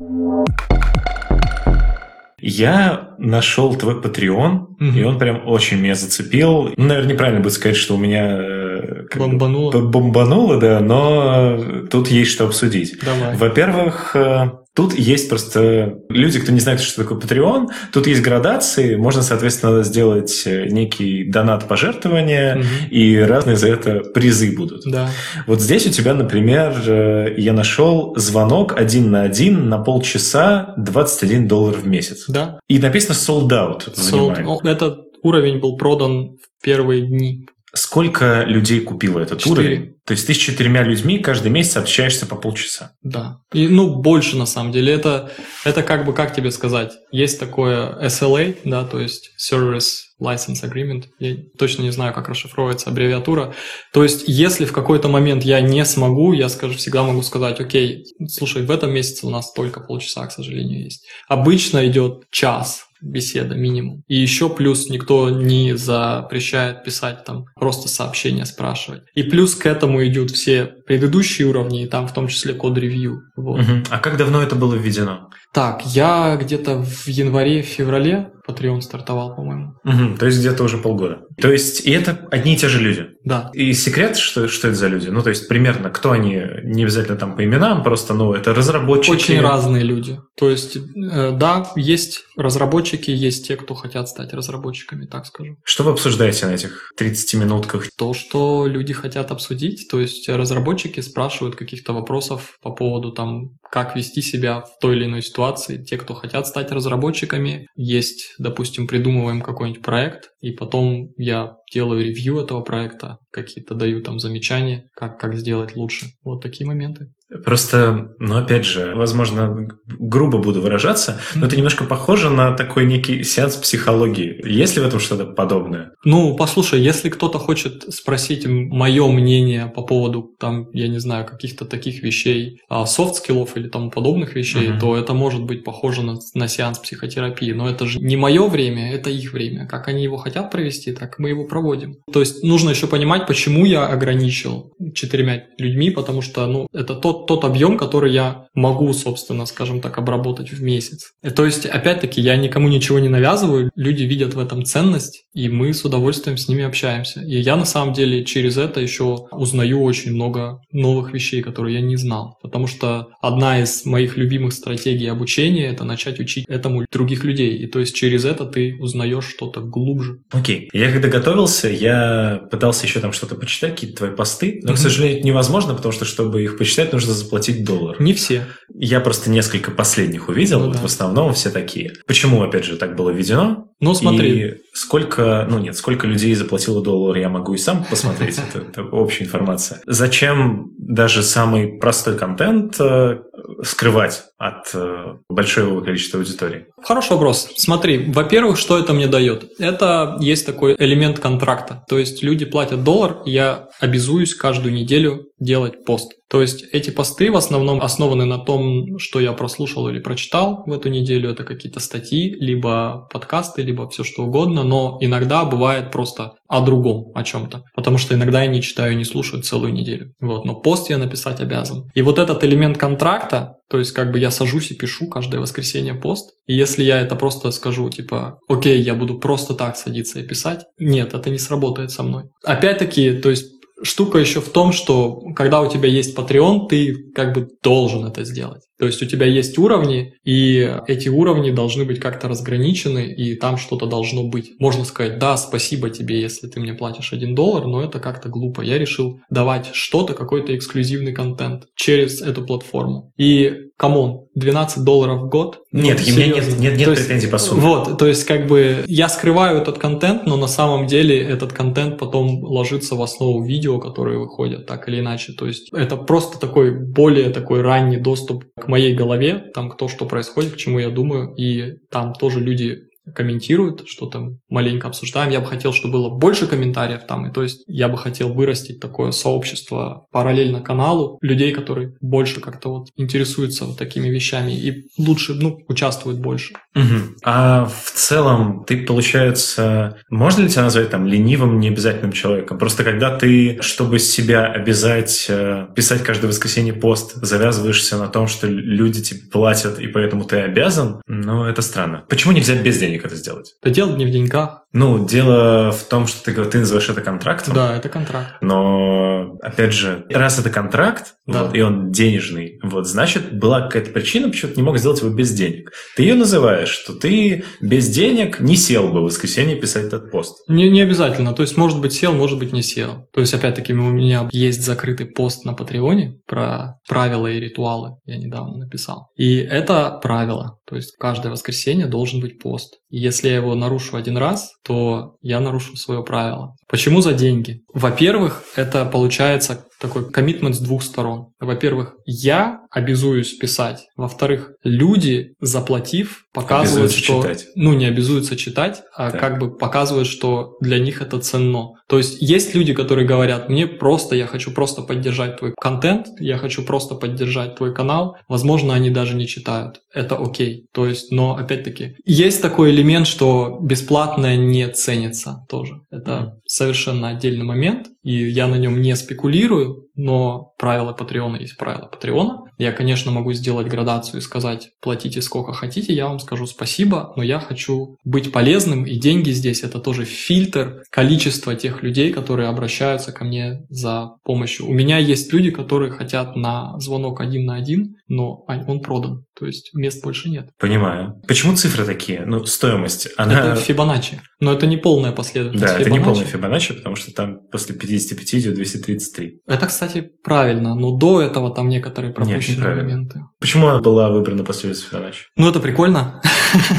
Я 2.40 3.16
нашел 3.18 3.76
твой 3.76 3.96
Patreon, 3.96 4.76
угу. 4.80 4.86
и 4.86 5.04
он 5.04 5.18
прям 5.18 5.48
очень 5.48 5.80
меня 5.80 5.96
зацепил. 5.96 6.72
Ну, 6.78 6.84
наверное, 6.84 7.14
неправильно 7.14 7.42
будет 7.42 7.54
сказать, 7.54 7.78
что 7.78 7.96
у 7.96 7.98
меня 7.98 8.28
э, 8.40 9.06
бомбануло. 9.16 9.72
бомбануло, 9.82 10.60
да, 10.60 10.80
но 10.80 11.58
тут 11.90 12.10
есть 12.10 12.32
что 12.32 12.46
обсудить. 12.46 13.00
Давай. 13.04 13.36
Во-первых, 13.36 14.16
э, 14.16 14.52
Тут 14.78 14.94
есть 14.94 15.28
просто 15.28 16.04
люди, 16.08 16.40
кто 16.40 16.52
не 16.52 16.60
знает, 16.60 16.82
что 16.82 17.02
такое 17.02 17.18
Patreon. 17.18 17.66
Тут 17.92 18.06
есть 18.06 18.22
градации. 18.22 18.94
Можно, 18.94 19.24
соответственно, 19.24 19.82
сделать 19.82 20.44
э, 20.46 20.68
некий 20.68 21.24
донат 21.24 21.68
пожертвования, 21.68 22.58
угу. 22.58 22.66
и 22.92 23.18
разные 23.18 23.56
за 23.56 23.70
это 23.70 24.02
призы 24.02 24.56
будут. 24.56 24.84
Да. 24.86 25.10
Вот 25.48 25.62
здесь 25.62 25.88
у 25.88 25.90
тебя, 25.90 26.14
например, 26.14 26.76
э, 26.86 27.34
я 27.38 27.54
нашел 27.54 28.14
звонок 28.18 28.80
один 28.80 29.10
на 29.10 29.24
один 29.24 29.68
на 29.68 29.80
полчаса 29.80 30.76
21 30.78 31.48
доллар 31.48 31.78
в 31.78 31.88
месяц. 31.88 32.26
Да. 32.28 32.60
И 32.70 32.78
написано 32.78 33.16
sold 33.16 33.50
out. 33.50 33.92
Sold... 33.96 34.60
Этот 34.64 35.08
уровень 35.24 35.60
был 35.60 35.76
продан 35.78 36.38
в 36.38 36.64
первые 36.64 37.02
дни. 37.02 37.48
Сколько 37.74 38.44
людей 38.44 38.80
купило 38.80 39.20
этот 39.20 39.40
Четыре. 39.40 39.62
уровень? 39.62 39.94
То 40.06 40.14
есть 40.14 40.26
ты 40.26 40.34
с 40.34 40.38
четырьмя 40.38 40.84
людьми 40.84 41.20
каждый 41.20 41.52
месяц 41.52 41.76
общаешься 41.76 42.26
по 42.26 42.38
полчаса. 42.38 42.94
Да. 43.04 43.42
И, 43.52 43.68
ну, 43.68 43.96
больше 43.96 44.38
на 44.38 44.46
самом 44.46 44.72
деле. 44.72 44.94
Это, 44.94 45.32
это 45.66 45.84
как 45.84 46.06
бы, 46.06 46.14
как 46.14 46.34
тебе 46.34 46.52
сказать, 46.52 46.94
есть 47.12 47.40
такое 47.40 47.94
SLA, 48.06 48.58
да, 48.64 48.86
то 48.86 49.02
есть 49.02 49.32
Service 49.38 50.08
License 50.22 50.64
Agreement. 50.64 51.08
Я 51.20 51.36
точно 51.58 51.82
не 51.82 51.92
знаю, 51.92 52.14
как 52.14 52.30
расшифровывается 52.30 52.90
аббревиатура. 52.90 53.54
То 53.92 54.04
есть, 54.04 54.24
если 54.28 54.64
в 54.64 54.72
какой-то 54.72 55.10
момент 55.10 55.44
я 55.44 55.60
не 55.60 55.84
смогу, 55.84 56.32
я 56.32 56.48
скажу, 56.48 56.78
всегда 56.78 57.04
могу 57.04 57.22
сказать, 57.22 57.60
окей, 57.60 58.06
слушай, 58.30 58.66
в 58.66 58.72
этом 58.72 58.92
месяце 58.94 59.28
у 59.28 59.30
нас 59.30 59.52
только 59.52 59.82
полчаса, 59.82 60.26
к 60.26 60.32
сожалению, 60.32 60.86
есть. 60.86 61.06
Обычно 61.28 61.86
идет 61.86 62.24
час, 62.32 62.87
беседа 63.02 63.56
минимум. 63.56 64.04
И 64.08 64.16
еще 64.16 64.50
плюс 64.50 64.90
никто 64.90 65.30
не 65.30 65.76
запрещает 65.78 66.84
писать 66.84 67.24
там 67.26 67.46
просто 67.56 67.88
сообщения, 67.88 68.46
спрашивать. 68.46 69.04
И 69.14 69.24
плюс 69.24 69.56
к 69.56 69.66
этому 69.66 70.06
идут 70.08 70.32
все 70.32 70.66
предыдущие 70.66 71.48
уровни, 71.48 71.84
и 71.84 71.88
там 71.88 72.08
в 72.08 72.14
том 72.14 72.28
числе 72.28 72.54
код-ревью. 72.54 73.24
Вот. 73.36 73.62
Угу. 73.62 73.72
А 73.90 74.00
как 74.00 74.18
давно 74.18 74.42
это 74.42 74.56
было 74.56 74.76
введено? 74.76 75.30
Так, 75.54 75.86
я 75.86 76.36
где-то 76.36 76.84
в 76.84 77.08
январе-феврале 77.08 78.32
Patreon 78.48 78.82
стартовал, 78.82 79.36
по-моему. 79.36 79.74
Угу, 79.84 80.18
то 80.18 80.26
есть 80.26 80.40
где-то 80.40 80.64
уже 80.64 80.78
полгода. 80.78 81.22
То 81.40 81.52
есть 81.52 81.86
и 81.86 81.92
это 81.92 82.28
одни 82.32 82.54
и 82.54 82.58
те 82.58 82.70
же 82.70 82.80
люди? 82.80 83.08
Да. 83.24 83.52
И 83.54 83.74
секрет, 83.74 84.18
что, 84.18 84.48
что 84.48 84.70
это 84.70 84.78
за 84.78 84.88
люди? 84.88 85.10
Ну, 85.10 85.22
то 85.22 85.30
есть 85.30 85.48
примерно 85.48 85.90
кто 85.90 86.12
они, 86.12 86.42
не 86.64 86.84
обязательно 86.84 87.18
там 87.18 87.36
по 87.36 87.44
именам, 87.44 87.84
просто, 87.84 88.14
ну, 88.14 88.34
это 88.34 88.54
разработчики? 88.54 89.12
Очень 89.12 89.42
разные 89.42 89.84
люди. 89.84 90.20
То 90.38 90.50
есть, 90.50 90.78
э, 90.78 91.32
да, 91.32 91.72
есть 91.76 92.24
разработчики, 92.38 93.12
есть 93.12 93.48
те, 93.48 93.58
кто 93.58 93.74
хотят 93.74 94.08
стать 94.08 94.34
разработчиками, 94.34 95.06
так 95.06 95.26
скажу. 95.26 95.58
Что 95.64 95.84
вы 95.84 95.92
обсуждаете 95.92 96.46
на 96.46 96.52
этих 96.52 96.94
30 96.98 97.34
минутках? 97.36 97.88
То, 97.98 98.14
что 98.14 98.66
люди 98.66 98.94
хотят 98.94 99.32
обсудить, 99.32 99.88
то 99.90 100.00
есть 100.00 100.30
разработчики 100.30 101.02
спрашивают 101.02 101.56
каких-то 101.56 101.94
вопросов 101.94 102.58
по 102.62 102.72
поводу 102.72 103.12
там, 103.12 103.58
как 103.72 103.96
вести 103.96 104.22
себя 104.22 104.62
в 104.62 104.80
той 104.80 104.96
или 104.96 105.06
иной 105.06 105.22
ситуации. 105.22 105.84
Те, 105.84 105.98
кто 105.98 106.14
хотят 106.14 106.48
стать 106.48 106.72
разработчиками, 106.72 107.68
есть 107.76 108.36
допустим, 108.40 108.88
придумываем 108.88 109.42
какой-нибудь 109.42 109.82
проект, 109.84 110.32
и 110.42 110.52
потом 110.52 111.12
я 111.18 111.58
делаю 111.72 112.04
ревью 112.04 112.40
этого 112.40 112.62
проекта, 112.62 113.18
какие-то 113.32 113.76
даю 113.76 114.02
там 114.02 114.20
замечания, 114.20 114.90
как, 114.94 115.20
как 115.20 115.36
сделать 115.36 115.76
лучше. 115.76 116.08
Вот 116.24 116.42
такие 116.42 116.66
моменты. 116.68 117.12
Просто, 117.44 118.16
ну, 118.20 118.38
опять 118.38 118.66
же, 118.66 118.94
возможно, 118.96 119.68
грубо 119.86 120.38
буду 120.38 120.62
выражаться, 120.62 121.20
но 121.36 121.48
это 121.48 121.58
немножко 121.58 121.84
похоже 121.84 122.30
на 122.30 122.54
такой 122.54 122.86
некий 122.86 123.24
сеанс 123.24 123.58
психологии. 123.58 124.42
Есть 124.48 124.76
ли 124.78 124.82
в 124.82 124.86
этом 124.86 125.00
что-то 125.00 125.26
подобное? 125.26 125.92
Ну, 126.06 126.36
послушай, 126.38 126.82
если 126.82 127.10
кто-то 127.10 127.38
хочет 127.38 127.94
спросить 127.94 128.46
мое 128.48 129.08
мнение 129.12 129.68
по 129.68 129.82
поводу, 129.82 130.36
там, 130.40 130.70
я 130.72 130.88
не 130.88 131.00
знаю, 131.00 131.26
каких-то 131.26 131.66
таких 131.66 132.02
вещей, 132.02 132.62
soft 132.70 132.99
skills 132.99 133.43
ов 133.43 133.58
или 133.58 133.68
тому 133.68 133.92
подобных 133.92 134.36
вещей, 134.36 134.70
uh-huh. 134.70 134.80
то 134.80 134.96
это 134.96 135.14
может 135.14 135.44
быть 135.44 135.66
похоже 135.66 136.04
на, 136.04 136.16
на 136.34 136.48
сеанс 136.48 136.80
психотерапии. 136.80 137.52
Но 137.52 137.70
это 137.70 137.86
же 137.86 138.00
не 138.00 138.16
мое 138.16 138.48
время, 138.48 138.94
это 138.94 139.10
их 139.10 139.34
время. 139.34 139.68
Как 139.68 139.90
они 139.90 140.04
его 140.04 140.16
хотят 140.16 140.50
провести, 140.50 140.94
так 140.94 141.20
мы 141.20 141.30
его 141.30 141.46
проводим. 141.46 141.98
То 142.12 142.22
есть 142.22 142.44
нужно 142.44 142.70
еще 142.70 142.88
понимать, 142.88 143.28
почему 143.28 143.66
я 143.66 143.86
ограничил 143.86 144.74
четырьмя 144.94 145.44
людьми, 145.58 145.92
потому 145.92 146.22
что, 146.22 146.46
ну, 146.48 146.68
это 146.74 146.96
тот 146.96 147.17
тот, 147.18 147.28
тот 147.28 147.44
объем, 147.44 147.78
который 147.78 148.12
я 148.12 148.48
могу, 148.54 148.92
собственно, 148.94 149.46
скажем 149.46 149.82
так, 149.82 149.98
обработать 149.98 150.52
в 150.52 150.62
месяц. 150.62 151.12
И, 151.24 151.30
то 151.30 151.46
есть, 151.46 151.66
опять-таки, 151.66 152.22
я 152.22 152.36
никому 152.36 152.68
ничего 152.70 153.00
не 153.00 153.10
навязываю, 153.10 153.72
люди 153.76 154.04
видят 154.04 154.34
в 154.34 154.40
этом 154.40 154.66
ценность, 154.66 155.26
и 155.34 155.48
мы 155.48 155.74
с 155.74 155.86
удовольствием 155.86 156.38
с 156.38 156.48
ними 156.48 156.64
общаемся. 156.64 157.22
И 157.22 157.40
я, 157.40 157.56
на 157.56 157.66
самом 157.66 157.94
деле, 157.94 158.26
через 158.26 158.58
это 158.58 158.80
еще 158.80 159.28
узнаю 159.32 159.84
очень 159.84 160.14
много 160.14 160.60
новых 160.72 161.14
вещей, 161.14 161.42
которые 161.42 161.76
я 161.76 161.82
не 161.82 161.98
знал. 161.98 162.38
Потому 162.42 162.68
что 162.68 163.10
одна 163.22 163.62
из 163.62 163.86
моих 163.86 164.18
любимых 164.18 164.54
стратегий 164.54 165.08
обучения– 165.08 165.68
это 165.72 165.84
начать 165.84 166.20
учить 166.20 166.46
этому 166.48 166.86
других 166.92 167.24
людей. 167.24 167.58
И 167.58 167.68
то 167.68 167.80
есть, 167.80 167.96
через 167.96 168.26
это 168.26 168.46
ты 168.46 168.76
узнаешь 168.80 169.28
что-то 169.28 169.62
глубже. 169.62 170.18
Окей. 170.32 170.70
Okay. 170.74 170.80
Я 170.80 170.92
когда 170.92 171.10
готовился, 171.10 171.70
я 171.70 172.42
пытался 172.50 172.86
еще 172.88 173.00
там 173.00 173.14
что-то 173.14 173.36
почитать, 173.36 173.72
какие-то 173.72 173.98
твои 173.98 174.12
посты, 174.12 174.62
но, 174.64 174.72
mm-hmm. 174.72 174.76
к 174.76 174.78
сожалению, 174.78 175.18
это 175.20 175.28
невозможно, 175.28 175.74
потому 175.76 175.92
что, 175.92 176.06
чтобы 176.06 176.44
их 176.44 176.58
почитать, 176.58 176.92
нужно 176.92 177.07
нужно 177.08 177.24
заплатить 177.24 177.64
доллар. 177.64 177.96
Не 178.00 178.14
все. 178.14 178.46
Я 178.74 179.00
просто 179.00 179.30
несколько 179.30 179.72
последних 179.72 180.30
увидел, 180.30 180.60
ну, 180.60 180.66
вот 180.68 180.76
да. 180.76 180.82
в 180.82 180.86
основном 180.86 181.34
все 181.34 181.50
такие. 181.50 181.94
Почему, 182.06 182.44
опять 182.44 182.66
же, 182.66 182.78
так 182.78 182.96
было 182.96 183.10
введено? 183.10 183.70
Ну, 183.80 183.94
смотри. 183.94 184.42
И 184.42 184.54
сколько, 184.74 185.48
ну 185.50 185.60
нет, 185.60 185.76
сколько 185.76 186.08
людей 186.08 186.34
заплатило 186.36 186.84
доллар, 186.84 187.18
я 187.18 187.30
могу 187.30 187.54
и 187.54 187.58
сам 187.58 187.86
посмотреть, 187.90 188.40
это, 188.54 188.84
общая 188.84 189.26
информация. 189.26 189.82
Зачем 189.86 190.72
даже 190.78 191.24
самый 191.24 191.80
простой 191.80 192.18
контент 192.18 192.76
э, 192.80 193.20
скрывать 193.64 194.26
от 194.38 194.74
э, 194.74 195.16
большого 195.30 195.82
количества 195.82 196.20
аудитории? 196.20 196.66
Хороший 196.82 197.14
вопрос. 197.14 197.50
Смотри, 197.58 198.12
во-первых, 198.12 198.58
что 198.58 198.78
это 198.78 198.94
мне 198.94 199.08
дает? 199.08 199.52
Это 199.60 200.18
есть 200.20 200.46
такой 200.46 200.76
элемент 200.78 201.20
контракта. 201.20 201.84
То 201.90 201.98
есть 201.98 202.22
люди 202.22 202.46
платят 202.46 202.84
доллар, 202.84 203.18
я 203.26 203.70
обязуюсь 203.80 204.36
каждую 204.36 204.74
неделю 204.74 205.28
делать 205.40 205.86
пост. 205.86 206.14
То 206.30 206.42
есть 206.42 206.64
эти 206.74 206.90
посты 206.90 207.32
в 207.32 207.38
основном 207.38 207.82
основаны 207.82 208.26
на 208.26 208.38
том, 208.38 208.98
что 209.00 209.20
я 209.20 209.32
прослушал 209.34 209.88
или 209.88 210.00
прочитал 210.00 210.64
в 210.66 210.74
эту 210.74 210.90
неделю. 210.90 211.30
Это 211.30 211.44
какие-то 211.44 211.80
статьи, 211.80 212.36
либо 212.40 213.08
подкасты, 213.12 213.62
либо 213.62 213.90
все 213.90 214.04
что 214.04 214.24
угодно. 214.24 214.64
Но 214.64 214.98
иногда 215.00 215.46
бывает 215.46 215.92
просто 215.92 216.34
о 216.48 216.62
другом, 216.62 217.12
о 217.16 217.24
чем-то. 217.24 217.64
Потому 217.74 217.98
что 217.98 218.14
иногда 218.14 218.44
я 218.44 218.48
не 218.48 218.62
читаю, 218.62 218.98
не 218.98 219.06
слушаю 219.06 219.42
целую 219.42 219.74
неделю. 219.74 220.14
Вот. 220.20 220.44
Но 220.44 220.56
пост 220.56 220.90
я 220.90 220.98
написать 220.98 221.40
обязан. 221.40 221.90
И 221.94 222.02
вот 222.02 222.20
этот 222.20 222.44
элемент 222.44 222.78
контракта, 222.78 223.57
то 223.70 223.80
есть 223.80 223.92
как 223.92 224.12
бы 224.12 224.20
я 224.20 224.32
сажусь 224.32 224.72
и 224.72 224.76
пишу 224.76 225.08
каждое 225.08 225.40
воскресенье 225.40 225.94
пост. 225.94 226.36
И 226.46 226.54
если 226.54 226.84
я 226.84 227.02
это 227.02 227.16
просто 227.16 227.52
скажу, 227.52 227.90
типа, 227.90 228.40
окей, 228.48 228.82
я 228.82 228.96
буду 228.96 229.20
просто 229.20 229.54
так 229.54 229.76
садиться 229.76 230.20
и 230.20 230.28
писать, 230.28 230.66
нет, 230.80 231.14
это 231.14 231.30
не 231.30 231.38
сработает 231.38 231.92
со 231.92 232.04
мной. 232.04 232.26
Опять-таки, 232.44 233.14
то 233.14 233.30
есть 233.30 233.57
штука 233.84 234.18
еще 234.18 234.42
в 234.42 234.50
том, 234.50 234.72
что 234.72 235.22
когда 235.36 235.62
у 235.62 235.70
тебя 235.70 235.88
есть 235.88 236.18
Patreon, 236.18 236.68
ты 236.68 236.94
как 237.14 237.34
бы 237.34 237.48
должен 237.64 238.06
это 238.06 238.24
сделать. 238.24 238.64
То 238.80 238.86
есть 238.86 239.02
у 239.02 239.06
тебя 239.06 239.26
есть 239.26 239.58
уровни, 239.58 240.14
и 240.24 240.72
эти 240.88 241.10
уровни 241.10 241.52
должны 241.52 241.84
быть 241.84 242.00
как-то 242.00 242.28
разграничены, 242.28 243.12
и 243.12 243.36
там 243.36 243.58
что-то 243.58 243.88
должно 243.88 244.24
быть. 244.24 244.52
Можно 244.60 244.86
сказать, 244.86 245.18
да, 245.18 245.36
спасибо 245.38 245.90
тебе, 245.90 246.22
если 246.22 246.48
ты 246.48 246.60
мне 246.60 246.74
платишь 246.74 247.12
один 247.12 247.34
доллар, 247.34 247.66
но 247.66 247.84
это 247.84 248.00
как-то 248.00 248.30
глупо. 248.30 248.62
Я 248.62 248.78
решил 248.78 249.20
давать 249.30 249.70
что-то, 249.74 250.14
какой-то 250.14 250.56
эксклюзивный 250.56 251.14
контент 251.14 251.66
через 251.76 252.22
эту 252.22 252.46
платформу. 252.46 253.12
И, 253.18 253.67
come 253.78 254.07
on, 254.07 254.28
12 254.36 254.84
долларов 254.84 255.22
в 255.22 255.30
год? 255.30 255.60
Нет, 255.72 256.02
ну, 256.06 256.14
у 256.14 256.16
меня 256.16 256.28
нет, 256.28 256.60
нет, 256.60 256.78
нет 256.78 256.96
претензий 256.96 257.28
по 257.28 257.38
сумме. 257.38 257.62
Вот, 257.62 257.98
то 257.98 258.08
есть 258.08 258.26
как 258.26 258.48
бы 258.48 258.84
я 258.88 259.08
скрываю 259.08 259.62
этот 259.62 259.78
контент, 259.78 260.26
но 260.26 260.36
на 260.36 260.48
самом 260.48 260.88
деле 260.88 261.20
этот 261.22 261.54
контент 261.54 262.00
потом 262.00 262.44
ложится 262.44 262.96
в 262.96 263.02
основу 263.02 263.44
видео, 263.44 263.80
которые 263.80 264.18
выходят 264.18 264.66
так 264.66 264.90
или 264.90 265.00
иначе. 265.00 265.34
То 265.34 265.46
есть 265.46 265.72
это 265.72 265.96
просто 265.96 266.40
такой 266.40 266.72
более 266.72 267.30
такой 267.30 267.62
ранний 267.62 267.98
доступ 267.98 268.46
к 268.60 268.68
моей 268.68 268.96
голове, 268.96 269.52
там 269.54 269.70
кто 269.70 269.88
что 269.88 270.06
происходит, 270.06 270.54
о 270.54 270.58
чем 270.58 270.80
я 270.80 270.90
думаю, 270.90 271.34
и 271.36 271.78
там 271.92 272.14
тоже 272.14 272.40
люди 272.40 272.87
комментируют, 273.14 273.88
что-то 273.88 274.36
маленько 274.50 274.88
обсуждаем. 274.88 275.32
Я 275.32 275.40
бы 275.40 275.48
хотел, 275.48 275.74
чтобы 275.74 275.94
было 275.94 276.10
больше 276.10 276.48
комментариев 276.48 277.02
там, 277.08 277.28
и 277.28 277.34
то 277.34 277.44
есть 277.44 277.64
я 277.68 277.88
бы 277.88 277.98
хотел 277.98 278.34
вырастить 278.34 278.80
такое 278.80 279.12
сообщество 279.12 280.06
параллельно 280.12 280.62
каналу 280.62 281.18
людей, 281.22 281.52
которые 281.52 281.94
больше 282.02 282.40
как-то 282.42 282.70
вот 282.70 282.88
интересуются 282.96 283.66
вот 283.66 283.78
такими 283.78 284.10
вещами 284.10 284.52
и 284.52 284.88
лучше, 284.98 285.34
ну, 285.34 285.60
участвуют 285.68 286.20
больше. 286.20 286.54
Угу. 286.76 287.18
А 287.24 287.66
в 287.66 287.92
целом 287.92 288.64
ты, 288.66 288.86
получается, 288.86 289.98
можно 290.10 290.44
ли 290.44 290.50
тебя 290.50 290.64
назвать 290.64 290.90
там 290.90 291.06
ленивым, 291.08 291.60
необязательным 291.60 292.12
человеком? 292.12 292.58
Просто 292.58 292.84
когда 292.84 293.16
ты, 293.18 293.60
чтобы 293.62 294.00
себя 294.00 294.46
обязать 294.46 295.26
э, 295.30 295.68
писать 295.76 296.04
каждое 296.04 296.28
воскресенье 296.28 296.74
пост, 296.74 297.16
завязываешься 297.16 297.98
на 297.98 298.08
том, 298.08 298.28
что 298.28 298.48
люди 298.48 299.02
тебе 299.02 299.22
платят, 299.32 299.80
и 299.80 299.88
поэтому 299.88 300.24
ты 300.24 300.38
обязан, 300.38 301.02
ну, 301.08 301.46
это 301.46 301.62
странно. 301.62 302.06
Почему 302.10 302.34
нельзя 302.34 302.56
без 302.56 302.78
денег 302.80 302.97
это 303.06 303.16
сделать? 303.16 303.56
Это 303.62 303.72
дело 303.74 303.96
не 303.96 304.06
в 304.06 304.12
деньгах. 304.12 304.67
Ну, 304.78 305.04
дело 305.08 305.72
в 305.72 305.84
том, 305.86 306.06
что 306.06 306.24
ты, 306.24 306.46
ты 306.46 306.60
называешь 306.60 306.88
это 306.88 307.02
контрактом. 307.02 307.56
Да, 307.56 307.76
это 307.76 307.90
контракт. 307.90 308.36
Но, 308.42 309.36
опять 309.42 309.74
же, 309.74 310.06
раз 310.12 310.38
это 310.38 310.52
контракт, 310.52 311.16
да. 311.26 311.46
вот, 311.46 311.56
и 311.56 311.62
он 311.62 311.92
денежный, 311.92 312.60
вот, 312.62 312.86
значит, 312.86 313.40
была 313.40 313.62
какая-то 313.62 313.90
причина, 313.90 314.30
почему 314.30 314.52
ты 314.52 314.58
не 314.58 314.64
мог 314.64 314.78
сделать 314.78 315.02
его 315.02 315.10
без 315.10 315.34
денег. 315.34 315.72
Ты 315.96 316.04
ее 316.04 316.14
называешь, 316.14 316.70
что 316.70 316.94
ты 316.94 317.44
без 317.60 317.90
денег 317.90 318.40
не 318.40 318.56
сел 318.56 318.90
бы 318.90 319.02
в 319.02 319.06
воскресенье 319.06 319.56
писать 319.56 319.86
этот 319.86 320.12
пост. 320.12 320.48
Не, 320.48 320.70
не 320.70 320.82
обязательно. 320.82 321.34
То 321.34 321.42
есть, 321.42 321.58
может 321.58 321.82
быть, 321.82 321.94
сел, 321.94 322.14
может 322.14 322.38
быть, 322.38 322.54
не 322.54 322.62
сел. 322.62 323.08
То 323.14 323.22
есть, 323.22 323.34
опять-таки, 323.34 323.74
у 323.74 323.78
меня 323.78 324.30
есть 324.32 324.64
закрытый 324.64 325.08
пост 325.08 325.44
на 325.44 325.54
Патреоне 325.54 326.20
про 326.28 326.76
правила 326.88 327.26
и 327.26 327.40
ритуалы. 327.40 327.98
Я 328.06 328.18
недавно 328.18 328.58
написал. 328.58 329.10
И 329.16 329.38
это 329.38 330.00
правило. 330.04 330.60
То 330.68 330.76
есть, 330.76 330.96
каждое 331.00 331.32
воскресенье 331.32 331.88
должен 331.88 332.22
быть 332.22 332.40
пост. 332.40 332.76
И 332.90 333.00
если 333.00 333.30
я 333.30 333.38
его 333.38 333.56
нарушу 333.56 333.98
один 333.98 334.18
раз, 334.18 334.52
то 334.68 335.16
я 335.22 335.40
нарушу 335.40 335.78
свое 335.78 336.04
правило. 336.04 336.58
Почему 336.68 337.02
за 337.02 337.14
деньги? 337.14 337.62
Во-первых, 337.74 338.44
это 338.56 338.86
получается 338.86 339.66
такой 339.80 340.10
коммитмент 340.10 340.56
с 340.56 340.60
двух 340.60 340.84
сторон. 340.84 341.28
Во-первых, 341.40 341.96
я 342.06 342.62
обязуюсь 342.72 343.34
писать. 343.34 343.88
Во-вторых, 343.96 344.54
люди, 344.64 345.34
заплатив, 345.40 346.26
показывают, 346.34 346.92
что... 346.92 347.22
Читать. 347.22 347.46
Ну, 347.56 347.74
не 347.74 347.86
обязуются 347.86 348.36
читать, 348.36 348.82
а 348.96 349.12
так. 349.12 349.20
как 349.20 349.40
бы 349.40 349.56
показывают, 349.56 350.08
что 350.08 350.58
для 350.62 350.80
них 350.80 351.02
это 351.02 351.20
ценно. 351.20 351.74
То 351.88 351.98
есть 351.98 352.22
есть 352.22 352.54
люди, 352.54 352.74
которые 352.74 353.08
говорят, 353.08 353.50
мне 353.50 353.68
просто, 353.68 354.16
я 354.16 354.28
хочу 354.28 354.52
просто 354.52 354.82
поддержать 354.82 355.38
твой 355.38 355.54
контент, 355.60 356.08
я 356.20 356.38
хочу 356.38 356.64
просто 356.64 356.96
поддержать 356.96 357.56
твой 357.56 357.74
канал. 357.74 358.18
Возможно, 358.28 358.74
они 358.74 358.90
даже 358.90 359.16
не 359.16 359.28
читают. 359.28 359.82
Это 359.94 360.18
окей. 360.18 360.66
То 360.74 360.86
есть, 360.86 361.12
но 361.12 361.36
опять-таки, 361.36 361.96
есть 362.06 362.42
такой 362.42 362.72
элемент, 362.72 363.08
что 363.08 363.60
бесплатное 363.62 364.36
не 364.36 364.68
ценится 364.70 365.46
тоже. 365.50 365.82
Это 365.92 366.12
mm. 366.12 366.32
Совершенно 366.58 367.10
отдельный 367.10 367.46
момент, 367.46 367.90
и 368.04 368.30
я 368.30 368.48
на 368.48 368.56
нем 368.56 368.82
не 368.82 368.96
спекулирую, 368.96 369.87
но 369.98 370.54
правила 370.58 370.94
Патреона 370.94 371.36
есть 371.38 371.58
правила 371.58 371.88
Патреона. 371.88 372.44
Я, 372.58 372.72
конечно, 372.72 373.12
могу 373.12 373.34
сделать 373.34 373.68
градацию 373.68 374.20
и 374.20 374.24
сказать, 374.24 374.70
платите 374.82 375.22
сколько 375.22 375.54
хотите, 375.54 375.94
я 375.94 376.08
вам 376.08 376.20
скажу 376.20 376.48
спасибо, 376.48 377.14
но 377.16 377.24
я 377.24 377.40
хочу 377.40 377.98
быть 378.04 378.32
полезным, 378.32 378.86
и 378.86 378.98
деньги 378.98 379.32
здесь 379.32 379.64
это 379.64 379.80
тоже 379.80 380.06
фильтр 380.06 380.84
количества 380.92 381.56
тех 381.56 381.84
людей, 381.84 382.12
которые 382.12 382.50
обращаются 382.50 383.12
ко 383.12 383.26
мне 383.26 383.66
за 383.70 384.12
помощью. 384.24 384.68
У 384.68 384.74
меня 384.74 384.98
есть 384.98 385.34
люди, 385.34 385.52
которые 385.52 385.92
хотят 385.92 386.36
на 386.36 386.80
звонок 386.80 387.22
один 387.22 387.46
на 387.46 387.56
один, 387.56 387.96
но 388.08 388.46
он 388.68 388.82
продан, 388.82 389.26
то 389.38 389.46
есть 389.46 389.72
мест 389.74 390.04
больше 390.04 390.30
нет. 390.30 390.50
Понимаю. 390.60 391.22
Почему 391.28 391.56
цифры 391.56 391.86
такие? 391.86 392.26
Ну, 392.26 392.46
стоимость, 392.46 393.10
она... 393.18 393.52
Это 393.52 393.56
Фибоначчи, 393.62 394.22
но 394.40 394.54
это 394.54 394.68
не 394.68 394.78
полная 394.78 395.12
последовательность 395.12 395.74
Да, 395.74 395.80
Фибоначчи. 395.80 395.90
это 395.90 396.00
не 396.00 396.04
полная 396.04 396.26
Фибоначчи, 396.26 396.74
потому 396.74 396.96
что 396.96 397.14
там 397.14 397.40
после 397.52 397.76
55 397.76 398.36
идет 398.36 398.56
233. 398.56 399.42
Это, 399.48 399.68
кстати, 399.68 399.87
правильно, 400.24 400.76
но 400.76 400.92
до 400.92 401.22
этого 401.22 401.54
там 401.54 401.70
некоторые 401.70 402.14
пропущенные 402.14 402.76
нет, 402.76 402.84
моменты. 402.84 403.22
Почему 403.40 403.68
она 403.68 403.80
была 403.80 404.10
выбрана 404.10 404.44
последовательность 404.44 404.90
Фибоначчи? 404.90 405.26
Ну, 405.36 405.50
это 405.50 405.60
прикольно. 405.60 406.22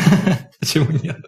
Почему 0.60 0.86
нет? 1.02 1.18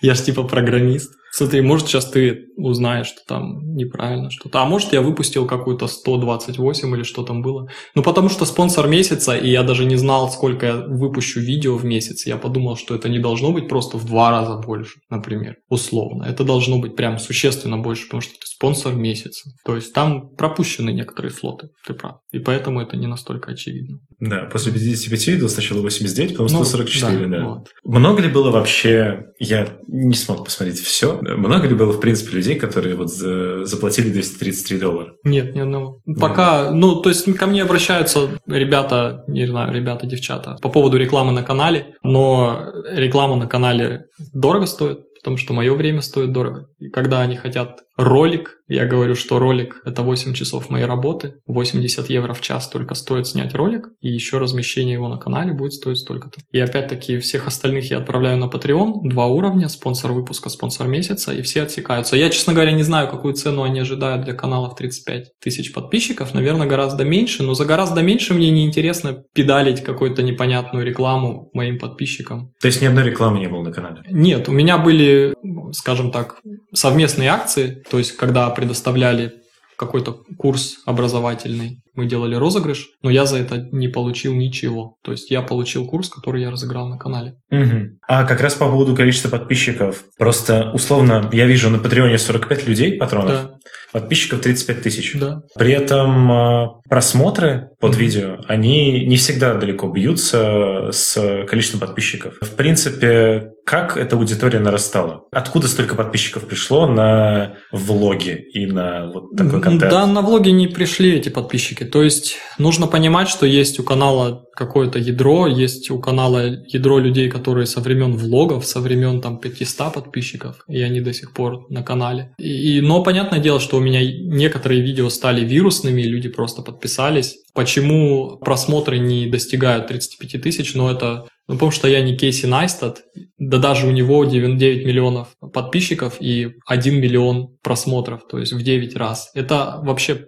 Я 0.00 0.14
ж 0.14 0.20
типа 0.20 0.44
программист. 0.44 1.12
Смотри, 1.32 1.60
может, 1.60 1.86
сейчас 1.86 2.06
ты 2.06 2.48
узнаешь, 2.56 3.06
что 3.06 3.20
там 3.26 3.74
неправильно 3.74 4.30
что-то. 4.30 4.62
А 4.62 4.64
может, 4.64 4.92
я 4.92 5.00
выпустил 5.00 5.46
какую-то 5.46 5.86
128 5.86 6.94
или 6.96 7.02
что 7.02 7.22
там 7.22 7.42
было. 7.42 7.68
Ну, 7.94 8.02
потому 8.02 8.28
что 8.28 8.44
спонсор 8.44 8.88
месяца, 8.88 9.36
и 9.36 9.50
я 9.50 9.62
даже 9.62 9.84
не 9.84 9.96
знал, 9.96 10.30
сколько 10.30 10.66
я 10.66 10.76
выпущу 10.76 11.40
видео 11.40 11.76
в 11.76 11.84
месяц. 11.84 12.26
Я 12.26 12.36
подумал, 12.36 12.76
что 12.76 12.94
это 12.94 13.08
не 13.08 13.18
должно 13.18 13.52
быть 13.52 13.68
просто 13.68 13.96
в 13.96 14.04
два 14.06 14.30
раза 14.30 14.56
больше, 14.56 15.00
например, 15.08 15.56
условно. 15.68 16.24
Это 16.24 16.44
должно 16.44 16.78
быть 16.78 16.96
прям 16.96 17.18
существенно 17.18 17.78
больше, 17.78 18.06
потому 18.06 18.22
что 18.22 18.32
ты 18.32 18.46
спонсор 18.46 18.94
месяца. 18.94 19.50
То 19.64 19.76
есть 19.76 19.92
там 19.92 20.30
пропущены 20.30 20.90
некоторые 20.90 21.32
слоты, 21.32 21.68
ты 21.86 21.94
прав. 21.94 22.19
И 22.32 22.38
поэтому 22.38 22.80
это 22.80 22.96
не 22.96 23.06
настолько 23.06 23.52
очевидно. 23.52 23.98
Да, 24.20 24.48
после 24.52 24.72
55 24.72 25.26
видео 25.28 25.48
сначала 25.48 25.80
89, 25.80 26.32
потом 26.32 26.48
144, 26.48 27.26
ну, 27.26 27.28
да. 27.28 27.38
да. 27.38 27.44
Вот. 27.46 27.68
Много 27.84 28.22
ли 28.22 28.28
было 28.28 28.50
вообще, 28.50 29.26
я 29.38 29.68
не 29.88 30.14
смог 30.14 30.44
посмотреть 30.44 30.78
все, 30.80 31.20
много 31.20 31.66
ли 31.66 31.74
было, 31.74 31.92
в 31.92 32.00
принципе, 32.00 32.36
людей, 32.36 32.56
которые 32.56 32.94
вот 32.94 33.10
заплатили 33.10 34.10
233 34.10 34.78
доллара? 34.78 35.12
Нет, 35.24 35.54
ни 35.54 35.60
одного. 35.60 36.00
Пока, 36.20 36.70
ну, 36.70 37.00
то 37.00 37.08
есть 37.08 37.32
ко 37.36 37.46
мне 37.46 37.62
обращаются 37.62 38.28
ребята, 38.46 39.24
не 39.26 39.46
знаю, 39.46 39.74
ребята, 39.74 40.06
девчата, 40.06 40.56
по 40.62 40.68
поводу 40.68 40.96
рекламы 40.96 41.32
на 41.32 41.42
канале, 41.42 41.94
но 42.02 42.72
реклама 42.90 43.36
на 43.36 43.46
канале 43.46 44.04
дорого 44.32 44.66
стоит, 44.66 45.00
потому 45.20 45.36
что 45.36 45.52
мое 45.52 45.74
время 45.74 46.00
стоит 46.00 46.32
дорого. 46.32 46.68
И 46.78 46.88
когда 46.88 47.20
они 47.20 47.36
хотят 47.36 47.80
ролик, 48.00 48.58
я 48.68 48.86
говорю, 48.86 49.14
что 49.14 49.38
ролик– 49.38 49.82
это 49.84 50.02
8 50.02 50.32
часов 50.32 50.70
моей 50.70 50.86
работы, 50.86 51.34
80 51.46 52.08
евро 52.08 52.32
в 52.34 52.40
час 52.40 52.68
только 52.68 52.94
стоит 52.94 53.26
снять 53.26 53.54
ролик, 53.54 53.88
и 54.00 54.08
еще 54.08 54.38
размещение 54.38 54.94
его 54.94 55.08
на 55.08 55.18
канале 55.18 55.52
будет 55.52 55.72
стоить 55.72 55.98
столько-то. 55.98 56.40
И 56.52 56.58
опять-таки 56.58 57.18
всех 57.18 57.46
остальных 57.46 57.90
я 57.90 57.98
отправляю 57.98 58.38
на 58.38 58.44
Patreon, 58.44 59.00
два 59.04 59.26
уровня, 59.26 59.68
спонсор 59.68 60.12
выпуска, 60.12 60.48
спонсор 60.48 60.86
месяца, 60.86 61.32
и 61.32 61.42
все 61.42 61.62
отсекаются. 61.62 62.16
Я, 62.16 62.30
честно 62.30 62.54
говоря, 62.54 62.72
не 62.72 62.82
знаю, 62.82 63.08
какую 63.08 63.34
цену 63.34 63.62
они 63.62 63.80
ожидают 63.80 64.24
для 64.24 64.34
каналов 64.34 64.76
35 64.76 65.38
тысяч 65.40 65.72
подписчиков, 65.72 66.32
наверное, 66.32 66.66
гораздо 66.66 67.04
меньше, 67.04 67.42
но 67.42 67.54
за 67.54 67.64
гораздо 67.64 68.02
меньше 68.02 68.34
мне 68.34 68.50
не 68.50 68.64
интересно 68.64 69.24
педалить 69.34 69.82
какую-то 69.82 70.22
непонятную 70.22 70.86
рекламу 70.86 71.50
моим 71.52 71.78
подписчикам. 71.78 72.52
То 72.60 72.68
есть 72.68 72.80
ни 72.80 72.86
одной 72.86 73.04
рекламы 73.04 73.40
не 73.40 73.48
было 73.48 73.62
на 73.62 73.72
канале? 73.72 74.02
Нет, 74.08 74.48
у 74.48 74.52
меня 74.52 74.78
были, 74.78 75.34
скажем 75.72 76.10
так, 76.10 76.36
совместные 76.72 77.30
акции, 77.30 77.82
то 77.90 77.98
есть 77.98 78.16
когда 78.16 78.48
предоставляли 78.50 79.40
какой-то 79.80 80.18
курс 80.36 80.76
образовательный, 80.84 81.80
мы 81.94 82.06
делали 82.06 82.34
розыгрыш, 82.34 82.90
но 83.02 83.08
я 83.08 83.24
за 83.24 83.38
это 83.38 83.68
не 83.72 83.88
получил 83.88 84.34
ничего. 84.34 84.96
То 85.02 85.12
есть 85.12 85.30
я 85.30 85.40
получил 85.40 85.86
курс, 85.86 86.10
который 86.10 86.42
я 86.42 86.50
разыграл 86.50 86.86
на 86.88 86.98
канале. 86.98 87.36
Угу. 87.50 87.98
А 88.06 88.24
как 88.24 88.42
раз 88.42 88.54
по 88.54 88.66
поводу 88.66 88.94
количества 88.94 89.30
подписчиков. 89.30 90.04
Просто 90.18 90.70
условно 90.74 91.30
я 91.32 91.46
вижу 91.46 91.70
на 91.70 91.78
Патреоне 91.78 92.18
45 92.18 92.68
людей, 92.68 92.98
патронов, 92.98 93.32
да. 93.32 93.50
подписчиков 93.92 94.40
35 94.40 94.82
тысяч. 94.82 95.14
Да. 95.18 95.40
При 95.54 95.72
этом 95.72 96.30
а, 96.30 96.80
просмотры 96.88 97.70
под 97.80 97.92
угу. 97.92 98.00
видео, 98.00 98.36
они 98.48 99.06
не 99.06 99.16
всегда 99.16 99.54
далеко 99.54 99.88
бьются 99.88 100.90
с 100.92 101.46
количеством 101.48 101.80
подписчиков. 101.80 102.34
В 102.42 102.54
принципе, 102.54 103.52
как 103.70 103.96
эта 103.96 104.16
аудитория 104.16 104.58
нарастала? 104.58 105.26
Откуда 105.30 105.68
столько 105.68 105.94
подписчиков 105.94 106.44
пришло 106.48 106.88
на 106.88 107.54
влоги 107.70 108.32
и 108.52 108.66
на 108.66 109.06
вот 109.12 109.36
такой 109.36 109.60
контент? 109.60 109.92
Да, 109.92 110.06
на 110.08 110.22
влоги 110.22 110.48
не 110.48 110.66
пришли 110.66 111.12
эти 111.12 111.28
подписчики. 111.28 111.84
То 111.84 112.02
есть 112.02 112.38
нужно 112.58 112.88
понимать, 112.88 113.28
что 113.28 113.46
есть 113.46 113.78
у 113.78 113.84
канала 113.84 114.44
какое-то 114.56 114.98
ядро, 114.98 115.46
есть 115.46 115.88
у 115.92 116.00
канала 116.00 116.46
ядро 116.66 116.98
людей, 116.98 117.30
которые 117.30 117.66
со 117.66 117.80
времен 117.80 118.16
влогов, 118.16 118.66
со 118.66 118.80
времен 118.80 119.20
там 119.20 119.38
500 119.38 119.94
подписчиков, 119.94 120.64
и 120.66 120.82
они 120.82 121.00
до 121.00 121.12
сих 121.12 121.32
пор 121.32 121.66
на 121.70 121.84
канале. 121.84 122.34
И, 122.38 122.78
и, 122.78 122.80
но 122.80 123.04
понятное 123.04 123.38
дело, 123.38 123.60
что 123.60 123.76
у 123.76 123.80
меня 123.80 124.00
некоторые 124.02 124.80
видео 124.80 125.08
стали 125.10 125.44
вирусными, 125.44 126.02
люди 126.02 126.28
просто 126.28 126.62
подписались. 126.62 127.38
Почему 127.54 128.36
просмотры 128.38 128.98
не 128.98 129.28
достигают 129.28 129.86
35 129.86 130.42
тысяч, 130.42 130.74
но 130.74 130.90
это 130.90 131.26
ну, 131.50 131.56
потому 131.56 131.72
что 131.72 131.88
я 131.88 132.00
не 132.00 132.16
Кейси 132.16 132.46
Найстат, 132.46 133.02
да 133.36 133.58
даже 133.58 133.88
у 133.88 133.90
него 133.90 134.24
9, 134.24 134.56
9 134.56 134.86
миллионов 134.86 135.34
подписчиков 135.52 136.18
и 136.20 136.54
1 136.64 137.00
миллион 137.00 137.56
просмотров, 137.60 138.28
то 138.28 138.38
есть 138.38 138.52
в 138.52 138.62
9 138.62 138.94
раз. 138.94 139.32
Это 139.34 139.80
вообще 139.82 140.26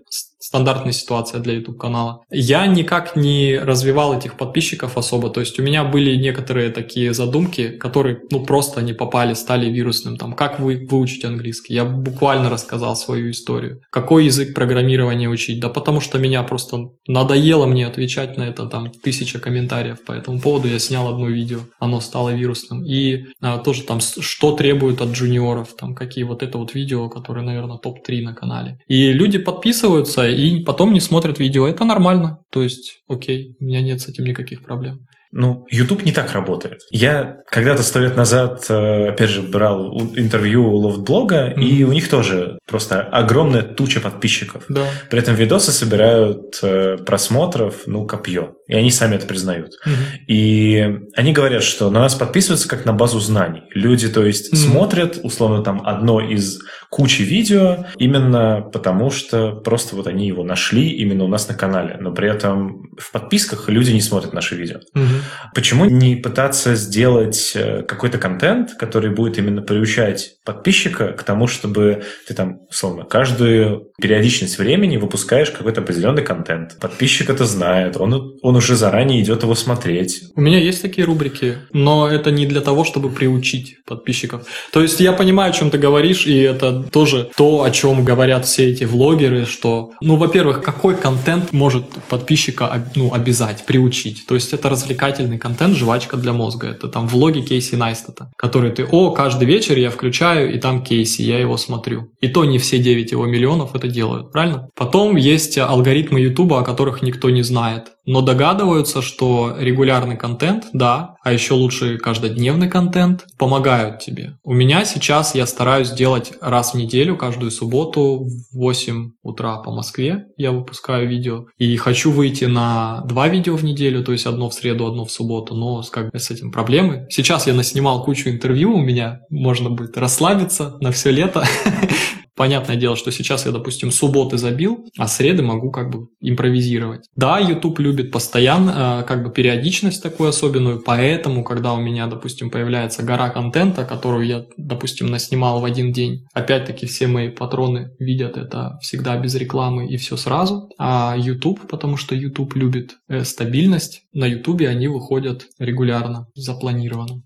стандартная 0.53 0.93
ситуация 0.93 1.41
для 1.41 1.55
YouTube-канала. 1.55 2.25
Я 2.31 2.67
никак 2.67 3.17
не 3.17 3.59
развивал 3.59 4.15
этих 4.15 4.37
подписчиков 4.37 4.99
особо, 4.99 5.31
то 5.31 5.41
есть 5.41 5.59
у 5.59 5.63
меня 5.63 5.83
были 5.83 6.15
некоторые 6.15 6.69
такие 6.69 7.15
задумки, 7.15 7.71
которые, 7.71 8.21
ну, 8.31 8.45
просто 8.45 8.83
не 8.83 8.93
попали, 8.93 9.33
стали 9.33 9.71
вирусным. 9.71 10.19
Там, 10.19 10.35
как 10.35 10.61
вы 10.61 10.87
выучить 10.91 11.25
английский? 11.25 11.73
Я 11.73 11.87
буквально 11.87 12.51
рассказал 12.51 12.97
свою 12.97 13.31
историю. 13.31 13.81
Какой 13.89 14.27
язык 14.27 14.55
программирования 14.55 15.31
учить? 15.31 15.59
Да 15.59 15.71
потому 15.71 16.01
что 16.03 16.19
меня 16.19 16.43
просто 16.43 16.91
надоело 17.07 17.65
мне 17.65 17.87
отвечать 17.87 18.37
на 18.37 18.43
это, 18.43 18.67
там, 18.67 18.91
тысяча 18.91 19.39
комментариев 19.39 20.05
по 20.05 20.13
этому 20.13 20.39
поводу. 20.39 20.69
Я 20.69 20.79
снял 20.79 21.09
одно 21.09 21.29
видео, 21.29 21.61
оно 21.81 22.01
стало 22.01 22.35
вирусным. 22.35 22.85
И 22.85 23.25
а, 23.41 23.57
тоже 23.57 23.85
там, 23.85 24.01
что 24.01 24.53
требуют 24.53 25.01
от 25.01 25.13
джуниоров, 25.13 25.75
там, 25.79 25.95
какие 25.95 26.25
вот 26.25 26.43
это 26.43 26.59
вот 26.59 26.75
видео, 26.75 27.09
которые, 27.09 27.43
наверное, 27.47 27.79
топ-3 27.79 28.21
на 28.21 28.35
канале. 28.35 28.79
И 28.87 29.13
люди 29.15 29.39
подписываются 29.39 30.27
потом 30.65 30.93
не 30.93 31.01
смотрят 31.01 31.39
видео. 31.39 31.67
Это 31.67 31.85
нормально. 31.85 32.45
То 32.51 32.63
есть, 32.63 33.03
окей, 33.09 33.57
у 33.61 33.65
меня 33.65 33.83
нет 33.83 34.01
с 34.01 34.09
этим 34.09 34.25
никаких 34.25 34.63
проблем. 34.63 35.07
Ну, 35.33 35.67
YouTube 35.71 36.05
не 36.05 36.13
так 36.13 36.33
работает. 36.33 36.83
Я 36.91 37.39
когда-то 37.51 37.83
сто 37.83 37.99
лет 38.01 38.17
назад, 38.17 38.67
э, 38.69 39.09
опять 39.09 39.31
же, 39.31 39.41
брал 39.43 39.91
интервью 40.15 40.67
у 40.67 40.77
лофтблога, 40.77 41.49
mm-hmm. 41.49 41.63
и 41.63 41.85
у 41.85 41.93
них 41.93 42.09
тоже 42.09 42.59
просто 42.67 43.01
огромная 43.01 43.63
туча 43.63 44.01
подписчиков. 44.01 44.65
Да. 44.69 44.85
При 45.11 45.19
этом 45.19 45.35
видосы 45.35 45.73
собирают 45.73 46.59
э, 46.63 46.99
просмотров, 46.99 47.87
ну, 47.87 48.07
копье. 48.07 48.57
И 48.69 48.75
они 48.75 48.91
сами 48.91 49.17
это 49.17 49.27
признают. 49.27 49.73
Mm-hmm. 49.87 50.27
И 50.29 50.99
они 51.17 51.33
говорят, 51.33 51.63
что 51.63 51.91
на 51.91 52.01
нас 52.01 52.15
подписываются 52.15 52.69
как 52.69 52.85
на 52.85 52.93
базу 52.93 53.19
знаний. 53.19 53.63
Люди, 53.75 54.09
то 54.09 54.27
есть, 54.27 54.53
mm-hmm. 54.53 54.57
смотрят, 54.57 55.21
условно, 55.23 55.63
там, 55.63 55.81
одно 55.87 56.21
из 56.21 56.61
кучи 56.91 57.23
видео, 57.23 57.87
именно 57.97 58.69
потому 58.71 59.11
что 59.11 59.53
просто 59.53 59.97
вот 59.97 60.07
они 60.07 60.27
его 60.27 60.45
нашли 60.45 60.91
именно 60.91 61.25
у 61.25 61.29
нас 61.29 61.49
на 61.49 61.55
канале. 61.55 61.97
Но 61.99 62.13
при 62.13 62.29
этом 62.29 62.91
в 62.99 63.11
подписках 63.13 63.71
люди 63.71 63.93
не 63.93 64.03
смотрят 64.03 64.35
наши 64.35 64.57
видео. 64.57 64.81
Mm-hmm. 64.95 65.22
Почему 65.55 65.85
не 65.85 66.17
пытаться 66.17 66.75
сделать 66.75 67.53
э, 67.55 67.83
какой-то 67.83 68.19
контент, 68.19 68.73
который 68.79 69.11
будет 69.11 69.39
именно 69.39 69.63
приучать 69.63 70.37
подписчика 70.45 71.13
к 71.13 71.23
тому, 71.23 71.47
чтобы 71.47 72.05
ты 72.27 72.35
там, 72.35 72.61
условно, 72.69 73.05
каждую 73.05 73.89
периодичность 74.01 74.59
времени 74.59 74.97
выпускаешь 74.97 75.51
какой-то 75.51 75.81
определенный 75.81 76.23
контент. 76.23 76.79
Подписчик 76.81 77.31
это 77.31 77.47
знает, 77.47 77.97
он, 77.97 78.39
он 78.43 78.57
уже 78.57 78.77
заранее 78.77 79.23
идет 79.23 79.43
его 79.43 79.55
смотреть. 79.55 80.23
У 80.35 80.41
меня 80.41 80.59
есть 80.59 80.83
такие 80.83 81.07
рубрики, 81.07 81.59
но 81.73 82.09
это 82.09 82.31
не 82.31 82.47
для 82.47 82.61
того, 82.61 82.85
чтобы 82.85 83.11
приучить 83.11 83.77
подписчиков. 83.87 84.47
То 84.73 84.83
есть 84.83 85.01
я 85.01 85.13
понимаю, 85.13 85.51
о 85.51 85.53
чем 85.53 85.71
ты 85.71 85.79
говоришь, 85.79 86.27
и 86.27 86.39
это 86.39 86.83
тоже 86.83 87.31
то, 87.37 87.63
о 87.63 87.71
чем 87.71 88.05
говорят 88.05 88.47
все 88.47 88.71
эти 88.71 88.85
влогеры, 88.85 89.47
что, 89.47 89.93
ну, 90.01 90.17
во-первых, 90.17 90.63
какой 90.63 90.97
контент 90.97 91.53
может 91.53 91.85
подписчика 92.09 92.85
ну, 92.97 93.13
обязать, 93.15 93.65
приучить? 93.67 94.27
То 94.27 94.35
есть 94.35 94.53
это 94.53 94.69
развлекать 94.69 95.12
развлекательный 95.13 95.39
контент, 95.39 95.77
жвачка 95.77 96.17
для 96.17 96.33
мозга. 96.33 96.69
Это 96.69 96.89
там 96.89 97.07
влоги 97.07 97.41
Кейси 97.41 97.77
Найстата, 97.77 98.31
которые 98.37 98.73
ты, 98.73 98.85
о, 98.85 99.11
каждый 99.11 99.45
вечер 99.45 99.79
я 99.79 99.91
включаю, 99.91 100.55
и 100.55 100.59
там 100.59 100.83
Кейси, 100.83 101.23
я 101.23 101.39
его 101.39 101.57
смотрю. 101.57 102.11
И 102.21 102.29
то 102.29 102.45
не 102.45 102.59
все 102.59 102.79
9 102.79 103.13
его 103.13 103.27
миллионов 103.27 103.75
это 103.75 103.89
делают, 103.89 104.33
правильно? 104.33 104.69
Потом 104.75 105.17
есть 105.17 105.59
алгоритмы 105.59 106.21
Ютуба, 106.21 106.61
о 106.61 106.65
которых 106.65 107.03
никто 107.03 107.31
не 107.31 107.43
знает 107.43 107.93
но 108.05 108.21
догадываются, 108.21 109.03
что 109.03 109.57
регулярный 109.59 110.17
контент, 110.17 110.67
да, 110.73 111.17
а 111.23 111.33
еще 111.33 111.55
лучше 111.55 111.99
каждодневный 111.99 112.69
контент 112.69 113.27
помогают 113.39 114.01
тебе. 114.01 114.39
У 114.43 114.53
меня 114.53 114.85
сейчас 114.85 115.35
я 115.35 115.47
стараюсь 115.47 115.91
делать 115.91 116.33
раз 116.41 116.75
в 116.75 116.77
неделю, 116.77 117.17
каждую 117.17 117.51
субботу 117.51 118.25
в 118.25 118.57
8 118.57 119.13
утра 119.23 119.59
по 119.59 119.71
Москве 119.71 120.27
я 120.37 120.53
выпускаю 120.53 121.09
видео. 121.09 121.47
И 121.59 121.77
хочу 121.77 122.11
выйти 122.11 122.45
на 122.47 123.03
два 123.03 123.29
видео 123.29 123.57
в 123.57 123.65
неделю, 123.65 124.03
то 124.03 124.13
есть 124.13 124.27
одно 124.27 124.51
в 124.51 124.55
среду, 124.55 124.87
одно 124.87 125.05
в 125.05 125.13
субботу, 125.13 125.55
но 125.55 125.83
как 125.91 126.11
бы, 126.11 126.19
с 126.19 126.31
этим 126.31 126.51
проблемы. 126.51 127.07
Сейчас 127.11 127.47
я 127.47 127.55
наснимал 127.55 128.05
кучу 128.05 128.29
интервью, 128.29 128.75
у 128.75 128.81
меня 128.81 129.21
можно 129.31 129.71
будет 129.71 129.97
расслабиться 129.97 130.77
на 130.81 130.91
все 130.91 131.11
лето. 131.11 131.45
Понятное 132.43 132.75
дело, 132.75 132.97
что 132.97 133.13
сейчас 133.13 133.47
я, 133.47 133.53
допустим, 133.53 133.93
субботы 133.93 134.37
забил, 134.37 134.85
а 134.99 135.07
среды 135.07 135.45
могу 135.45 135.71
как 135.71 135.91
бы 135.91 136.09
импровизировать. 136.21 137.09
Да, 137.15 137.39
YouTube 137.39 137.79
любит 137.79 138.11
постоянно, 138.11 139.03
э, 139.03 139.07
как 139.07 139.23
бы 139.23 139.31
периодичность 139.31 140.03
такую 140.03 140.31
особенную, 140.31 140.83
поэтому, 140.85 141.45
когда 141.45 141.73
у 141.73 141.81
меня, 141.81 142.09
допустим, 142.09 142.51
появляется 142.51 143.05
гора 143.05 143.31
контента, 143.31 143.85
которую 143.85 144.27
я, 144.27 144.45
допустим, 144.57 145.07
наснимал 145.07 145.61
в 145.61 145.65
один 145.65 145.93
день, 145.93 146.25
опять-таки 146.35 146.87
все 146.87 147.07
мои 147.07 147.29
патроны 147.29 147.93
видят 148.01 148.37
это 148.37 148.77
всегда 148.83 149.17
без 149.19 149.37
рекламы 149.37 149.87
и 149.87 149.97
все 149.97 150.17
сразу, 150.17 150.69
а 150.79 151.15
YouTube, 151.17 151.69
потому 151.69 151.97
что 151.97 152.17
YouTube 152.17 152.57
любит 152.57 152.97
э, 153.09 153.23
стабильность, 153.23 154.03
на 154.13 154.27
YouTube 154.27 154.63
они 154.63 154.89
выходят 154.89 155.47
регулярно, 155.61 156.27
запланированно 156.35 157.23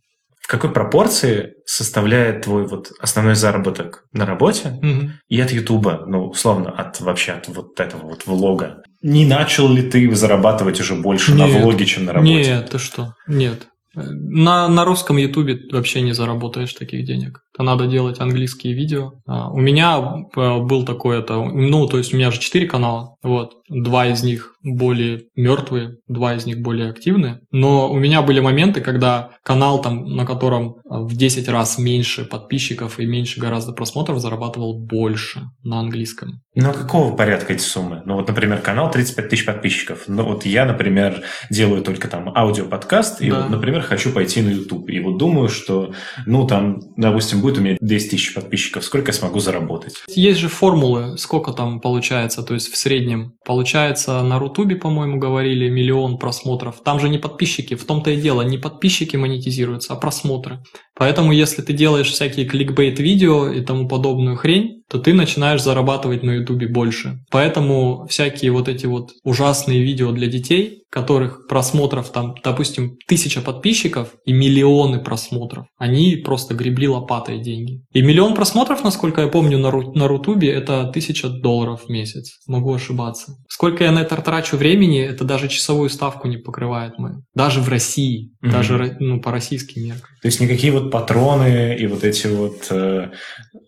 в 0.47 0.49
какой 0.49 0.73
пропорции 0.73 1.55
составляет 1.65 2.43
твой 2.43 2.69
вот 2.69 2.93
основной 3.01 3.35
заработок 3.35 4.05
на 4.13 4.25
работе 4.25 4.79
угу. 4.81 5.11
и 5.29 5.41
от 5.41 5.51
Ютуба, 5.51 6.05
ну, 6.07 6.29
условно, 6.29 6.71
от 6.71 7.01
вообще 7.01 7.33
от 7.33 7.49
вот 7.49 7.81
этого 7.81 8.03
вот 8.03 8.27
влога? 8.27 8.81
Не 9.03 9.27
начал 9.27 9.69
ли 9.69 9.83
ты 9.83 10.15
зарабатывать 10.15 10.81
уже 10.81 10.95
больше 10.95 11.33
нет, 11.33 11.53
на 11.53 11.59
влоге, 11.59 11.85
чем 11.85 12.05
на 12.05 12.13
работе? 12.13 12.33
Нет, 12.33 12.71
ты 12.71 12.79
что? 12.79 13.15
Нет. 13.27 13.67
На, 13.95 14.69
на 14.69 14.85
русском 14.85 15.17
Ютубе 15.17 15.59
вообще 15.73 16.01
не 16.01 16.13
заработаешь 16.13 16.75
таких 16.75 17.05
денег. 17.05 17.41
Это 17.57 17.63
надо 17.63 17.87
делать 17.87 18.21
английские 18.21 18.75
видео. 18.75 19.15
А, 19.27 19.51
у 19.51 19.59
меня 19.59 20.27
э, 20.37 20.59
был 20.59 20.85
такой 20.85 21.19
это, 21.19 21.37
ну, 21.37 21.87
то 21.87 21.97
есть 21.97 22.13
у 22.13 22.17
меня 22.19 22.31
же 22.31 22.39
четыре 22.39 22.67
канала, 22.67 23.17
вот, 23.23 23.55
два 23.71 24.07
из 24.09 24.23
них 24.23 24.55
более 24.63 25.23
мертвые, 25.37 25.97
два 26.07 26.35
из 26.35 26.45
них 26.45 26.61
более 26.61 26.91
активные. 26.91 27.41
Но 27.51 27.91
у 27.91 27.97
меня 27.97 28.21
были 28.21 28.41
моменты, 28.41 28.81
когда 28.81 29.31
канал, 29.43 29.81
там, 29.81 30.05
на 30.05 30.27
котором 30.27 30.77
в 30.85 31.15
10 31.15 31.49
раз 31.49 31.79
меньше 31.79 32.25
подписчиков 32.25 32.99
и 32.99 33.07
меньше 33.07 33.41
гораздо 33.41 33.73
просмотров 33.73 34.19
зарабатывал 34.19 34.79
больше 34.79 35.43
на 35.63 35.81
английском. 35.81 36.43
Ну, 36.55 36.71
а 36.71 36.73
какого 36.73 37.15
порядка 37.15 37.53
эти 37.53 37.63
суммы? 37.63 38.03
Ну, 38.05 38.17
вот, 38.17 38.29
например, 38.29 38.61
канал 38.61 38.91
35 38.91 39.29
тысяч 39.29 39.45
подписчиков. 39.45 40.05
Ну, 40.09 40.25
вот 40.25 40.45
я, 40.47 40.65
например, 40.65 41.23
делаю 41.51 41.83
только 41.83 42.09
там 42.09 42.33
аудиоподкаст, 42.35 43.23
и 43.23 43.31
да. 43.31 43.43
вот, 43.43 43.51
например, 43.51 43.83
хочу 43.83 44.13
пойти 44.13 44.43
на 44.43 44.51
YouTube. 44.51 44.89
И 44.91 45.01
вот 45.01 45.19
думаю, 45.19 45.49
что, 45.49 45.93
ну, 46.25 46.47
там, 46.47 46.81
допустим, 46.97 47.41
будет 47.47 47.59
у 47.59 47.61
меня 47.61 47.77
10 47.81 48.11
тысяч 48.11 48.35
подписчиков, 48.35 48.85
сколько 48.85 49.11
я 49.11 49.13
смогу 49.13 49.39
заработать? 49.39 49.95
Есть 50.09 50.41
же 50.41 50.49
формулы, 50.49 51.17
сколько 51.17 51.53
там 51.53 51.81
получается, 51.81 52.43
то 52.43 52.55
есть 52.55 52.73
в 52.73 52.77
среднем. 52.77 53.35
Получается, 53.45 54.21
на 54.23 54.41
Рутубе, 54.41 54.75
по-моему, 54.75 55.19
говорили, 55.19 55.69
миллион 55.69 56.19
просмотров. 56.19 56.83
Там 56.85 56.99
же 56.99 57.09
не 57.09 57.19
подписчики, 57.19 57.75
в 57.75 57.85
том-то 57.85 58.11
и 58.11 58.21
дело, 58.21 58.43
не 58.43 58.59
подписчики 58.59 59.15
монетизируются, 59.15 59.93
а 59.93 59.97
просмотры. 59.97 60.59
Поэтому, 60.99 61.33
если 61.33 61.63
ты 61.63 61.73
делаешь 61.73 62.11
всякие 62.11 62.47
кликбейт-видео 62.47 63.51
и 63.51 63.61
тому 63.61 63.87
подобную 63.87 64.37
хрень, 64.37 64.83
то 64.89 64.99
ты 64.99 65.13
начинаешь 65.13 65.63
зарабатывать 65.63 66.23
на 66.23 66.33
Ютубе 66.33 66.69
больше. 66.69 67.19
Поэтому 67.31 68.07
всякие 68.09 68.53
вот 68.53 68.69
эти 68.69 68.87
вот 68.87 69.11
ужасные 69.25 69.83
видео 69.83 70.13
для 70.13 70.29
детей, 70.29 70.85
которых 70.91 71.49
просмотров 71.49 72.11
там, 72.11 72.35
допустим, 72.43 72.97
тысяча 73.07 73.41
подписчиков 73.41 74.15
и 74.25 74.33
миллионы 74.33 75.01
просмотров, 75.01 75.67
они 75.77 76.17
просто 76.17 76.55
гребли 76.55 76.89
лопатой 76.89 77.41
деньги. 77.41 77.83
И 77.93 78.01
миллион 78.01 78.35
просмотров, 78.35 78.85
насколько 78.85 79.21
я 79.21 79.27
помню, 79.27 79.59
на, 79.59 79.71
Ру, 79.71 79.93
на 79.93 80.07
Рутубе 80.07 80.51
это 80.51 80.91
тысяча 80.95 81.29
долларов 81.29 81.83
в 81.87 81.91
месяц. 81.91 82.39
Могу 82.47 82.73
ошибаться. 82.73 83.35
Сколько 83.49 83.85
я 83.85 83.93
на 83.93 83.99
это 83.99 84.17
трачу 84.17 84.57
времени, 84.57 85.01
это 85.01 85.25
даже 85.25 85.49
часовую 85.49 85.91
ставку 85.91 86.29
не 86.29 86.37
покрывает 86.37 86.95
мы. 86.99 87.23
Даже 87.35 87.61
в 87.61 87.69
России, 87.69 88.31
mm-hmm. 88.43 88.51
даже 88.51 88.97
ну, 89.01 89.21
по 89.21 89.33
российским 89.33 89.83
меркам. 89.83 90.11
То 90.23 90.29
есть 90.29 90.41
никакие 90.41 90.73
вот 90.73 90.86
патроны 90.91 91.77
и 91.77 91.87
вот 91.87 92.05
эти 92.05 92.27
вот 92.27 92.67
э, 92.71 93.11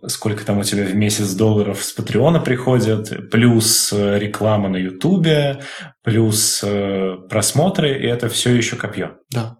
сколько 0.06 0.44
там 0.44 0.58
у 0.58 0.64
тебя 0.64 0.84
в 0.84 0.94
месяц 0.94 1.34
долларов 1.34 1.82
с 1.82 1.92
Патреона 1.92 2.40
приходят, 2.40 3.30
плюс 3.30 3.92
э, 3.92 4.18
реклама 4.18 4.68
на 4.68 4.76
Ютубе, 4.76 5.60
плюс 6.02 6.60
э, 6.64 7.16
просмотры, 7.28 7.98
и 7.98 8.06
это 8.06 8.28
все 8.28 8.54
еще 8.54 8.76
копье. 8.76 9.16
Да. 9.30 9.56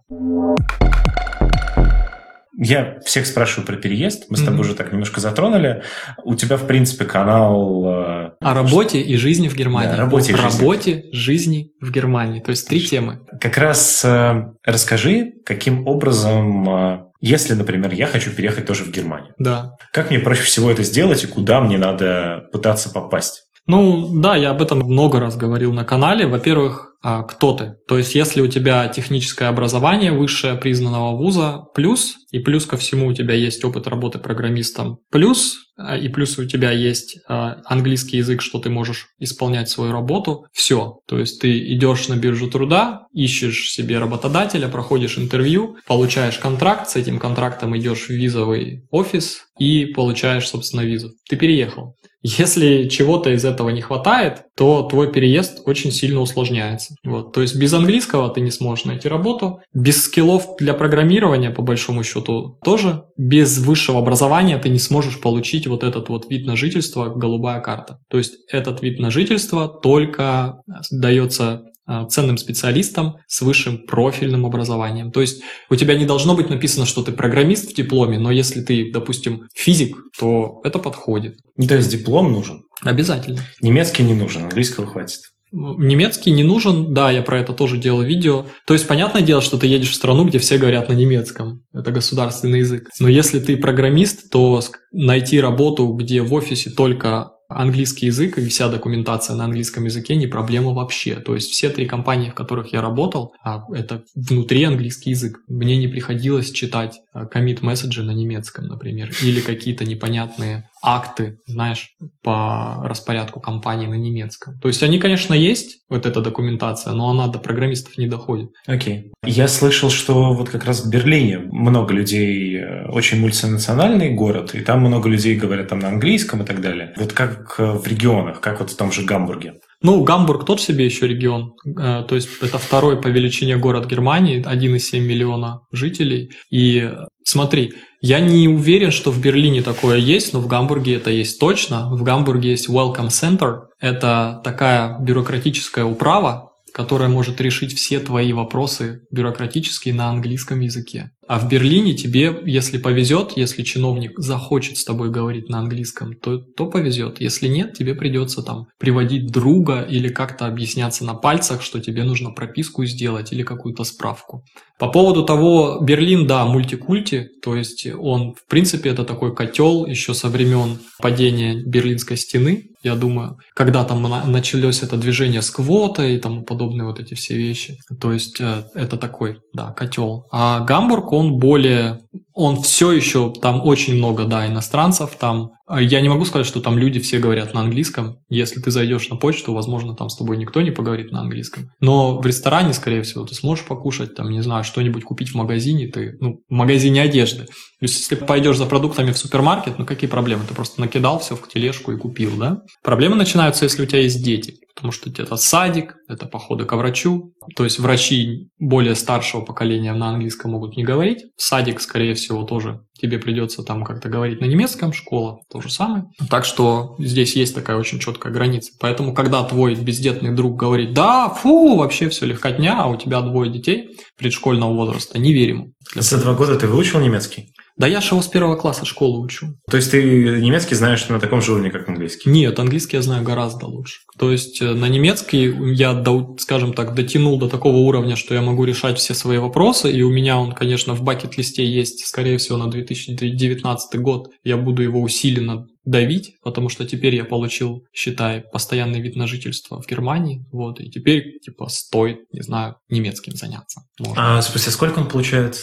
Я 2.61 2.99
всех 3.05 3.27
спрашиваю 3.27 3.67
про 3.69 3.77
переезд. 3.77 4.25
Мы 4.31 4.37
с 4.37 4.43
тобой 4.43 4.59
mm-hmm. 4.59 4.63
уже 4.63 4.75
так 4.75 4.91
немножко 4.91 5.21
затронули. 5.21 5.85
У 6.25 6.35
тебя, 6.35 6.57
в 6.57 6.67
принципе, 6.67 7.05
канал... 7.05 7.85
Э, 7.87 8.31
О 8.41 8.55
работе 8.55 9.01
и 9.01 9.17
жизни 9.17 9.47
в 9.47 9.55
Германии. 9.55 9.93
Да, 9.93 9.97
работе, 9.97 10.35
О 10.35 10.39
работе, 10.39 11.05
жизни 11.13 11.71
в 11.81 11.93
Германии. 11.93 12.41
То 12.41 12.51
есть 12.51 12.67
три 12.67 12.81
темы. 12.81 13.21
Как 13.41 13.59
раз 13.59 14.05
э, 14.05 14.53
расскажи, 14.65 15.35
каким 15.47 15.87
образом 15.87 16.69
э, 16.69 17.08
если, 17.21 17.55
например, 17.55 17.93
я 17.93 18.07
хочу 18.07 18.31
переехать 18.31 18.67
тоже 18.67 18.85
в 18.85 18.91
Германию. 18.91 19.35
Да. 19.39 19.73
Как 19.93 20.11
мне 20.11 20.21
проще 20.21 20.43
всего 20.43 20.71
это 20.71 20.83
сделать 20.83 21.25
и 21.25 21.27
куда 21.27 21.61
мне 21.61 21.79
надо 21.79 22.49
пытаться 22.53 22.91
попасть? 22.91 23.48
Ну, 23.69 24.19
да, 24.19 24.35
я 24.35 24.51
об 24.51 24.63
этом 24.63 24.79
много 24.79 25.21
раз 25.21 25.37
говорил 25.37 25.75
на 25.75 25.85
канале. 25.85 26.27
Во-первых, 26.27 26.95
а, 27.03 27.23
кто 27.23 27.53
ты. 27.53 27.75
То 27.87 27.99
есть, 27.99 28.15
если 28.15 28.41
у 28.41 28.49
тебя 28.49 28.89
техническое 28.89 29.51
образование 29.51 30.11
высшее 30.11 30.55
признанного 30.55 31.17
вуза, 31.17 31.67
плюс, 31.75 32.17
и 32.33 32.39
плюс 32.39 32.65
ко 32.65 32.79
всему 32.79 33.09
у 33.09 33.13
тебя 33.13 33.35
есть 33.35 33.63
опыт 33.65 33.87
работы 33.87 34.19
программистом, 34.19 34.99
плюс, 35.11 35.59
а, 35.77 35.99
и 35.99 36.09
плюс 36.09 36.39
у 36.39 36.47
тебя 36.47 36.73
есть 36.73 37.19
а, 37.29 37.59
английский 37.67 38.17
язык, 38.17 38.41
что 38.41 38.59
ты 38.59 38.71
можешь 38.71 39.09
исполнять 39.19 39.69
свою 39.69 39.93
работу, 39.93 40.47
все. 40.51 41.01
То 41.07 41.19
есть, 41.19 41.41
ты 41.41 41.73
идешь 41.75 42.09
на 42.09 42.17
биржу 42.17 42.51
труда, 42.51 43.07
ищешь 43.13 43.71
себе 43.71 43.99
работодателя, 43.99 44.67
проходишь 44.69 45.19
интервью, 45.19 45.77
получаешь 45.87 46.39
контракт, 46.39 46.89
с 46.89 46.97
этим 46.97 47.19
контрактом 47.19 47.77
идешь 47.77 48.07
в 48.07 48.11
визовый 48.11 48.89
офис 48.91 49.43
и 49.59 49.85
получаешь, 49.85 50.49
собственно, 50.49 50.81
визу. 50.81 51.11
Ты 51.29 51.37
переехал. 51.37 51.98
Если 52.23 52.89
чего-то 52.89 53.31
из 53.31 53.45
этого 53.45 53.69
не 53.71 53.81
хватает, 53.81 54.45
то 54.57 54.83
твой 54.83 55.13
переезд 55.13 55.63
очень 55.67 55.93
сильно 55.93 56.21
усложняется. 56.21 56.95
Вот. 57.05 57.33
То 57.33 57.43
есть 57.43 57.57
без 57.57 57.73
английского 57.73 58.29
ты 58.29 58.41
не 58.41 58.51
сможешь 58.51 58.85
найти 58.85 59.09
работу, 59.09 59.61
без 59.73 60.05
скиллов 60.05 60.57
для 60.59 60.75
программирования, 60.75 61.51
по 61.51 61.63
большому 61.63 62.03
счету, 62.03 62.59
тоже. 62.65 63.05
Без 63.17 63.59
высшего 63.59 64.01
образования 64.01 64.59
ты 64.59 64.69
не 64.69 64.79
сможешь 64.79 65.21
получить 65.21 65.67
вот 65.67 65.85
этот 65.85 66.09
вот 66.09 66.29
вид 66.29 66.47
на 66.47 66.57
жительство, 66.57 67.07
голубая 67.07 67.61
карта. 67.61 68.01
То 68.09 68.19
есть 68.19 68.35
этот 68.51 68.83
вид 68.83 68.99
на 68.99 69.11
жительство 69.11 69.69
только 69.69 70.63
дается 70.91 71.45
а, 71.45 71.63
ценным 72.11 72.37
специалистом 72.37 73.17
с 73.27 73.41
высшим 73.41 73.87
профильным 73.87 74.47
образованием. 74.47 75.11
То 75.11 75.21
есть 75.21 75.43
у 75.71 75.77
тебя 75.77 75.97
не 75.97 76.05
должно 76.05 76.35
быть 76.35 76.51
написано, 76.51 76.87
что 76.87 77.03
ты 77.03 77.13
программист 77.13 77.71
в 77.71 77.75
дипломе, 77.75 78.19
но 78.19 78.31
если 78.31 78.61
ты, 78.61 78.91
допустим, 78.93 79.49
физик, 79.55 79.97
то 80.19 80.61
это 80.65 80.79
подходит. 80.79 81.39
То 81.57 81.77
есть 81.77 81.91
диплом 81.91 82.33
нужен? 82.33 82.65
Обязательно. 82.83 83.41
Немецкий 83.61 84.03
не 84.03 84.15
нужен, 84.15 84.45
английского 84.45 84.87
хватит. 84.87 85.21
Немецкий 85.51 86.31
не 86.31 86.45
нужен, 86.45 86.93
да, 86.93 87.11
я 87.11 87.23
про 87.23 87.41
это 87.41 87.55
тоже 87.55 87.79
делал 87.79 88.03
видео. 88.03 88.45
То 88.67 88.75
есть, 88.75 88.87
понятное 88.87 89.23
дело, 89.23 89.41
что 89.41 89.57
ты 89.57 89.67
едешь 89.67 89.91
в 89.91 89.95
страну, 89.95 90.27
где 90.27 90.39
все 90.39 90.59
говорят 90.59 90.91
на 90.91 90.93
немецком. 90.93 91.63
Это 91.73 91.91
государственный 91.91 92.59
язык. 92.59 92.91
Но 93.01 93.09
если 93.09 93.41
ты 93.41 93.57
программист, 93.57 94.31
то 94.31 94.61
найти 94.93 95.41
работу, 95.41 95.89
где 95.95 96.21
в 96.21 96.35
офисе 96.35 96.71
только 96.71 97.31
английский 97.49 98.07
язык 98.07 98.39
и 98.39 98.49
вся 98.49 98.69
документация 98.69 99.35
на 99.35 99.45
английском 99.45 99.85
языке 99.85 100.17
не 100.17 100.27
проблема 100.27 100.73
вообще. 100.73 101.17
То 101.17 101.35
есть 101.35 101.51
все 101.51 101.71
три 101.71 101.87
компании, 101.87 102.31
в 102.31 102.35
которых 102.35 102.73
я 102.73 102.83
работал, 102.83 103.35
а 103.43 103.65
это 103.73 104.05
внутри 104.15 104.65
английский 104.65 105.11
язык. 105.11 105.41
Мне 105.49 105.77
не 105.77 105.89
приходилось 105.89 106.51
читать 106.51 107.01
комит 107.31 107.63
месседжи 107.63 108.03
на 108.03 108.13
немецком, 108.13 108.67
например, 108.67 109.11
или 109.23 109.41
какие-то 109.41 109.85
непонятные 109.85 110.69
акты, 110.83 111.39
знаешь, 111.47 111.91
по 112.23 112.83
распорядку 112.85 113.41
компании 113.41 113.87
на 113.87 113.95
немецком. 113.95 114.59
То 114.61 114.69
есть 114.69 114.83
они, 114.83 114.99
конечно, 114.99 115.35
есть, 115.35 115.81
вот 115.89 116.07
эта 116.07 116.21
документация, 116.21 116.93
но 116.93 117.11
она 117.11 117.29
до 117.29 117.39
программистов 117.39 117.99
не 117.99 118.07
доходит. 118.07 118.51
Окей. 118.67 119.13
Okay. 119.25 119.31
Я 119.31 119.49
слышал, 119.49 119.91
что 119.91 120.33
вот 120.35 120.49
как 120.49 120.65
раз 120.65 120.85
в 120.85 120.91
Берлине 120.91 121.39
много 121.39 121.95
людей, 121.95 122.57
э, 122.57 122.89
очень 122.89 123.21
мультинациональный 123.21 124.11
город, 124.11 124.55
и 124.55 124.61
там 124.61 124.81
много 124.81 125.09
людей 125.09 125.37
говорят 125.37 125.69
там 125.69 125.79
на 125.79 125.89
английском 125.89 126.43
и 126.43 126.47
так 126.47 126.61
далее. 126.61 126.93
Вот 126.97 127.13
как 127.13 127.57
э, 127.59 127.73
в 127.73 127.87
регионах, 127.87 128.41
как 128.41 128.61
вот 128.61 128.71
в 128.71 128.77
том 128.77 128.93
же 128.93 129.03
Гамбурге? 129.05 129.55
Ну, 129.81 130.03
Гамбург 130.03 130.45
тот 130.45 130.61
себе 130.61 130.85
еще 130.85 131.07
регион. 131.07 131.55
Э, 131.67 132.05
то 132.07 132.15
есть 132.15 132.29
это 132.43 132.59
второй 132.59 133.01
по 133.01 133.09
величине 133.09 133.57
город 133.57 133.87
Германии, 133.87 134.45
1,7 134.45 135.01
миллиона 135.01 135.61
жителей. 135.73 136.31
И 136.51 136.91
смотри, 137.25 137.75
я 138.01 138.21
не 138.21 138.49
уверен, 138.49 138.91
что 138.91 139.11
в 139.11 139.21
Берлине 139.21 139.63
такое 139.63 139.99
есть, 139.99 140.33
но 140.33 140.41
в 140.41 140.47
Гамбурге 140.47 140.95
это 140.97 141.11
есть 141.11 141.41
точно. 141.41 141.91
В 141.91 142.03
Гамбурге 142.03 142.51
есть 142.51 142.69
Welcome 142.69 143.09
Center. 143.09 143.63
Это 143.81 144.41
такая 144.45 144.99
бюрократическая 145.01 145.85
управа, 145.85 146.53
которая 146.73 147.09
может 147.09 147.41
решить 147.41 147.77
все 147.77 147.99
твои 147.99 148.33
вопросы 148.33 149.03
бюрократические 149.11 149.95
на 149.95 150.11
английском 150.11 150.61
языке. 150.61 151.11
А 151.29 151.39
в 151.39 151.47
Берлине 151.47 151.93
тебе, 151.93 152.35
если 152.47 152.79
повезет, 152.79 153.33
если 153.37 153.63
чиновник 153.63 154.19
захочет 154.19 154.79
с 154.79 154.85
тобой 154.85 155.11
говорить 155.11 155.51
на 155.51 155.59
английском, 155.59 156.15
то, 156.15 156.39
то 156.39 156.67
повезет. 156.67 157.21
Если 157.21 157.49
нет, 157.49 157.75
тебе 157.75 157.95
придется 157.95 158.43
там 158.43 158.69
приводить 158.79 159.31
друга 159.31 159.83
или 159.83 160.09
как-то 160.09 160.47
объясняться 160.47 161.05
на 161.05 161.13
пальцах, 161.13 161.61
что 161.61 161.81
тебе 161.81 162.05
нужно 162.05 162.31
прописку 162.31 162.87
сделать 162.87 163.31
или 163.31 163.43
какую-то 163.43 163.85
справку. 163.85 164.43
По 164.79 164.89
поводу 164.89 165.25
того, 165.25 165.81
Берлин, 165.83 166.27
да, 166.27 166.47
мультикульти, 166.47 167.29
то 167.43 167.55
есть 167.57 167.87
он, 167.99 168.35
в 168.35 168.49
принципе, 168.49 168.89
это 168.89 169.05
такой 169.05 169.35
котел 169.35 169.85
еще 169.85 170.15
со 170.15 170.29
времен 170.29 170.79
падения 170.99 171.63
Берлинской 171.63 172.17
стены, 172.17 172.71
я 172.83 172.95
думаю, 172.95 173.39
когда 173.55 173.85
там 173.85 174.03
началось 174.31 174.83
это 174.83 174.97
движение 174.97 175.43
с 175.43 175.51
квотой 175.51 176.15
и 176.15 176.19
тому 176.19 176.43
подобные 176.43 176.87
вот 176.87 177.01
эти 177.01 177.15
все 177.15 177.37
вещи. 177.37 177.79
То 178.01 178.13
есть 178.13 178.41
э, 178.41 178.65
это 178.75 178.97
такой, 178.97 179.41
да, 179.53 179.73
котел. 179.73 180.27
А 180.31 180.61
Гамбург, 180.61 181.13
он 181.19 181.39
более 181.39 182.01
он 182.41 182.63
все 182.63 182.93
еще, 182.93 183.33
там 183.33 183.67
очень 183.67 183.97
много, 183.97 184.25
да, 184.25 184.47
иностранцев, 184.47 185.17
там, 185.19 185.51
а 185.67 185.83
я 185.83 186.01
не 186.01 186.09
могу 186.09 186.25
сказать, 186.25 186.47
что 186.47 186.61
там 186.61 186.79
люди 186.79 187.01
все 187.01 187.19
говорят 187.19 187.53
на 187.53 187.63
английском, 187.63 188.19
если 188.29 188.61
ты 188.61 188.71
зайдешь 188.71 189.09
на 189.09 189.17
почту, 189.17 189.53
возможно, 189.53 189.97
там 189.97 190.09
с 190.09 190.17
тобой 190.17 190.37
никто 190.37 190.63
не 190.63 190.71
поговорит 190.71 191.11
на 191.11 191.23
английском, 191.23 191.73
но 191.81 192.21
в 192.21 192.25
ресторане, 192.25 192.75
скорее 192.75 193.03
всего, 193.03 193.25
ты 193.25 193.35
сможешь 193.35 193.67
покушать, 193.67 194.15
там, 194.15 194.31
не 194.31 194.41
знаю, 194.41 194.63
что-нибудь 194.63 195.03
купить 195.03 195.31
в 195.31 195.35
магазине, 195.35 195.89
ты, 195.89 196.17
ну, 196.21 196.39
в 196.49 196.53
магазине 196.53 197.03
одежды, 197.03 197.47
то 197.47 197.85
есть, 197.85 197.99
если 197.99 198.15
пойдешь 198.15 198.57
за 198.57 198.67
продуктами 198.67 199.11
в 199.11 199.19
супермаркет, 199.19 199.77
ну, 199.77 199.85
какие 199.85 200.09
проблемы, 200.09 200.45
ты 200.49 200.55
просто 200.55 200.81
накидал 200.81 201.19
все 201.19 201.35
в 201.35 201.49
тележку 201.49 201.91
и 201.91 201.97
купил, 201.97 202.37
да? 202.37 202.63
Проблемы 202.85 203.17
начинаются, 203.17 203.65
если 203.65 203.83
у 203.83 203.87
тебя 203.87 204.01
есть 204.01 204.23
дети, 204.25 204.55
потому 204.79 204.93
что 204.93 205.11
это 205.11 205.37
садик, 205.37 205.97
это 206.07 206.27
походы 206.27 206.65
к 206.65 206.73
врачу, 206.77 207.35
то 207.57 207.65
есть 207.65 207.81
врачи 207.81 208.49
более 208.61 208.95
старшего 208.95 209.41
поколения 209.41 209.93
на 209.93 210.11
английском 210.11 210.53
могут 210.53 210.77
не 210.77 210.85
говорить, 210.85 211.25
садик, 211.37 211.81
скорее 211.81 212.15
всего, 212.15 212.45
тоже 212.45 212.83
тебе 212.93 213.19
придется 213.19 213.65
там 213.65 213.83
как-то 213.83 214.09
говорить 214.09 214.41
на 214.41 214.45
немецком, 214.45 214.93
школа 214.93 215.41
то 215.51 215.61
же 215.61 215.69
самое. 215.69 216.05
Так 216.31 216.45
что 216.45 216.95
здесь 217.01 217.35
есть 217.35 217.57
такая 217.57 217.77
очень 217.77 217.99
четкая 217.99 218.33
граница. 218.33 218.71
Поэтому, 218.79 219.15
когда 219.15 219.43
твой 219.43 219.75
бездетный 219.75 220.33
друг 220.33 220.55
говорит, 220.55 220.95
да, 220.95 221.29
фу, 221.29 221.77
вообще 221.77 222.09
все 222.09 222.27
легкотня, 222.27 222.81
а 222.81 222.87
у 222.87 222.97
тебя 222.97 223.21
двое 223.21 223.51
детей 223.51 223.99
предшкольного 224.17 224.75
возраста, 224.75 225.19
не 225.19 225.33
верим. 225.33 225.73
За 225.97 226.23
два 226.23 226.35
года 226.35 226.57
ты 226.57 226.69
выучил 226.69 227.01
немецкий? 227.01 227.53
Да 227.79 227.87
я 227.87 227.99
его 227.99 228.21
с 228.21 228.27
первого 228.27 228.57
класса 228.57 228.85
школу 228.85 229.23
учу. 229.23 229.55
То 229.71 229.77
есть 229.77 229.93
ты 229.93 230.03
немецкий 230.41 230.75
знаешь 230.75 231.09
на 231.09 231.21
таком 231.21 231.41
же 231.41 231.53
уровне, 231.53 231.71
как 231.71 231.89
английский? 231.89 232.29
Нет, 232.29 232.59
английский 232.59 232.97
я 232.97 233.03
знаю 233.03 233.23
гораздо 233.23 233.67
лучше. 233.67 234.01
То 234.19 234.33
есть 234.33 234.61
э, 234.61 234.75
на 234.75 234.89
немецкий 234.89 235.55
я, 235.75 236.05
скажем 236.39 236.75
так, 236.75 236.95
дотянул 236.95 237.39
до 237.39 237.49
такого 237.49 237.77
уровня, 237.77 238.17
что 238.17 238.35
я 238.35 238.43
могу 238.43 238.65
решать 238.65 238.99
все 238.99 239.15
свои 239.15 239.39
вопросы, 239.39 239.93
и 239.93 240.03
у 240.03 240.11
меня 240.11 240.39
он, 240.39 240.53
конечно, 240.53 240.95
в 240.95 241.03
бакет-листе 241.03 241.65
есть, 241.65 242.05
скорее 242.05 242.39
всего, 242.39 242.59
на 242.59 242.69
2019 242.69 244.01
год. 244.01 244.31
Я 244.43 244.57
буду 244.57 244.83
его 244.83 245.01
усиленно 245.01 245.67
давить, 245.85 246.35
потому 246.43 246.69
что 246.69 246.85
теперь 246.85 247.15
я 247.15 247.25
получил, 247.25 247.87
считай, 247.95 248.43
постоянный 248.53 249.01
вид 249.01 249.17
на 249.17 249.27
жительство 249.27 249.81
в 249.81 249.87
Германии, 249.87 250.45
вот, 250.53 250.81
и 250.81 250.91
теперь, 250.91 251.39
типа, 251.41 251.69
стоит, 251.69 252.21
не 252.33 252.43
знаю, 252.43 252.77
немецким 252.91 253.35
заняться. 253.35 253.83
Можно. 253.99 254.39
А 254.39 254.43
спустя 254.43 254.71
сколько 254.71 254.99
он 254.99 255.09
получается? 255.09 255.63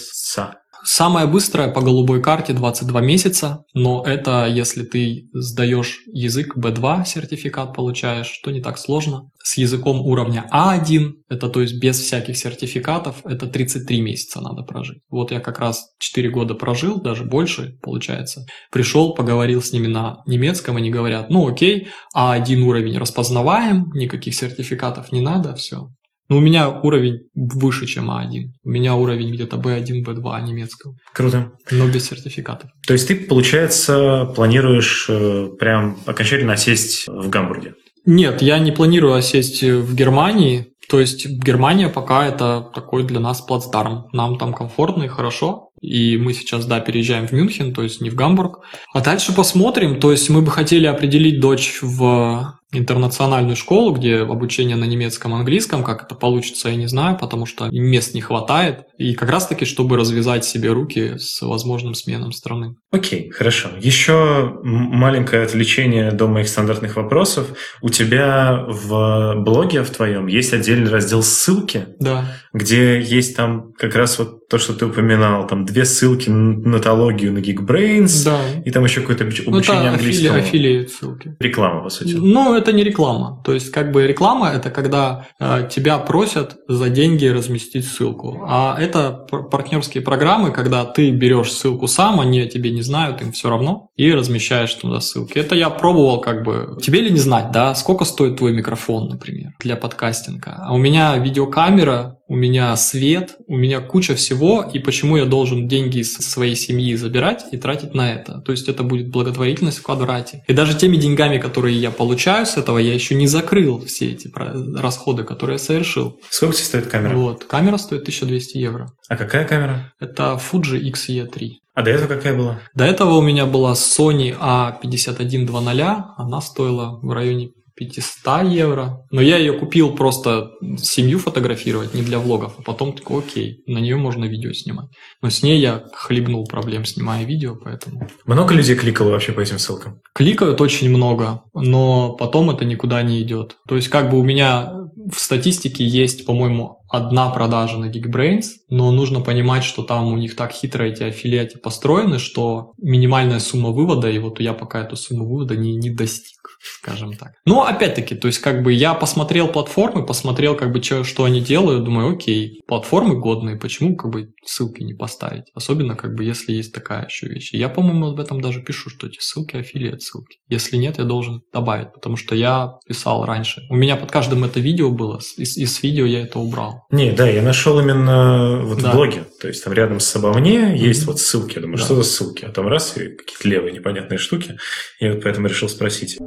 Самая 0.88 1.26
быстрая 1.26 1.68
по 1.68 1.82
голубой 1.82 2.22
карте 2.22 2.54
22 2.54 3.02
месяца, 3.02 3.66
но 3.74 4.04
это 4.06 4.46
если 4.46 4.84
ты 4.84 5.28
сдаешь 5.34 6.04
язык 6.06 6.56
B2 6.56 7.06
сертификат 7.06 7.74
получаешь, 7.74 8.28
что 8.28 8.52
не 8.52 8.62
так 8.62 8.78
сложно. 8.78 9.32
С 9.44 9.58
языком 9.58 10.02
уровня 10.02 10.48
А1, 10.54 11.14
это 11.28 11.50
то 11.50 11.62
есть 11.62 11.82
без 11.82 12.00
всяких 12.00 12.38
сертификатов, 12.38 13.26
это 13.26 13.48
33 13.48 14.02
месяца 14.02 14.42
надо 14.42 14.62
прожить. 14.62 15.00
Вот 15.10 15.32
я 15.32 15.40
как 15.40 15.58
раз 15.58 15.90
4 15.98 16.30
года 16.30 16.54
прожил, 16.54 17.02
даже 17.02 17.24
больше 17.24 17.80
получается. 17.82 18.46
Пришел, 18.72 19.16
поговорил 19.16 19.64
с 19.64 19.74
ними 19.74 19.88
на 19.88 20.22
немецком, 20.28 20.78
они 20.78 20.92
говорят, 20.92 21.32
ну 21.32 21.48
окей, 21.48 21.88
А1 22.16 22.62
уровень 22.62 23.00
распознаваем, 23.00 23.92
никаких 23.96 24.36
сертификатов 24.36 25.12
не 25.12 25.22
надо, 25.22 25.56
все. 25.56 25.90
Ну, 26.28 26.38
у 26.38 26.40
меня 26.40 26.70
уровень 26.70 27.28
выше, 27.36 27.86
чем 27.86 28.10
А1. 28.10 28.50
У 28.64 28.70
меня 28.70 28.96
уровень 28.96 29.32
где-то 29.32 29.58
B1, 29.58 30.04
B2 30.04 30.42
немецкого. 30.44 30.96
Круто. 31.14 31.52
Но 31.70 31.88
без 31.88 32.08
сертификатов. 32.08 32.72
То 32.88 32.94
есть 32.94 33.08
ты, 33.08 33.16
получается, 33.16 34.32
планируешь 34.36 35.06
э, 35.10 35.50
прям 35.60 35.98
окончательно 36.06 36.54
осесть 36.54 37.08
в 37.08 37.30
Гамбурге? 37.30 37.76
Нет, 38.06 38.42
я 38.42 38.60
не 38.60 38.72
планирую 38.72 39.14
осесть 39.14 39.64
в 39.64 39.96
Германии. 39.96 40.68
То 40.90 41.00
есть 41.00 41.28
Германия 41.28 41.90
пока 41.90 42.28
это 42.28 42.70
такой 42.74 43.04
для 43.04 43.20
нас 43.20 43.42
плацдарм. 43.42 44.08
Нам 44.12 44.38
там 44.38 44.54
комфортно 44.54 45.04
и 45.04 45.08
хорошо. 45.08 45.70
И 45.82 46.18
мы 46.18 46.34
сейчас, 46.34 46.66
да, 46.66 46.80
переезжаем 46.80 47.28
в 47.28 47.32
Мюнхен, 47.32 47.74
то 47.74 47.84
есть 47.84 48.02
не 48.02 48.10
в 48.10 48.16
Гамбург. 48.16 48.62
А 48.94 49.02
дальше 49.02 49.34
посмотрим. 49.34 50.00
То 50.00 50.12
есть 50.12 50.30
мы 50.30 50.42
бы 50.42 50.52
хотели 50.52 50.86
определить 50.86 51.40
дочь 51.40 51.80
в 51.82 52.56
интернациональную 52.78 53.56
школу, 53.56 53.94
где 53.94 54.18
обучение 54.18 54.76
на 54.76 54.86
немецком, 54.86 55.34
английском, 55.34 55.84
как 55.84 56.04
это 56.04 56.16
получится, 56.16 56.70
я 56.70 56.76
не 56.76 56.88
знаю, 56.88 57.18
потому 57.18 57.46
что 57.46 57.70
мест 57.72 58.14
не 58.14 58.22
хватает. 58.22 58.86
И 58.98 59.14
как 59.14 59.30
раз-таки, 59.30 59.66
чтобы 59.66 59.98
развязать 59.98 60.46
себе 60.46 60.72
руки 60.72 61.18
с 61.18 61.42
возможным 61.42 61.94
сменом 61.94 62.32
страны. 62.32 62.76
Окей, 62.92 63.30
хорошо. 63.30 63.70
Еще 63.80 64.58
маленькое 64.64 65.44
отвлечение 65.44 66.12
до 66.12 66.28
моих 66.28 66.48
стандартных 66.48 66.96
вопросов. 66.96 67.58
У 67.82 67.90
тебя 67.90 68.66
в 68.68 69.36
блоге 69.38 69.84
в 69.84 69.90
твоем 69.90 70.28
есть 70.28 70.54
отдельный 70.54 70.90
раздел 70.90 71.24
ссылки, 71.24 71.88
да. 72.00 72.26
Где 72.56 73.02
есть 73.02 73.36
там 73.36 73.74
как 73.78 73.96
раз 73.96 74.18
вот 74.18 74.48
то, 74.48 74.58
что 74.58 74.74
ты 74.74 74.86
упоминал, 74.86 75.46
там 75.46 75.66
две 75.66 75.84
ссылки 75.84 76.30
на 76.30 76.76
нотологию 76.76 77.34
на 77.34 77.40
Geekbrains, 77.40 78.24
да. 78.24 78.40
и 78.64 78.72
там 78.72 78.86
еще 78.86 79.02
какое-то 79.02 79.24
обучение 79.24 79.52
ну, 79.52 79.60
это 79.60 79.90
английского. 79.90 80.38
Аффили, 80.38 80.86
ссылки. 80.86 81.36
Реклама, 81.40 81.84
по 81.84 81.90
сути. 81.90 82.14
Ну, 82.14 82.56
это 82.56 82.72
не 82.72 82.84
реклама. 82.84 83.42
То 83.44 83.54
есть, 83.54 83.72
как 83.72 83.92
бы 83.92 84.08
реклама– 84.08 84.50
это 84.56 84.70
когда 84.70 85.28
э, 85.40 85.68
тебя 85.70 85.98
просят 85.98 86.58
за 86.68 86.90
деньги 86.90 87.26
разместить 87.26 87.86
ссылку. 87.86 88.46
А 88.48 88.78
это 88.80 89.12
партнерские 89.12 90.02
программы, 90.02 90.52
когда 90.52 90.86
ты 90.86 91.12
берешь 91.12 91.52
ссылку 91.52 91.88
сам, 91.88 92.22
они 92.22 92.40
о 92.40 92.48
тебе 92.48 92.72
не 92.72 92.84
знают, 92.84 93.22
им 93.22 93.34
все 93.34 93.50
равно, 93.50 93.90
и 93.98 94.14
размещаешь 94.14 94.74
туда 94.76 95.02
ссылки. 95.02 95.38
Это 95.38 95.56
я 95.56 95.70
пробовал 95.70 96.22
как 96.22 96.44
бы... 96.44 96.78
Тебе 96.82 97.02
ли 97.02 97.12
не 97.12 97.20
знать, 97.20 97.52
да, 97.52 97.76
сколько 97.76 98.06
стоит 98.06 98.38
твой 98.38 98.54
микрофон, 98.54 99.10
например, 99.10 99.52
для 99.60 99.76
подкастинга? 99.76 100.56
А 100.60 100.74
у 100.74 100.78
меня 100.78 101.18
видеокамера, 101.18 102.20
у 102.28 102.36
меня 102.36 102.76
свет, 102.76 103.36
у 103.48 103.56
меня 103.56 103.82
куча 103.82 104.16
всего, 104.16 104.64
и 104.64 104.80
почему 104.80 105.18
я 105.18 105.26
должен 105.26 105.68
деньги 105.68 106.00
из 106.00 106.14
своей 106.16 106.56
семьи 106.56 106.96
забирать 106.96 107.46
и 107.52 107.58
тратить 107.58 107.94
на 107.94 108.14
это? 108.14 108.42
То 108.42 108.52
есть 108.52 108.68
это 108.68 108.84
будет 108.84 109.10
благотворительность 109.10 109.80
в 109.80 109.84
квадрате. 109.84 110.44
И 110.48 110.54
даже 110.54 110.78
теми 110.78 110.98
деньгами, 110.98 111.38
которые 111.38 111.80
я 111.80 111.92
получаю 111.92 112.46
с 112.46 112.58
этого, 112.58 112.78
я 112.78 112.94
еще 112.94 113.16
не 113.16 113.28
закрыл 113.28 113.86
все 113.86 114.12
эти 114.12 114.32
расходы, 114.76 115.24
которые 115.24 115.56
я 115.56 115.60
совершил. 115.60 116.20
Сколько 116.30 116.56
тебе 116.56 116.66
стоит 116.66 116.88
камера? 116.88 117.16
Вот, 117.16 117.44
камера 117.46 117.78
стоит 117.78 118.02
1200 118.02 118.58
евро. 118.58 118.90
А 119.08 119.18
какая 119.18 119.46
камера? 119.46 119.94
Это 120.00 120.40
Fuji 120.40 120.82
XE3. 120.92 121.50
А 121.76 121.82
до 121.82 121.92
этого 121.92 122.08
какая 122.08 122.36
была? 122.36 122.62
До 122.74 122.86
этого 122.86 123.16
у 123.16 123.22
меня 123.22 123.46
была 123.46 123.74
Sony 123.74 124.36
A5120, 124.40 126.04
она 126.18 126.42
стоила 126.42 127.00
в 127.02 127.12
районе 127.12 127.52
500 127.76 128.46
евро. 128.52 129.06
Но 129.12 129.22
я 129.22 129.38
ее 129.38 129.54
купил 129.54 129.96
просто 129.96 130.52
семью 130.78 131.20
фотографировать, 131.20 131.94
не 131.94 132.02
для 132.02 132.20
влогов. 132.20 132.56
А 132.58 132.62
потом 132.62 132.94
такой, 132.94 133.20
окей, 133.20 133.64
на 133.68 133.80
нее 133.80 133.98
можно 133.98 134.26
видео 134.26 134.54
снимать. 134.54 134.88
Но 135.22 135.30
с 135.30 135.44
ней 135.44 135.60
я 135.60 135.86
хлебнул 135.94 136.46
проблем, 136.46 136.86
снимая 136.86 137.26
видео, 137.26 137.56
поэтому... 137.56 138.08
Много 138.26 138.54
людей 138.54 138.76
кликало 138.76 139.12
вообще 139.12 139.32
по 139.32 139.42
этим 139.42 139.60
ссылкам? 139.60 140.02
Кликают 140.14 140.62
очень 140.62 140.90
много, 140.90 141.44
но 141.54 142.14
потом 142.14 142.50
это 142.50 142.66
никуда 142.66 143.02
не 143.04 143.22
идет. 143.22 143.58
То 143.68 143.76
есть 143.76 143.90
как 143.90 144.10
бы 144.10 144.20
у 144.20 144.24
меня 144.24 144.72
в 145.12 145.20
статистике 145.20 145.86
есть, 145.86 146.26
по-моему, 146.26 146.85
одна 146.90 147.30
продажа 147.30 147.78
на 147.78 147.90
Geekbrains, 147.90 148.46
но 148.70 148.92
нужно 148.92 149.22
понимать, 149.22 149.64
что 149.64 149.84
там 149.84 150.12
у 150.12 150.18
них 150.18 150.36
так 150.36 150.52
хитро 150.52 150.84
эти 150.84 151.04
аффилиаты 151.04 151.58
построены, 151.58 152.20
что 152.20 152.74
минимальная 152.78 153.40
сумма 153.40 153.70
вывода, 153.70 154.10
и 154.10 154.20
вот 154.20 154.40
я 154.40 154.54
пока 154.54 154.82
эту 154.82 154.96
сумму 154.96 155.28
вывода 155.28 155.56
не, 155.56 155.76
не 155.76 155.90
достиг, 155.90 156.58
скажем 156.62 157.14
так. 157.14 157.34
Но 157.46 157.66
опять-таки, 157.66 158.16
то 158.16 158.28
есть 158.28 158.40
как 158.40 158.64
бы 158.64 158.74
я 158.74 158.94
посмотрел 158.94 159.48
платформы, 159.48 160.06
посмотрел 160.06 160.56
как 160.56 160.72
бы 160.72 160.82
что, 160.82 161.04
что 161.04 161.24
они 161.24 161.42
делают, 161.42 161.84
думаю, 161.84 162.16
окей, 162.16 162.62
платформы 162.68 163.20
годные, 163.20 163.58
почему 163.58 163.96
как 163.96 164.12
бы 164.12 164.34
ссылки 164.46 164.84
не 164.84 164.94
поставить? 164.94 165.46
Особенно 165.54 165.96
как 165.96 166.16
бы 166.16 166.24
если 166.24 166.54
есть 166.54 166.74
такая 166.74 167.06
еще 167.06 167.28
вещь. 167.28 167.54
Я, 167.54 167.70
по-моему, 167.70 168.08
об 168.08 168.20
этом 168.20 168.42
даже 168.42 168.62
пишу, 168.62 168.90
что 168.90 169.08
эти 169.08 169.20
ссылки 169.20 169.56
аффилиат 169.56 170.02
ссылки. 170.02 170.38
Если 170.50 170.78
нет, 170.78 170.98
я 170.98 171.04
должен 171.04 171.42
добавить, 171.52 171.94
потому 171.94 172.16
что 172.16 172.36
я 172.36 172.74
писал 172.88 173.26
раньше. 173.26 173.62
У 173.70 173.76
меня 173.76 173.96
под 173.96 174.12
каждым 174.12 174.44
это 174.44 174.60
видео 174.60 174.92
было, 174.92 175.20
из, 175.38 175.58
из 175.58 175.84
видео 175.84 176.06
я 176.06 176.22
это 176.22 176.40
убрал. 176.40 176.75
Не, 176.92 177.12
да, 177.12 177.28
я 177.28 177.42
нашел 177.42 177.80
именно 177.80 178.62
вот 178.64 178.82
да. 178.82 178.92
в 178.92 178.96
блоге. 178.96 179.26
То 179.42 179.48
есть 179.48 179.64
там 179.64 179.74
рядом 179.74 180.00
с 180.00 180.16
обо 180.16 180.34
мне 180.34 180.74
mm-hmm. 180.74 180.78
есть 180.78 181.06
вот 181.06 181.20
ссылки. 181.20 181.56
Я 181.56 181.62
думаю, 181.62 181.78
да. 181.78 181.84
что 181.84 181.96
за 181.96 182.04
ссылки? 182.04 182.46
А 182.46 182.50
там 182.50 182.68
раз 182.68 182.98
и 182.98 183.10
какие-то 183.10 183.48
левые 183.48 183.74
непонятные 183.74 184.18
штуки. 184.18 184.58
Я 185.00 185.14
вот 185.14 185.24
поэтому 185.24 185.48
решил 185.48 185.70
спросить. 185.70 186.18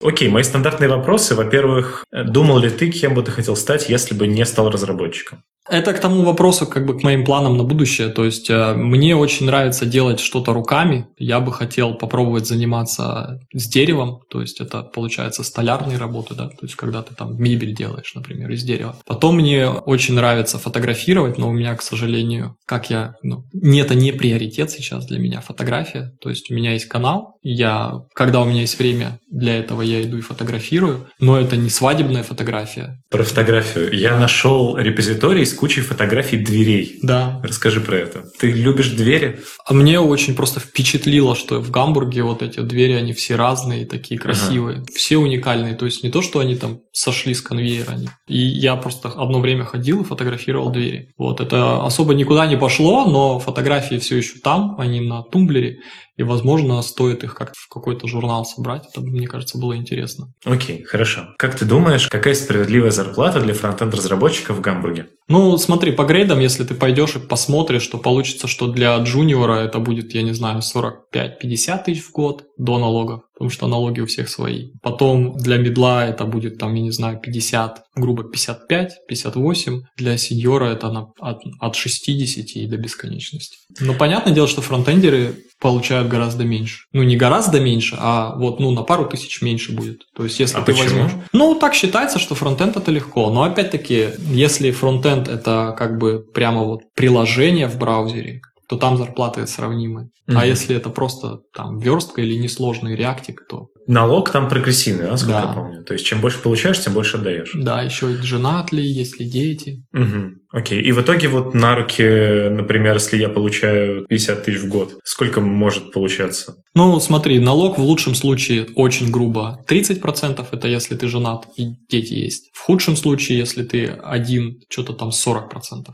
Окей, 0.00 0.28
мои 0.28 0.44
стандартные 0.44 0.88
вопросы. 0.88 1.34
Во-первых, 1.34 2.04
думал 2.12 2.58
ли 2.58 2.70
ты, 2.70 2.90
кем 2.90 3.14
бы 3.14 3.22
ты 3.22 3.30
хотел 3.30 3.56
стать, 3.56 3.88
если 3.88 4.14
бы 4.14 4.26
не 4.26 4.44
стал 4.46 4.70
разработчиком? 4.70 5.42
Это 5.70 5.92
к 5.92 6.00
тому 6.00 6.22
вопросу, 6.22 6.66
как 6.66 6.86
бы 6.86 6.98
к 6.98 7.02
моим 7.02 7.24
планам 7.24 7.56
на 7.56 7.64
будущее. 7.64 8.08
То 8.08 8.24
есть 8.24 8.48
э, 8.50 8.74
мне 8.74 9.14
очень 9.14 9.46
нравится 9.46 9.86
делать 9.86 10.20
что-то 10.20 10.52
руками. 10.52 11.06
Я 11.18 11.40
бы 11.40 11.52
хотел 11.52 11.94
попробовать 11.94 12.46
заниматься 12.46 13.40
с 13.52 13.68
деревом. 13.68 14.20
То 14.30 14.40
есть 14.40 14.60
это 14.60 14.82
получается 14.82 15.42
столярные 15.42 15.98
работы, 15.98 16.34
да. 16.34 16.48
То 16.48 16.62
есть 16.62 16.74
когда 16.74 17.02
ты 17.02 17.14
там 17.14 17.36
мебель 17.40 17.74
делаешь, 17.74 18.12
например, 18.14 18.50
из 18.50 18.62
дерева. 18.62 18.96
Потом 19.06 19.36
мне 19.36 19.68
очень 19.68 20.14
нравится 20.14 20.58
фотографировать, 20.58 21.38
но 21.38 21.48
у 21.48 21.52
меня, 21.52 21.74
к 21.76 21.82
сожалению, 21.82 22.56
как 22.66 22.90
я, 22.90 23.14
ну, 23.22 23.44
не 23.52 23.80
это 23.80 23.94
не 23.94 24.12
приоритет 24.12 24.70
сейчас 24.70 25.06
для 25.06 25.18
меня 25.18 25.40
фотография. 25.40 26.12
То 26.20 26.30
есть 26.30 26.50
у 26.50 26.54
меня 26.54 26.72
есть 26.72 26.86
канал, 26.86 27.38
я, 27.42 28.02
когда 28.14 28.40
у 28.40 28.44
меня 28.44 28.62
есть 28.62 28.78
время 28.78 29.20
для 29.30 29.58
этого, 29.58 29.82
я 29.82 30.02
иду 30.02 30.18
и 30.18 30.22
фотографирую, 30.22 31.08
но 31.20 31.38
это 31.38 31.56
не 31.56 31.70
свадебная 31.70 32.22
фотография. 32.22 33.02
Про 33.10 33.24
фотографию. 33.24 33.92
Я 33.92 34.18
нашел 34.18 34.76
репозиторий 34.76 35.46
с 35.46 35.54
кучей 35.58 35.80
фотографий 35.80 36.38
дверей. 36.38 36.98
Да. 37.02 37.40
Расскажи 37.42 37.80
про 37.80 37.96
это. 37.96 38.24
Ты 38.38 38.52
любишь 38.52 38.90
двери? 38.90 39.40
А 39.66 39.74
мне 39.74 40.00
очень 40.00 40.34
просто 40.34 40.60
впечатлило, 40.60 41.34
что 41.34 41.60
в 41.60 41.70
Гамбурге 41.70 42.22
вот 42.22 42.42
эти 42.42 42.60
двери, 42.60 42.92
они 42.92 43.12
все 43.12 43.36
разные, 43.36 43.84
такие 43.86 44.20
красивые. 44.20 44.78
Ага. 44.78 44.86
Все 44.94 45.18
уникальные. 45.18 45.74
То 45.74 45.86
есть 45.86 46.04
не 46.04 46.10
то, 46.10 46.22
что 46.22 46.38
они 46.38 46.54
там 46.54 46.78
сошли 46.92 47.34
с 47.34 47.40
конвейера. 47.40 47.98
И 48.28 48.38
я 48.38 48.76
просто 48.76 49.08
одно 49.08 49.40
время 49.40 49.64
ходил 49.64 50.02
и 50.02 50.04
фотографировал 50.04 50.70
двери. 50.70 51.12
Вот 51.18 51.40
это 51.40 51.84
особо 51.84 52.14
никуда 52.14 52.46
не 52.46 52.56
пошло, 52.56 53.04
но 53.04 53.38
фотографии 53.38 53.96
все 53.96 54.16
еще 54.16 54.38
там, 54.42 54.76
они 54.78 55.00
на 55.00 55.22
тумблере. 55.22 55.80
И, 56.18 56.24
возможно, 56.24 56.82
стоит 56.82 57.22
их 57.24 57.34
как 57.34 57.52
в 57.56 57.68
какой-то 57.68 58.08
журнал 58.08 58.44
собрать. 58.44 58.86
Это, 58.90 59.00
мне 59.00 59.26
кажется, 59.26 59.56
было 59.56 59.76
интересно. 59.76 60.34
Окей, 60.44 60.82
хорошо. 60.82 61.28
Как 61.38 61.56
ты 61.56 61.64
думаешь, 61.64 62.08
какая 62.08 62.34
справедливая 62.34 62.90
зарплата 62.90 63.40
для 63.40 63.54
фронтенд-разработчиков 63.54 64.56
в 64.56 64.60
Гамбурге? 64.60 65.06
Ну, 65.28 65.56
смотри, 65.58 65.92
по 65.92 66.04
грейдам, 66.04 66.40
если 66.40 66.64
ты 66.64 66.74
пойдешь 66.74 67.14
и 67.14 67.20
посмотришь, 67.20 67.86
то 67.86 67.98
получится, 67.98 68.48
что 68.48 68.66
для 68.66 68.96
джуниора 68.98 69.60
это 69.60 69.78
будет, 69.78 70.12
я 70.12 70.22
не 70.22 70.32
знаю, 70.32 70.60
45-50 70.60 71.84
тысяч 71.84 72.02
в 72.02 72.10
год 72.12 72.46
до 72.56 72.78
налогов 72.78 73.22
потому 73.38 73.50
что 73.50 73.68
налоги 73.68 74.00
у 74.00 74.06
всех 74.06 74.28
свои. 74.28 74.70
Потом 74.82 75.36
для 75.36 75.58
медла 75.58 76.04
это 76.04 76.24
будет, 76.24 76.58
там, 76.58 76.74
я 76.74 76.82
не 76.82 76.90
знаю, 76.90 77.20
50, 77.20 77.84
грубо 77.94 78.24
55, 78.24 79.06
58. 79.06 79.82
Для 79.96 80.18
сеньора 80.18 80.64
это 80.64 80.90
на, 80.90 81.06
от, 81.20 81.38
от 81.60 81.76
60 81.76 82.44
и 82.56 82.66
до 82.66 82.76
бесконечности. 82.76 83.58
Но 83.78 83.94
понятное 83.94 84.34
дело, 84.34 84.48
что 84.48 84.60
фронтендеры 84.60 85.36
получают 85.60 86.08
гораздо 86.08 86.42
меньше. 86.42 86.86
Ну, 86.92 87.04
не 87.04 87.16
гораздо 87.16 87.60
меньше, 87.60 87.96
а 87.96 88.34
вот, 88.34 88.58
ну, 88.58 88.72
на 88.72 88.82
пару 88.82 89.04
тысяч 89.04 89.40
меньше 89.40 89.72
будет. 89.72 90.02
То 90.16 90.24
есть, 90.24 90.40
если 90.40 90.56
а 90.56 90.62
ты 90.62 90.72
почему? 90.72 91.02
возьмешь... 91.02 91.22
Ну, 91.32 91.54
так 91.54 91.74
считается, 91.74 92.18
что 92.18 92.34
фронтенд 92.34 92.76
это 92.76 92.90
легко. 92.90 93.30
Но, 93.30 93.44
опять-таки, 93.44 94.08
если 94.32 94.72
фронтенд 94.72 95.28
это 95.28 95.76
как 95.78 95.98
бы 95.98 96.24
прямо 96.34 96.64
вот 96.64 96.80
приложение 96.96 97.68
в 97.68 97.78
браузере, 97.78 98.42
то 98.68 98.76
там 98.76 98.96
зарплаты 98.98 99.46
сравнимы. 99.46 100.10
Mm-hmm. 100.28 100.36
А 100.36 100.46
если 100.46 100.76
это 100.76 100.90
просто 100.90 101.40
там 101.54 101.78
верстка 101.78 102.20
или 102.20 102.34
несложный 102.34 102.94
реактик, 102.94 103.46
то... 103.48 103.68
Налог 103.86 104.30
там 104.30 104.48
прогрессивный, 104.48 105.08
насколько 105.08 105.40
да. 105.40 105.48
я 105.48 105.52
помню. 105.54 105.84
То 105.84 105.94
есть, 105.94 106.04
чем 106.04 106.20
больше 106.20 106.42
получаешь, 106.42 106.78
тем 106.78 106.92
больше 106.92 107.16
отдаешь. 107.16 107.52
Да, 107.54 107.80
еще 107.80 108.08
женат 108.22 108.70
ли, 108.70 108.84
есть 108.84 109.18
ли 109.18 109.28
дети. 109.28 109.86
Угу. 109.94 110.37
Окей. 110.50 110.80
И 110.80 110.92
в 110.92 111.00
итоге 111.00 111.28
вот 111.28 111.54
на 111.54 111.74
руки, 111.76 112.02
например, 112.48 112.94
если 112.94 113.18
я 113.18 113.28
получаю 113.28 114.06
50 114.06 114.44
тысяч 114.44 114.60
в 114.60 114.68
год, 114.68 114.94
сколько 115.04 115.40
может 115.40 115.92
получаться? 115.92 116.56
Ну, 116.74 116.98
смотри, 117.00 117.38
налог 117.38 117.78
в 117.78 117.82
лучшем 117.82 118.14
случае 118.14 118.66
очень 118.74 119.10
грубо. 119.10 119.62
30% 119.68 120.46
это 120.50 120.68
если 120.68 120.96
ты 120.96 121.06
женат 121.08 121.46
и 121.56 121.66
дети 121.90 122.14
есть. 122.14 122.50
В 122.54 122.60
худшем 122.60 122.96
случае, 122.96 123.38
если 123.38 123.62
ты 123.62 123.86
один, 123.86 124.60
что-то 124.70 124.94
там 124.94 125.10
40%. 125.10 125.50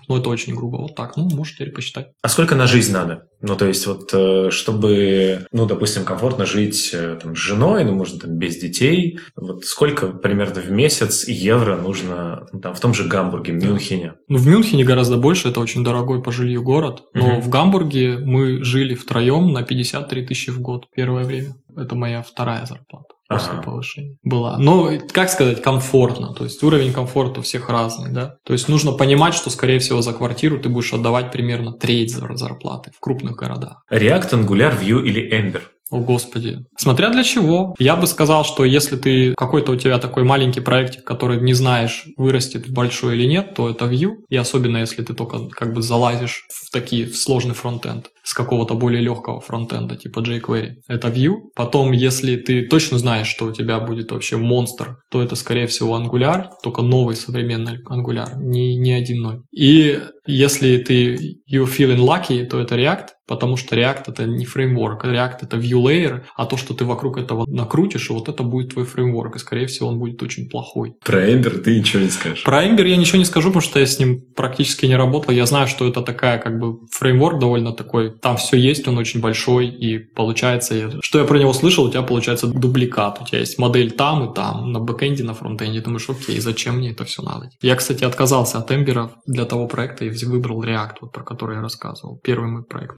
Ну, 0.09 0.16
это 0.16 0.28
очень 0.28 0.55
грубо. 0.55 0.76
Вот 0.76 0.94
так. 0.94 1.16
Ну, 1.16 1.28
можете 1.30 1.66
посчитать. 1.66 2.09
А 2.22 2.28
сколько 2.28 2.55
на 2.55 2.66
жизнь 2.66 2.92
надо? 2.92 3.24
Ну, 3.47 3.57
то 3.57 3.66
есть 3.66 3.86
вот, 3.86 4.09
э, 4.14 4.49
чтобы, 4.51 5.47
ну, 5.53 5.66
допустим, 5.66 6.05
комфортно 6.05 6.47
жить 6.47 6.90
э, 6.95 7.18
там, 7.22 7.36
с 7.36 7.38
женой, 7.38 7.84
ну, 7.84 7.92
можно 7.92 8.18
там 8.18 8.38
без 8.38 8.57
детей, 8.57 9.18
вот 9.36 9.66
сколько 9.66 10.07
примерно 10.09 10.62
в 10.62 10.70
месяц 10.70 11.28
евро 11.28 11.76
нужно 11.76 12.47
ну, 12.53 12.61
там 12.61 12.74
в 12.74 12.80
том 12.80 12.95
же 12.95 13.07
Гамбурге, 13.07 13.53
Мюнхене? 13.53 14.14
Ну, 14.28 14.38
в 14.38 14.47
Мюнхене 14.47 14.82
гораздо 14.82 15.18
больше, 15.18 15.49
это 15.49 15.61
очень 15.61 15.84
дорогой 15.84 16.22
по 16.22 16.32
жилью 16.32 16.62
город, 16.62 17.03
но 17.12 17.34
угу. 17.34 17.40
в 17.42 17.49
Гамбурге 17.51 18.16
мы 18.16 18.64
жили 18.64 18.95
втроем 18.95 19.53
на 19.53 19.62
53 19.62 20.26
тысячи 20.26 20.51
в 20.51 20.61
год 20.61 20.86
первое 20.95 21.24
время. 21.24 21.55
Это 21.76 21.95
моя 21.97 22.22
вторая 22.22 22.64
зарплата 22.64 23.14
после 23.35 23.62
повышения 23.62 24.16
была. 24.22 24.59
Но, 24.59 24.91
как 25.12 25.30
сказать, 25.30 25.62
комфортно. 25.62 26.35
То 26.35 26.45
есть 26.45 26.62
уровень 26.62 26.93
комфорта 26.93 27.41
у 27.41 27.43
всех 27.43 27.68
разный, 27.68 28.11
да. 28.12 28.37
То 28.45 28.53
есть 28.53 28.68
нужно 28.68 28.93
понимать, 28.93 29.35
что, 29.35 29.51
скорее 29.51 29.78
всего, 29.78 30.03
за 30.03 30.12
квартиру 30.12 30.59
ты 30.59 30.68
будешь 30.68 30.93
отдавать 30.93 31.32
примерно 31.32 31.72
треть 31.72 32.14
зарплаты 32.14 32.91
в 32.97 33.01
крупных 33.01 33.37
городах. 33.37 33.85
React, 33.91 34.30
Angular, 34.30 34.80
Vue 34.80 35.03
или 35.03 35.30
Ember? 35.32 35.62
О, 35.95 36.01
господи. 36.01 36.59
Смотря 36.76 37.11
для 37.11 37.22
чего. 37.22 37.76
Я 37.78 37.95
бы 37.95 38.09
сказал, 38.09 38.45
что 38.45 38.64
если 38.64 38.97
ты 38.97 39.32
какой-то 39.34 39.70
у 39.70 39.76
тебя 39.76 40.01
такой 40.01 40.24
маленький 40.24 40.59
проектик, 40.59 41.05
который 41.05 41.40
не 41.40 41.55
знаешь, 41.55 42.07
вырастет 42.16 42.68
большой 42.68 43.16
или 43.16 43.28
нет, 43.28 43.55
то 43.55 43.70
это 43.70 43.84
Vue. 43.84 44.16
И 44.28 44.36
особенно 44.36 44.78
если 44.78 45.05
ты 45.05 45.14
только 45.14 45.49
как 45.51 45.72
бы 45.72 45.82
залазишь 45.82 46.47
в 46.53 46.72
такие 46.72 47.07
в 47.07 47.16
сложный 47.16 47.55
фронтенд 47.55 48.11
с 48.24 48.34
какого-то 48.34 48.74
более 48.74 49.03
легкого 49.03 49.40
фронтенда, 49.40 49.95
типа 49.95 50.18
jQuery. 50.18 50.70
Это 50.88 51.09
Vue. 51.09 51.36
Потом, 51.55 51.92
если 51.92 52.34
ты 52.36 52.66
точно 52.66 52.99
знаешь, 52.99 53.28
что 53.28 53.45
у 53.45 53.53
тебя 53.53 53.78
будет 53.78 54.11
вообще 54.11 54.36
монстр, 54.36 54.97
то 55.12 55.22
это, 55.22 55.36
скорее 55.36 55.68
всего, 55.68 55.97
Angular, 55.97 56.47
только 56.64 56.82
новый 56.82 57.14
современный 57.14 57.78
Angular, 57.88 58.30
не, 58.36 58.76
не 58.76 59.01
1.0. 59.01 59.42
И 59.53 60.01
если 60.27 60.79
ты 60.79 61.41
you 61.51 61.66
feeling 61.66 61.99
lucky, 61.99 62.45
то 62.45 62.59
это 62.61 62.77
React, 62.77 63.09
потому 63.27 63.57
что 63.57 63.77
React 63.77 64.05
это 64.09 64.25
не 64.25 64.45
фреймворк, 64.45 65.05
React 65.05 65.39
это 65.43 65.57
view 65.57 65.83
layer, 65.83 66.22
а 66.37 66.47
то, 66.47 66.57
что 66.57 66.75
ты 66.75 66.85
вокруг 66.85 67.18
этого 67.18 67.47
накрутишь, 67.47 68.11
вот 68.11 68.29
это 68.29 68.43
будет 68.43 68.72
твой 68.72 68.85
фреймворк, 68.85 69.37
и 69.37 69.39
скорее 69.39 69.66
всего 69.66 69.89
он 69.89 69.99
будет 69.99 70.22
очень 70.22 70.49
плохой. 70.49 70.95
Про 71.05 71.29
Ember 71.29 71.59
ты 71.59 71.79
ничего 71.79 72.03
не 72.03 72.09
скажешь? 72.09 72.45
Про 72.45 72.64
Ember 72.64 72.87
я 72.87 72.97
ничего 72.97 73.18
не 73.18 73.25
скажу, 73.25 73.49
потому 73.49 73.62
что 73.62 73.81
я 73.81 73.87
с 73.87 73.99
ним 73.99 74.22
практически 74.35 74.87
не 74.87 74.97
работал. 74.97 75.33
Я 75.33 75.47
знаю, 75.47 75.68
что 75.68 75.87
это 75.87 76.03
такая 76.03 76.39
как 76.39 76.59
бы 76.59 76.87
фреймворк 76.91 77.39
довольно 77.39 77.72
такой, 77.72 78.11
там 78.18 78.37
все 78.37 78.57
есть, 78.57 78.87
он 78.89 78.99
очень 78.99 79.20
большой, 79.20 79.68
и 79.68 79.99
получается, 79.99 80.99
что 81.03 81.18
я 81.18 81.25
про 81.25 81.39
него 81.39 81.53
слышал, 81.53 81.85
у 81.85 81.91
тебя 81.91 82.03
получается 82.03 82.47
дубликат, 82.47 83.20
у 83.20 83.27
тебя 83.27 83.41
есть 83.41 83.59
модель 83.59 83.93
там 83.93 84.31
и 84.31 84.35
там, 84.35 84.72
на 84.72 84.81
бэкэнде, 84.81 85.25
на 85.25 85.35
фронтенде, 85.35 85.81
думаешь, 85.81 86.09
окей, 86.09 86.41
зачем 86.41 86.79
мне 86.79 86.91
это 86.91 87.05
все 87.05 87.22
надо? 87.22 87.51
Я, 87.61 87.77
кстати, 87.77 88.05
отказался 88.05 88.59
от 88.59 88.70
Ember 88.70 89.11
для 89.27 89.45
того 89.45 89.66
проекта 89.66 90.05
и 90.05 90.14
выбрал 90.23 90.62
React, 90.62 90.95
вот, 91.01 91.12
про 91.12 91.25
который 91.25 91.57
я 91.57 91.62
рассказывал, 91.62 92.21
первый 92.23 92.49
мой 92.49 92.62
проект. 92.62 92.97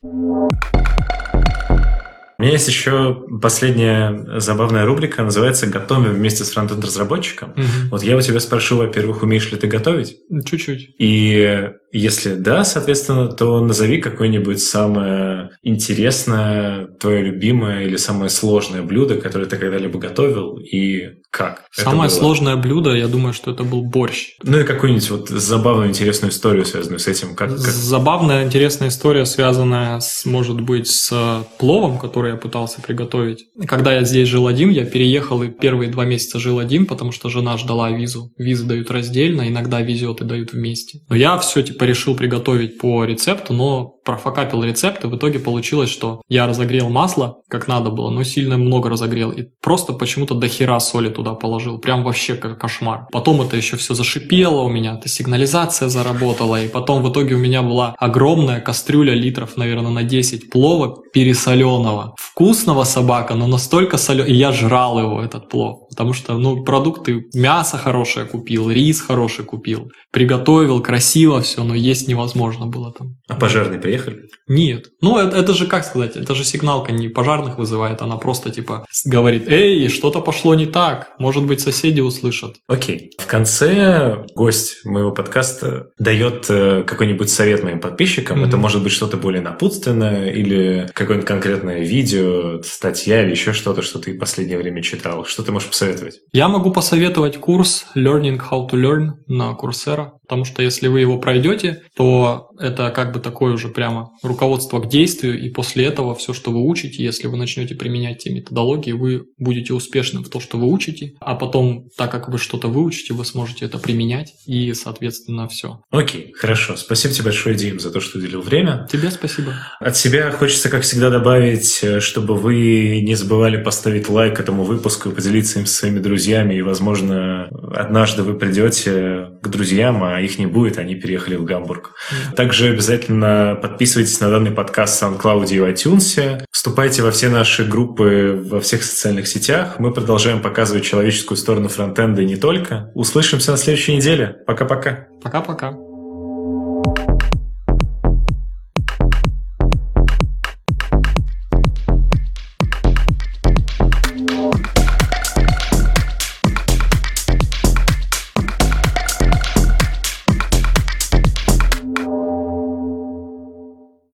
У 2.39 2.43
меня 2.43 2.53
есть 2.53 2.69
еще 2.69 3.25
последняя 3.41 4.39
забавная 4.41 4.85
рубрика, 4.85 5.23
называется 5.23 5.67
«Готовим 5.69 6.13
вместе 6.13 6.45
с 6.45 6.51
фронтенд-разработчиком». 6.51 7.53
Угу. 7.53 7.63
Вот 7.93 8.03
я 8.03 8.15
у 8.15 8.21
тебя 8.21 8.41
спрошу, 8.41 8.77
во-первых, 8.77 9.23
умеешь 9.23 9.51
ли 9.51 9.57
ты 9.57 9.67
готовить? 9.67 10.19
Чуть-чуть. 10.45 10.97
И 10.99 11.71
если 11.99 12.35
да, 12.35 12.65
соответственно, 12.65 13.29
то 13.29 13.61
назови 13.61 14.01
какое-нибудь 14.01 14.61
самое 14.61 15.51
интересное, 15.63 16.87
твое 17.01 17.23
любимое 17.23 17.85
или 17.85 17.97
самое 17.97 18.31
сложное 18.31 18.83
блюдо, 18.83 19.17
которое 19.17 19.47
ты 19.47 19.57
когда-либо 19.57 19.99
готовил, 19.99 20.59
и 20.59 21.17
как? 21.31 21.65
Самое 21.71 22.11
сложное 22.11 22.57
блюдо, 22.57 22.95
я 22.95 23.09
думаю, 23.09 23.33
что 23.33 23.51
это 23.51 23.65
был 23.65 23.83
борщ. 23.83 24.37
Ну 24.43 24.61
и 24.61 24.65
какую-нибудь 24.65 25.11
вот 25.11 25.29
забавную, 25.29 25.89
интересную 25.89 26.31
историю, 26.31 26.65
связанную 26.65 26.99
с 26.99 27.07
этим. 27.09 27.35
Как, 27.35 27.51
как... 27.51 27.59
Забавная, 27.59 28.45
интересная 28.45 28.89
история, 28.89 29.27
связанная, 29.27 30.01
с, 30.01 30.25
может 30.25 30.61
быть, 30.61 30.87
с 30.89 31.45
пловом, 31.59 31.99
который 31.99 32.33
я 32.33 32.37
пытался 32.37 32.81
приготовить. 32.81 33.47
Когда 33.67 33.95
я 33.95 34.05
здесь 34.05 34.29
жил 34.29 34.47
один, 34.47 34.71
я 34.71 34.85
переехал 34.85 35.43
и 35.43 35.49
первые 35.49 35.91
два 35.91 36.05
месяца 36.05 36.39
жил 36.39 36.59
один, 36.59 36.87
потому 36.87 37.13
что 37.13 37.29
жена 37.29 37.57
ждала 37.59 37.91
визу. 37.91 38.33
Визы 38.39 38.65
дают 38.65 38.91
раздельно, 38.91 39.49
иногда 39.49 39.81
везет 39.81 40.21
и 40.21 40.25
дают 40.25 40.53
вместе. 40.53 41.01
Но 41.09 41.17
я 41.17 41.39
все 41.39 41.63
типа 41.63 41.86
решил 41.87 42.17
приготовить 42.17 42.79
по 42.79 43.05
рецепту, 43.05 43.53
но 43.53 43.96
профокапил 44.07 44.63
рецепт, 44.63 45.05
и 45.05 45.09
в 45.09 45.17
итоге 45.17 45.39
получилось, 45.39 45.91
что 45.91 46.23
я 46.29 46.47
разогрел 46.47 46.89
масло, 46.89 47.43
как 47.51 47.69
надо 47.69 47.91
было, 47.91 48.09
но 48.11 48.23
сильно 48.23 48.57
много 48.57 48.89
разогрел, 48.89 49.33
и 49.33 49.45
просто 49.61 49.93
почему-то 49.93 50.35
до 50.35 50.49
хера 50.49 50.81
соли 50.81 51.11
туда 51.11 51.35
положил, 51.35 51.79
прям 51.79 52.05
вообще 52.05 52.37
как 52.37 52.59
кошмар. 52.59 53.07
Потом 53.13 53.43
это 53.43 53.57
еще 53.57 53.77
все 53.77 53.95
зашипело 53.95 54.63
у 54.63 54.69
меня, 54.69 54.95
это 54.95 55.09
сигнализация 55.09 55.89
заработала, 55.89 56.63
и 56.63 56.69
потом 56.69 57.03
в 57.03 57.11
итоге 57.11 57.35
у 57.35 57.39
меня 57.39 57.63
была 57.63 57.95
огромная 57.99 58.61
кастрюля 58.61 59.15
литров, 59.15 59.57
наверное, 59.57 59.91
на 59.91 60.05
10 60.05 60.51
плова 60.51 60.97
пересоленого. 61.13 62.15
Вкусного 62.17 62.85
собака, 62.85 63.35
но 63.35 63.47
настолько 63.47 63.99
соленого, 63.99 64.29
и 64.29 64.35
я 64.35 64.53
жрал 64.53 65.01
его, 65.01 65.21
этот 65.21 65.49
плов, 65.49 65.89
потому 65.91 66.13
что, 66.13 66.39
ну, 66.39 66.63
продукты, 66.63 67.25
мясо 67.35 67.77
хорошее 67.77 68.27
купил, 68.27 68.71
рис 68.71 69.01
хороший 69.01 69.45
купил, 69.45 69.91
приготовил, 70.13 70.81
красиво 70.81 71.41
все, 71.41 71.65
но 71.65 71.75
есть 71.75 72.07
невозможно 72.09 72.67
было 72.67 72.93
там. 72.93 73.17
А 73.29 73.35
пожарные 73.35 73.81
приехали? 73.97 74.29
Нет. 74.49 74.91
Ну, 75.01 75.19
это, 75.19 75.37
это 75.37 75.55
же, 75.55 75.67
как 75.67 75.85
сказать, 75.85 76.17
это 76.17 76.35
же 76.35 76.45
сигналка 76.45 76.93
не 76.93 77.09
пожарных 77.09 77.59
вызывает, 77.59 78.03
она 78.03 78.17
просто, 78.17 78.51
типа, 78.51 78.87
говорит, 79.05 79.49
эй, 79.49 79.89
что-то 79.89 80.21
пошло 80.21 80.55
не 80.55 80.67
так, 80.67 81.11
может 81.19 81.45
быть, 81.45 81.61
соседи 81.61 82.01
услышат. 82.01 82.57
Окей. 82.69 83.11
В 83.19 83.27
конце 83.27 84.25
гость 84.35 84.85
моего 84.85 85.13
подкаста 85.13 85.89
дает 85.99 86.47
э, 86.49 86.85
какой-нибудь 86.87 87.31
совет 87.31 87.63
моим 87.63 87.81
подписчикам. 87.81 88.43
Mm-hmm. 88.43 88.49
Это 88.49 88.57
может 88.57 88.83
быть 88.83 88.93
что-то 88.93 89.17
более 89.17 89.43
напутственное 89.43 90.31
или 90.31 90.89
какое-нибудь 90.93 91.29
конкретное 91.29 91.81
видео, 91.81 92.63
статья 92.63 93.23
или 93.23 93.31
еще 93.31 93.53
что-то, 93.53 93.83
что 93.83 93.99
ты 93.99 94.13
в 94.13 94.19
последнее 94.19 94.59
время 94.59 94.83
читал. 94.83 95.25
Что 95.25 95.43
ты 95.43 95.53
можешь 95.53 95.69
посоветовать? 95.69 96.21
Я 96.33 96.49
могу 96.49 96.71
посоветовать 96.73 97.39
курс 97.39 97.87
Learning 97.97 98.41
How 98.51 98.69
to 98.69 98.73
Learn 98.73 99.11
на 99.27 99.57
Coursera. 99.61 100.11
Потому 100.27 100.45
что 100.45 100.61
если 100.63 100.89
вы 100.89 101.01
его 101.01 101.19
пройдете, 101.19 101.83
то 101.97 102.51
это 102.59 102.91
как 102.91 103.13
бы 103.13 103.21
такое 103.21 103.53
уже 103.53 103.69
прямо 103.87 104.11
руководство 104.23 104.81
к 104.81 104.89
действию, 104.89 105.41
и 105.41 105.49
после 105.49 105.85
этого 105.85 106.17
все, 106.17 106.33
что 106.33 106.51
вы 106.51 106.61
учите, 106.67 107.05
если 107.05 107.29
вы 107.29 107.37
начнете 107.37 107.77
применять 107.77 108.19
те 108.19 108.31
методологии, 108.31 108.91
вы 108.91 109.27
будете 109.39 109.75
успешным 109.75 110.25
в 110.25 110.29
том, 110.29 110.41
что 110.41 110.59
вы 110.59 110.67
учите, 110.67 111.13
а 111.21 111.37
потом, 111.37 111.89
так 111.97 112.11
как 112.11 112.29
вы 112.29 112.39
что-то 112.39 112.67
выучите, 112.67 113.15
вы 113.15 113.25
сможете 113.25 113.65
это 113.65 113.79
применять, 113.79 114.35
и, 114.45 114.73
соответственно, 114.75 115.47
все. 115.47 115.81
Окей, 115.91 116.33
хорошо. 116.37 116.77
Спасибо 116.77 117.15
тебе 117.15 117.25
большое, 117.27 117.55
Дим, 117.55 117.79
за 117.79 117.93
то, 117.93 118.01
что 118.01 118.19
уделил 118.19 118.43
время. 118.43 118.89
Тебе 118.91 119.11
спасибо. 119.11 119.55
От 119.79 119.97
себя 119.97 120.33
хочется, 120.33 120.69
как 120.69 120.83
всегда, 120.83 121.11
добавить, 121.11 121.85
чтобы 122.01 122.35
вы 122.35 123.03
не 123.03 123.15
забывали 123.15 123.63
поставить 123.63 124.09
лайк 124.09 124.41
этому 124.41 124.65
выпуску 124.65 125.11
и 125.11 125.15
поделиться 125.15 125.61
им 125.61 125.67
со 125.67 125.75
своими 125.75 126.01
друзьями, 126.01 126.55
и, 126.55 126.63
возможно, 126.63 127.49
однажды 127.73 128.25
вы 128.25 128.35
придете 128.35 129.29
к 129.41 129.49
друзьям, 129.49 130.03
а 130.03 130.21
их 130.21 130.41
не 130.41 130.47
будет, 130.47 130.79
они 130.79 130.97
переехали 130.97 131.37
в 131.37 131.45
Гамбург. 131.45 131.95
Также 132.35 132.71
обязательно 132.71 133.55
подписывайтесь 133.77 134.19
на 134.21 134.31
данный 134.31 134.53
подкаст 134.53 135.03
в 135.03 135.05
SoundCloud 135.05 135.49
и 135.51 135.61
в 135.61 135.65
iTunes. 135.65 136.41
Вступайте 136.51 137.03
во 137.03 137.11
все 137.11 137.29
наши 137.29 137.63
группы 137.63 138.43
во 138.43 138.59
всех 138.59 138.83
социальных 138.83 139.29
сетях. 139.29 139.79
Мы 139.79 139.93
продолжаем 139.93 140.41
показывать 140.41 140.83
человеческую 140.83 141.37
сторону 141.37 141.69
фронтенда 141.69 142.23
и 142.23 142.25
не 142.25 142.37
только. 142.37 142.91
Услышимся 142.95 143.51
на 143.51 143.59
следующей 143.59 143.97
неделе. 143.97 144.35
Пока-пока. 144.47 145.09
Пока-пока. 145.23 145.77